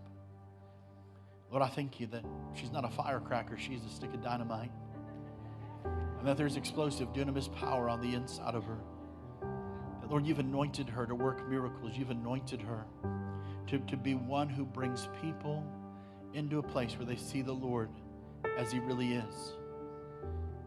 [1.50, 2.24] Lord, I thank you that
[2.54, 4.72] she's not a firecracker, she's a stick of dynamite.
[6.20, 8.78] And that there's explosive, dunamis power on the inside of her.
[10.02, 11.94] That, Lord, you've anointed her to work miracles.
[11.96, 12.86] You've anointed her
[13.68, 15.64] to, to be one who brings people
[16.34, 17.90] into a place where they see the Lord
[18.58, 19.54] as He really is.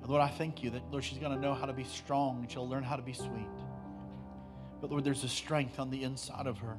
[0.02, 2.40] And Lord, I thank you that, Lord, she's going to know how to be strong
[2.40, 3.48] and she'll learn how to be sweet.
[4.80, 6.76] But Lord, there's a strength on the inside of her.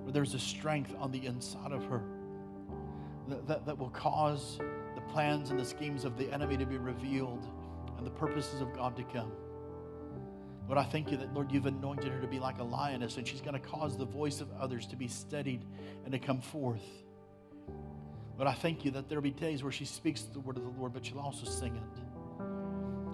[0.00, 2.02] Lord, there's a strength on the inside of her
[3.28, 4.58] that, that, that will cause
[4.94, 7.46] the plans and the schemes of the enemy to be revealed
[7.96, 9.32] and the purposes of God to come.
[10.66, 13.26] Lord, I thank you that, Lord, you've anointed her to be like a lioness, and
[13.26, 15.64] she's going to cause the voice of others to be steadied
[16.04, 16.84] and to come forth.
[18.38, 20.70] But I thank you that there'll be days where she speaks the word of the
[20.70, 22.00] Lord, but she'll also sing it.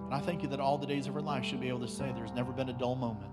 [0.05, 1.87] And I thank you that all the days of her life she'll be able to
[1.87, 3.31] say, There's never been a dull moment.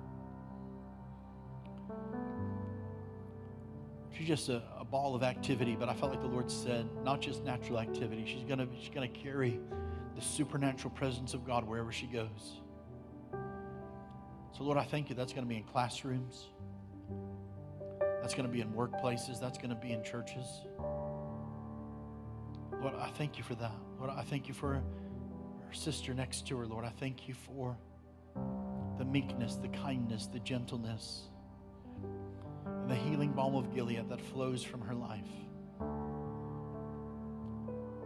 [4.17, 7.21] She's just a, a ball of activity, but I felt like the Lord said, not
[7.21, 8.25] just natural activity.
[8.27, 9.61] She's gonna she's gonna carry
[10.15, 12.61] the supernatural presence of God wherever she goes.
[14.57, 16.49] So, Lord, I thank you that's to be in classrooms,
[18.21, 20.47] that's to be in workplaces, that's to be in churches.
[22.83, 23.73] Lord, I thank you for that.
[24.01, 24.83] Lord, I thank you for her
[25.73, 26.85] sister next to her, Lord.
[26.85, 27.77] I thank you for
[28.99, 31.29] the meekness, the kindness, the gentleness,
[32.67, 35.21] and the healing balm of Gilead that flows from her life.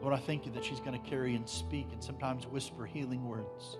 [0.02, 3.26] Lord, I thank you that she's going to carry and speak and sometimes whisper healing
[3.26, 3.78] words.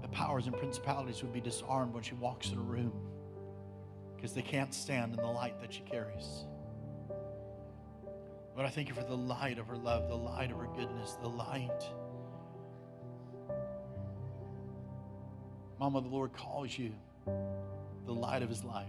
[0.00, 2.94] The powers and principalities would be disarmed when she walks in a room
[4.16, 6.46] because they can't stand in the light that she carries.
[8.56, 11.12] Lord, I thank you for the light of her love, the light of her goodness,
[11.20, 11.90] the light.
[15.78, 16.94] Mama, the Lord calls you
[18.06, 18.86] the light of his life.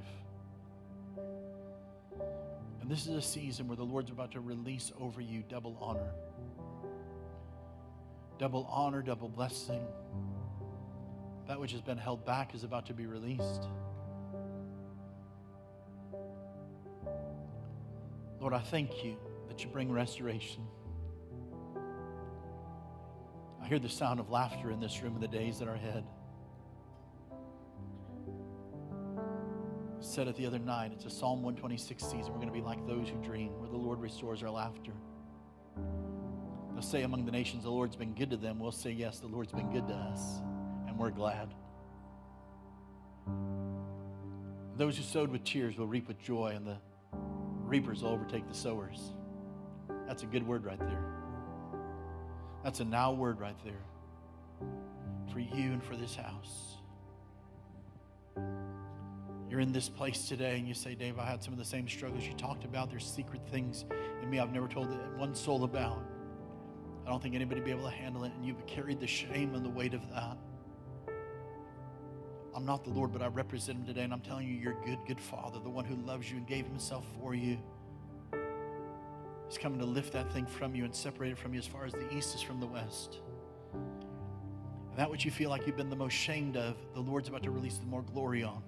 [2.82, 6.12] And this is a season where the Lord's about to release over you double honor.
[8.40, 9.86] Double honor, double blessing.
[11.50, 13.68] That which has been held back is about to be released.
[18.40, 19.18] Lord, I thank you
[19.58, 20.62] that you bring restoration.
[23.60, 26.04] I hear the sound of laughter in this room in the days that are ahead.
[30.00, 30.92] Said it the other night.
[30.94, 32.26] It's a Psalm 126 season.
[32.26, 34.94] We're going to be like those who dream, where the Lord restores our laughter.
[36.74, 38.60] They'll say among the nations, the Lord's been good to them.
[38.60, 40.40] We'll say, yes, the Lord's been good to us,
[40.88, 41.52] and we're glad.
[44.78, 46.78] Those who sowed with tears will reap with joy, and the
[47.66, 49.14] reapers will overtake the sowers.
[50.08, 51.04] That's a good word right there.
[52.64, 53.84] That's a now word right there
[55.32, 56.78] for you and for this house.
[59.50, 61.88] You're in this place today and you say, Dave, I had some of the same
[61.88, 62.90] struggles you talked about.
[62.90, 63.86] There's secret things
[64.22, 66.04] in me I've never told one soul about.
[67.06, 69.56] I don't think anybody would be able to handle it, and you've carried the shame
[69.56, 70.38] and the weight of that.
[72.54, 74.86] I'm not the Lord, but I represent Him today, and I'm telling you, you're a
[74.86, 77.58] good, good Father, the one who loves you and gave Himself for you.
[79.48, 81.86] He's coming to lift that thing from you and separate it from you as far
[81.86, 83.20] as the east is from the west.
[83.74, 87.44] And that which you feel like you've been the most shamed of, the Lord's about
[87.44, 88.62] to release the more glory on.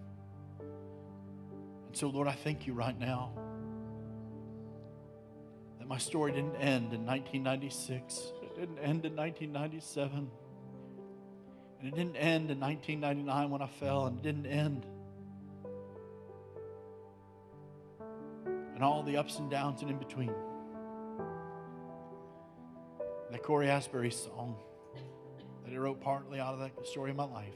[0.59, 3.31] And so, Lord, I thank you right now
[5.79, 10.29] that my story didn't end in 1996, it didn't end in 1997.
[11.79, 14.85] And it didn't end in 1999 when I fell, and it didn't end.
[18.75, 20.33] And all the ups and downs and in between.
[23.31, 24.55] That Cory Asbury song
[25.63, 27.53] that he wrote partly out of the story of my life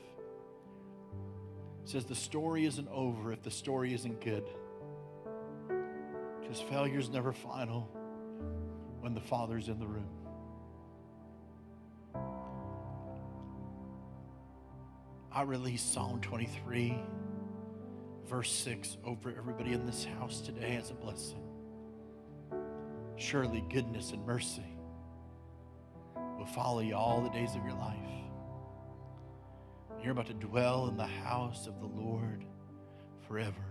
[1.85, 4.43] says the story isn't over if the story isn't good.
[6.41, 7.89] Because failure's never final
[9.01, 10.09] when the Father's in the room.
[15.31, 16.95] I release Psalm 23,
[18.27, 21.41] verse 6, over everybody in this house today as a blessing.
[23.17, 24.72] Surely goodness and mercy
[26.43, 27.95] will follow you all the days of your life.
[30.01, 32.43] You're about to dwell in the house of the Lord
[33.25, 33.63] forever.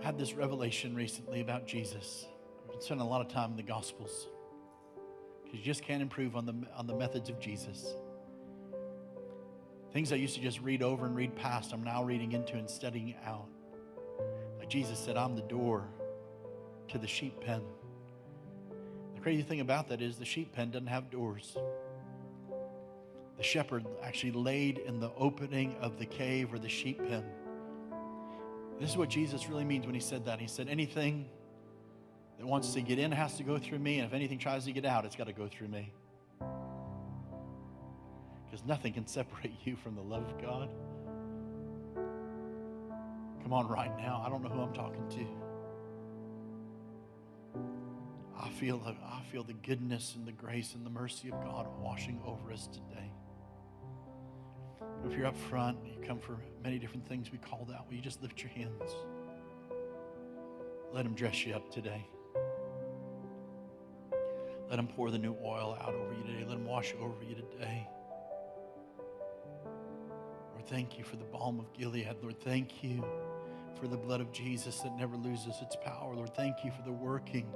[0.00, 2.26] I had this revelation recently about Jesus.
[2.64, 4.28] I've been spending a lot of time in the Gospels
[5.42, 7.96] because you just can't improve on the, on the methods of Jesus.
[9.92, 12.70] Things I used to just read over and read past, I'm now reading into and
[12.70, 13.48] studying out.
[14.60, 15.88] Like Jesus said, I'm the door
[16.88, 17.62] to the sheep pen.
[19.14, 21.56] The crazy thing about that is the sheep pen doesn't have doors.
[23.36, 27.24] The shepherd actually laid in the opening of the cave or the sheep pen.
[28.80, 30.40] This is what Jesus really means when he said that.
[30.40, 31.28] He said, Anything
[32.38, 34.72] that wants to get in has to go through me, and if anything tries to
[34.72, 35.92] get out, it's got to go through me.
[38.44, 40.70] Because nothing can separate you from the love of God.
[43.42, 44.22] Come on, right now.
[44.24, 45.47] I don't know who I'm talking to.
[48.40, 52.20] I feel, I feel the goodness and the grace and the mercy of God washing
[52.24, 53.10] over us today.
[55.04, 58.02] If you're up front, you come for many different things we called out, will you
[58.02, 58.94] just lift your hands?
[60.92, 62.06] Let Him dress you up today.
[64.70, 66.44] Let Him pour the new oil out over you today.
[66.46, 67.88] Let Him wash over you today.
[70.54, 72.16] Lord, thank you for the balm of Gilead.
[72.22, 73.04] Lord, thank you
[73.80, 76.14] for the blood of Jesus that never loses its power.
[76.14, 77.52] Lord, thank you for the working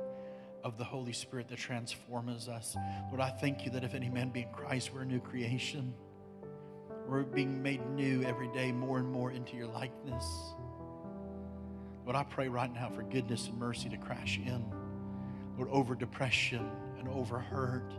[0.64, 2.76] of the Holy Spirit that transforms us.
[3.08, 5.94] Lord, I thank you that if any man be in Christ, we're a new creation.
[7.06, 10.24] We're being made new every day, more and more into your likeness.
[12.04, 14.64] Lord, I pray right now for goodness and mercy to crash in.
[15.56, 16.68] Lord, over depression
[16.98, 17.92] and over hurt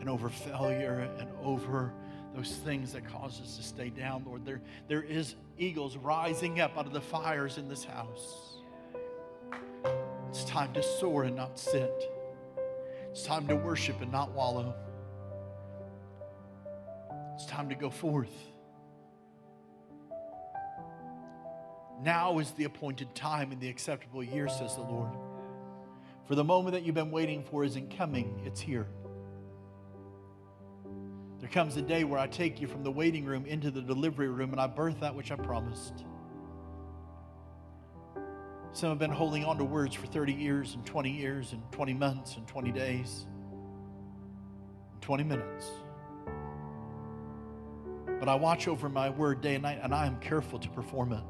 [0.00, 1.92] and over failure and over
[2.34, 4.44] those things that cause us to stay down, Lord.
[4.44, 8.58] There, there is eagles rising up out of the fires in this house.
[10.56, 12.10] Time to soar and not sit.
[13.10, 14.74] It's time to worship and not wallow.
[17.34, 18.32] It's time to go forth.
[22.02, 25.10] Now is the appointed time and the acceptable year, says the Lord.
[26.24, 28.86] For the moment that you've been waiting for isn't coming, it's here.
[31.38, 34.28] There comes a day where I take you from the waiting room into the delivery
[34.28, 36.06] room and I birth that which I promised.
[38.76, 41.94] Some have been holding on to words for 30 years and 20 years and 20
[41.94, 43.24] months and 20 days
[44.92, 45.70] and 20 minutes.
[48.20, 51.14] But I watch over my word day and night and I am careful to perform
[51.14, 51.24] it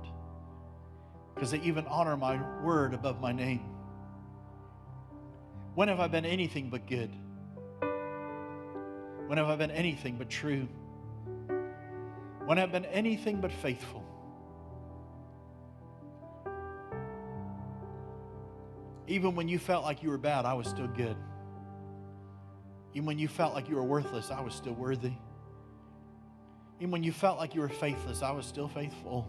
[1.37, 3.71] because they even honor my word above my name.
[5.77, 7.15] When have I been anything but good?
[9.29, 10.67] When have I been anything but true?
[12.45, 14.06] When have I been anything but faithful?
[19.09, 21.17] Even when you felt like you were bad, I was still good.
[22.93, 25.13] Even when you felt like you were worthless, I was still worthy.
[26.79, 29.29] Even when you felt like you were faithless, I was still faithful.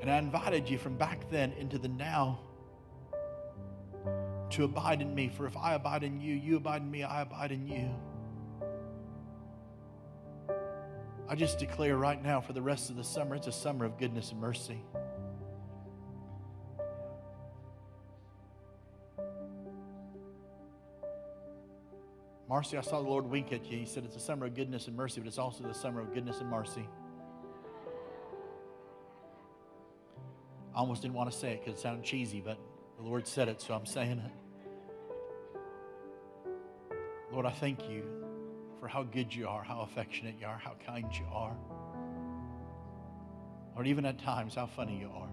[0.00, 2.40] And I invited you from back then into the now
[4.50, 5.28] to abide in me.
[5.28, 7.90] For if I abide in you, you abide in me, I abide in you.
[11.28, 13.98] I just declare right now for the rest of the summer, it's a summer of
[13.98, 14.82] goodness and mercy.
[22.50, 23.78] Marcy, I saw the Lord wink at you.
[23.78, 26.12] He said it's a summer of goodness and mercy, but it's also the summer of
[26.12, 26.84] goodness and mercy.
[30.74, 32.58] I almost didn't want to say it because it sounded cheesy, but
[32.96, 34.32] the Lord said it, so I'm saying it.
[37.32, 38.02] Lord, I thank you
[38.80, 41.56] for how good you are, how affectionate you are, how kind you are.
[43.76, 45.30] Lord, even at times, how funny you are.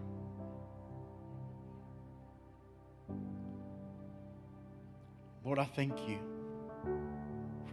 [5.44, 6.37] Lord, I thank you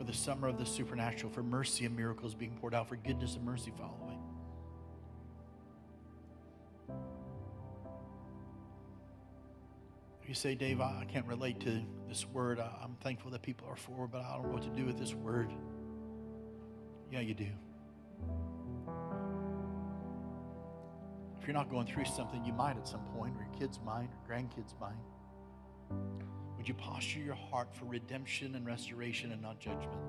[0.05, 3.37] for the summer of the supernatural, for mercy and miracles being poured out, for goodness
[3.37, 4.19] and mercy following.
[10.27, 12.59] You say, Dave, I can't relate to this word.
[12.59, 15.15] I'm thankful that people are for, but I don't know what to do with this
[15.15, 15.53] word.
[17.13, 17.47] Yeah, you do.
[21.41, 24.09] If you're not going through something, you might at some point, or your kids might,
[24.09, 24.97] or grandkids might.
[26.65, 30.01] Would you posture your heart for redemption and restoration and not judgment?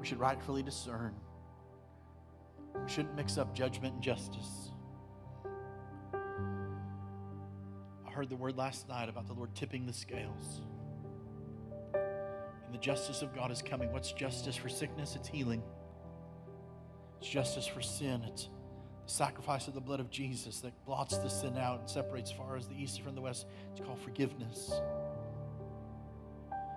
[0.00, 1.14] We should rightfully discern.
[2.74, 4.70] We shouldn't mix up judgment and justice.
[6.14, 10.62] I heard the word last night about the Lord tipping the scales.
[11.92, 13.92] And the justice of God is coming.
[13.92, 15.16] What's justice for sickness?
[15.16, 15.62] It's healing.
[17.20, 18.22] It's justice for sin.
[18.26, 18.48] It's
[19.12, 22.66] sacrifice of the blood of Jesus that blots the sin out and separates far as
[22.66, 23.46] the east from the west.
[23.72, 24.72] It's called forgiveness.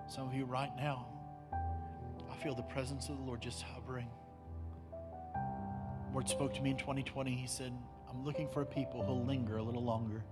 [0.08, 1.06] Some of you right now,
[1.52, 4.08] I feel the presence of the Lord just hovering.
[4.92, 7.34] The Lord spoke to me in 2020.
[7.34, 7.72] He said,
[8.08, 10.22] I'm looking for a people who'll linger a little longer.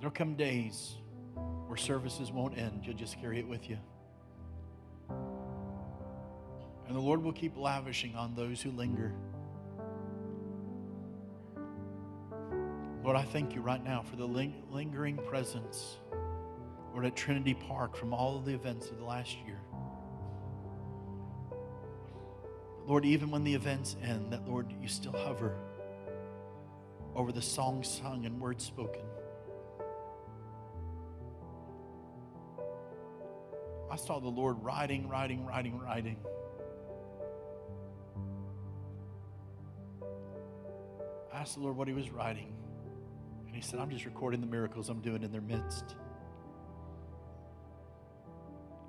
[0.00, 0.96] There'll come days
[1.66, 2.82] where services won't end.
[2.84, 3.78] You'll just carry it with you.
[6.96, 9.12] The Lord will keep lavishing on those who linger.
[13.04, 15.98] Lord, I thank you right now for the ling- lingering presence,
[16.94, 19.60] Lord, at Trinity Park from all of the events of the last year.
[22.86, 25.54] Lord, even when the events end, that, Lord, you still hover
[27.14, 29.02] over the songs sung and words spoken.
[33.90, 36.16] I saw the Lord riding, riding, riding, writing.
[41.46, 42.52] Asked the Lord what he was writing.
[43.46, 45.94] And he said, I'm just recording the miracles I'm doing in their midst.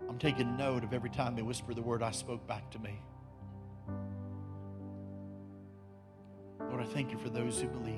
[0.10, 3.00] I'm taking note of every time they whisper the word I spoke back to me.
[6.60, 7.94] Lord, I thank you for those who believe.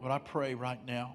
[0.00, 1.14] Lord, I pray right now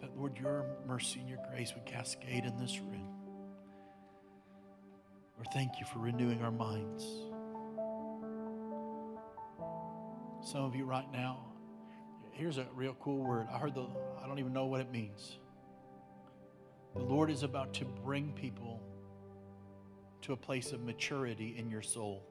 [0.00, 3.13] that, Lord, your mercy and your grace would cascade in this room.
[5.44, 7.04] Lord, thank you for renewing our minds.
[10.42, 11.44] Some of you right now,
[12.32, 13.46] here's a real cool word.
[13.52, 13.86] I heard the,
[14.22, 15.38] I don't even know what it means.
[16.94, 18.80] The Lord is about to bring people
[20.22, 22.22] to a place of maturity in your soul.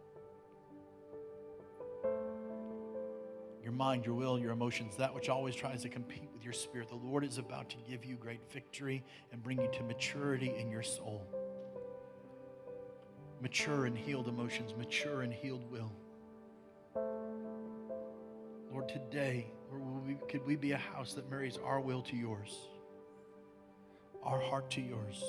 [3.62, 6.90] Your mind, your will, your emotions, that which always tries to compete with your spirit.
[6.90, 10.72] The Lord is about to give you great victory and bring you to maturity in
[10.72, 11.43] your soul.
[13.44, 15.92] Mature and healed emotions, mature and healed will.
[18.72, 22.70] Lord, today, Lord, we, could we be a house that marries our will to yours,
[24.24, 25.22] our heart to yours?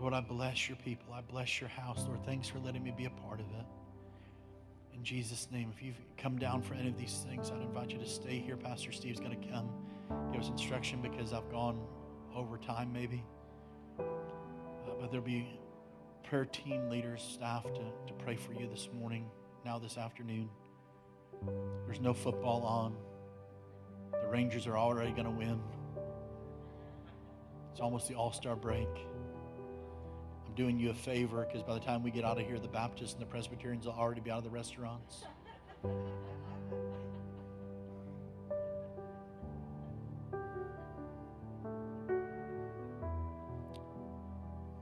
[0.00, 1.14] Lord, I bless your people.
[1.14, 2.06] I bless your house.
[2.08, 3.66] Lord, thanks for letting me be a part of it.
[5.02, 7.98] In Jesus' name, if you've come down for any of these things, I'd invite you
[7.98, 8.56] to stay here.
[8.56, 9.68] Pastor Steve's going to come
[10.30, 11.80] give us instruction because I've gone
[12.36, 13.24] over time, maybe.
[13.98, 14.04] Uh,
[15.00, 15.58] but there'll be
[16.22, 19.28] prayer team leaders, staff to, to pray for you this morning,
[19.64, 20.48] now this afternoon.
[21.84, 22.94] There's no football on.
[24.12, 25.60] The Rangers are already going to win.
[27.72, 28.86] It's almost the all star break.
[30.52, 32.68] I'm doing you a favor because by the time we get out of here, the
[32.68, 35.24] Baptists and the Presbyterians will already be out of the restaurants.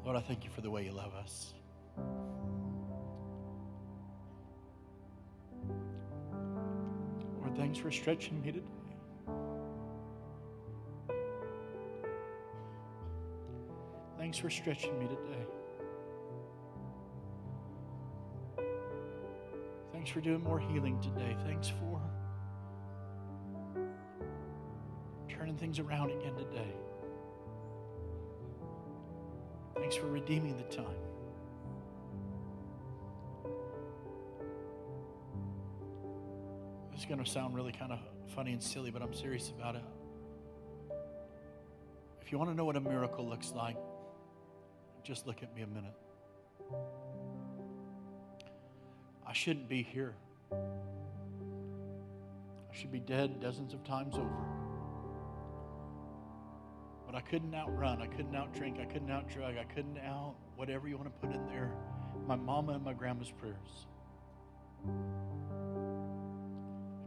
[0.05, 1.55] Lord, I thank you for the way you love us.
[7.41, 8.80] Lord, thanks for stretching me today.
[14.31, 15.45] Thanks for stretching me today.
[19.93, 21.37] Thanks for doing more healing today.
[21.45, 22.01] Thanks for
[25.29, 26.73] turning things around again today.
[29.75, 30.87] Thanks for redeeming the time.
[36.93, 37.99] This is going to sound really kind of
[38.37, 39.83] funny and silly, but I'm serious about it.
[42.23, 43.75] If you want to know what a miracle looks like,
[45.11, 45.97] just look at me a minute.
[49.27, 50.15] I shouldn't be here.
[50.53, 50.57] I
[52.71, 54.45] should be dead dozens of times over.
[57.07, 58.01] But I couldn't outrun.
[58.01, 58.81] I couldn't outdrink.
[58.81, 59.59] I couldn't outdrug.
[59.59, 61.73] I couldn't out whatever you want to put in there.
[62.29, 63.89] My mama and my grandma's prayers.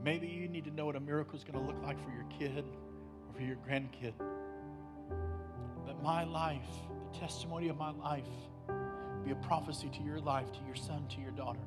[0.04, 2.26] Maybe you need to know what a miracle is going to look like for your
[2.38, 2.66] kid
[3.30, 4.12] or for your grandkid.
[5.86, 6.68] That my life,
[7.20, 8.24] testimony of my life,
[9.24, 11.60] be a prophecy to your life, to your son, to your daughter.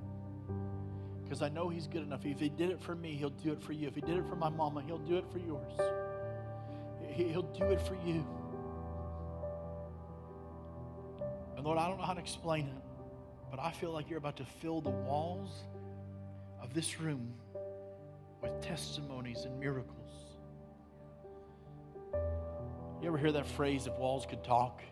[1.23, 2.25] Because I know He's good enough.
[2.25, 3.89] If He did it for me, He'll do it for you.
[3.89, 5.73] If He did it for my mama, He'll do it for yours.
[7.09, 8.27] He'll do it for you.
[11.57, 12.83] And Lord, I don't know how to explain it,
[13.51, 15.65] but I feel like you're about to fill the walls
[16.61, 17.33] of this room
[18.43, 19.97] with testimonies and miracles.
[23.01, 24.83] You ever hear that phrase, if walls could talk?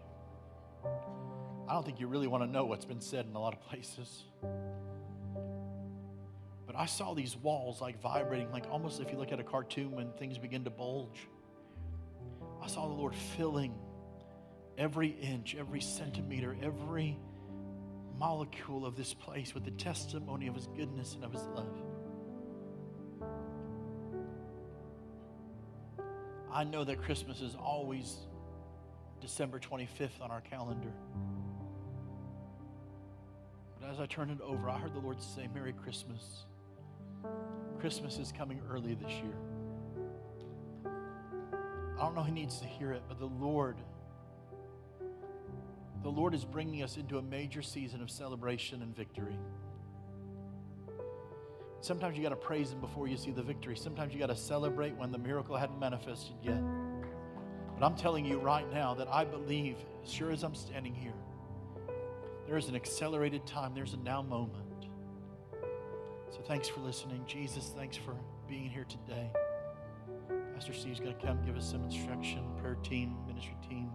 [1.69, 3.61] I don't think you really want to know what's been said in a lot of
[3.63, 4.25] places.
[6.67, 9.93] But I saw these walls like vibrating, like almost if you look at a cartoon
[9.93, 11.29] when things begin to bulge.
[12.63, 13.75] I saw the Lord filling
[14.77, 17.19] every inch, every centimeter, every
[18.19, 21.83] molecule of this place with the testimony of His goodness and of His love.
[26.53, 28.17] I know that Christmas is always
[29.21, 30.93] December 25th on our calendar.
[33.81, 36.45] But as I turned it over, I heard the Lord say, Merry Christmas.
[37.81, 39.35] Christmas is coming early this year.
[41.99, 43.77] I don't know who needs to hear it, but the Lord,
[46.03, 49.39] the Lord is bringing us into a major season of celebration and victory.
[51.81, 53.77] Sometimes you got to praise Him before you see the victory.
[53.77, 56.63] Sometimes you got to celebrate when the miracle hadn't manifested yet.
[57.85, 61.13] But I'm telling you right now that I believe, sure as I'm standing here,
[62.47, 64.87] there is an accelerated time, there's a now moment.
[66.31, 67.23] So thanks for listening.
[67.27, 68.17] Jesus, thanks for
[68.49, 69.31] being here today.
[70.55, 73.91] Pastor Steve's going to come give us some instruction, prayer team, ministry team.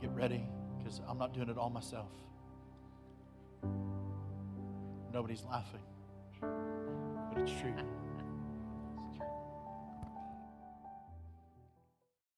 [0.00, 0.48] Get ready
[0.78, 2.12] because I'm not doing it all myself.
[5.12, 5.82] Nobody's laughing,
[6.40, 7.74] but it's true.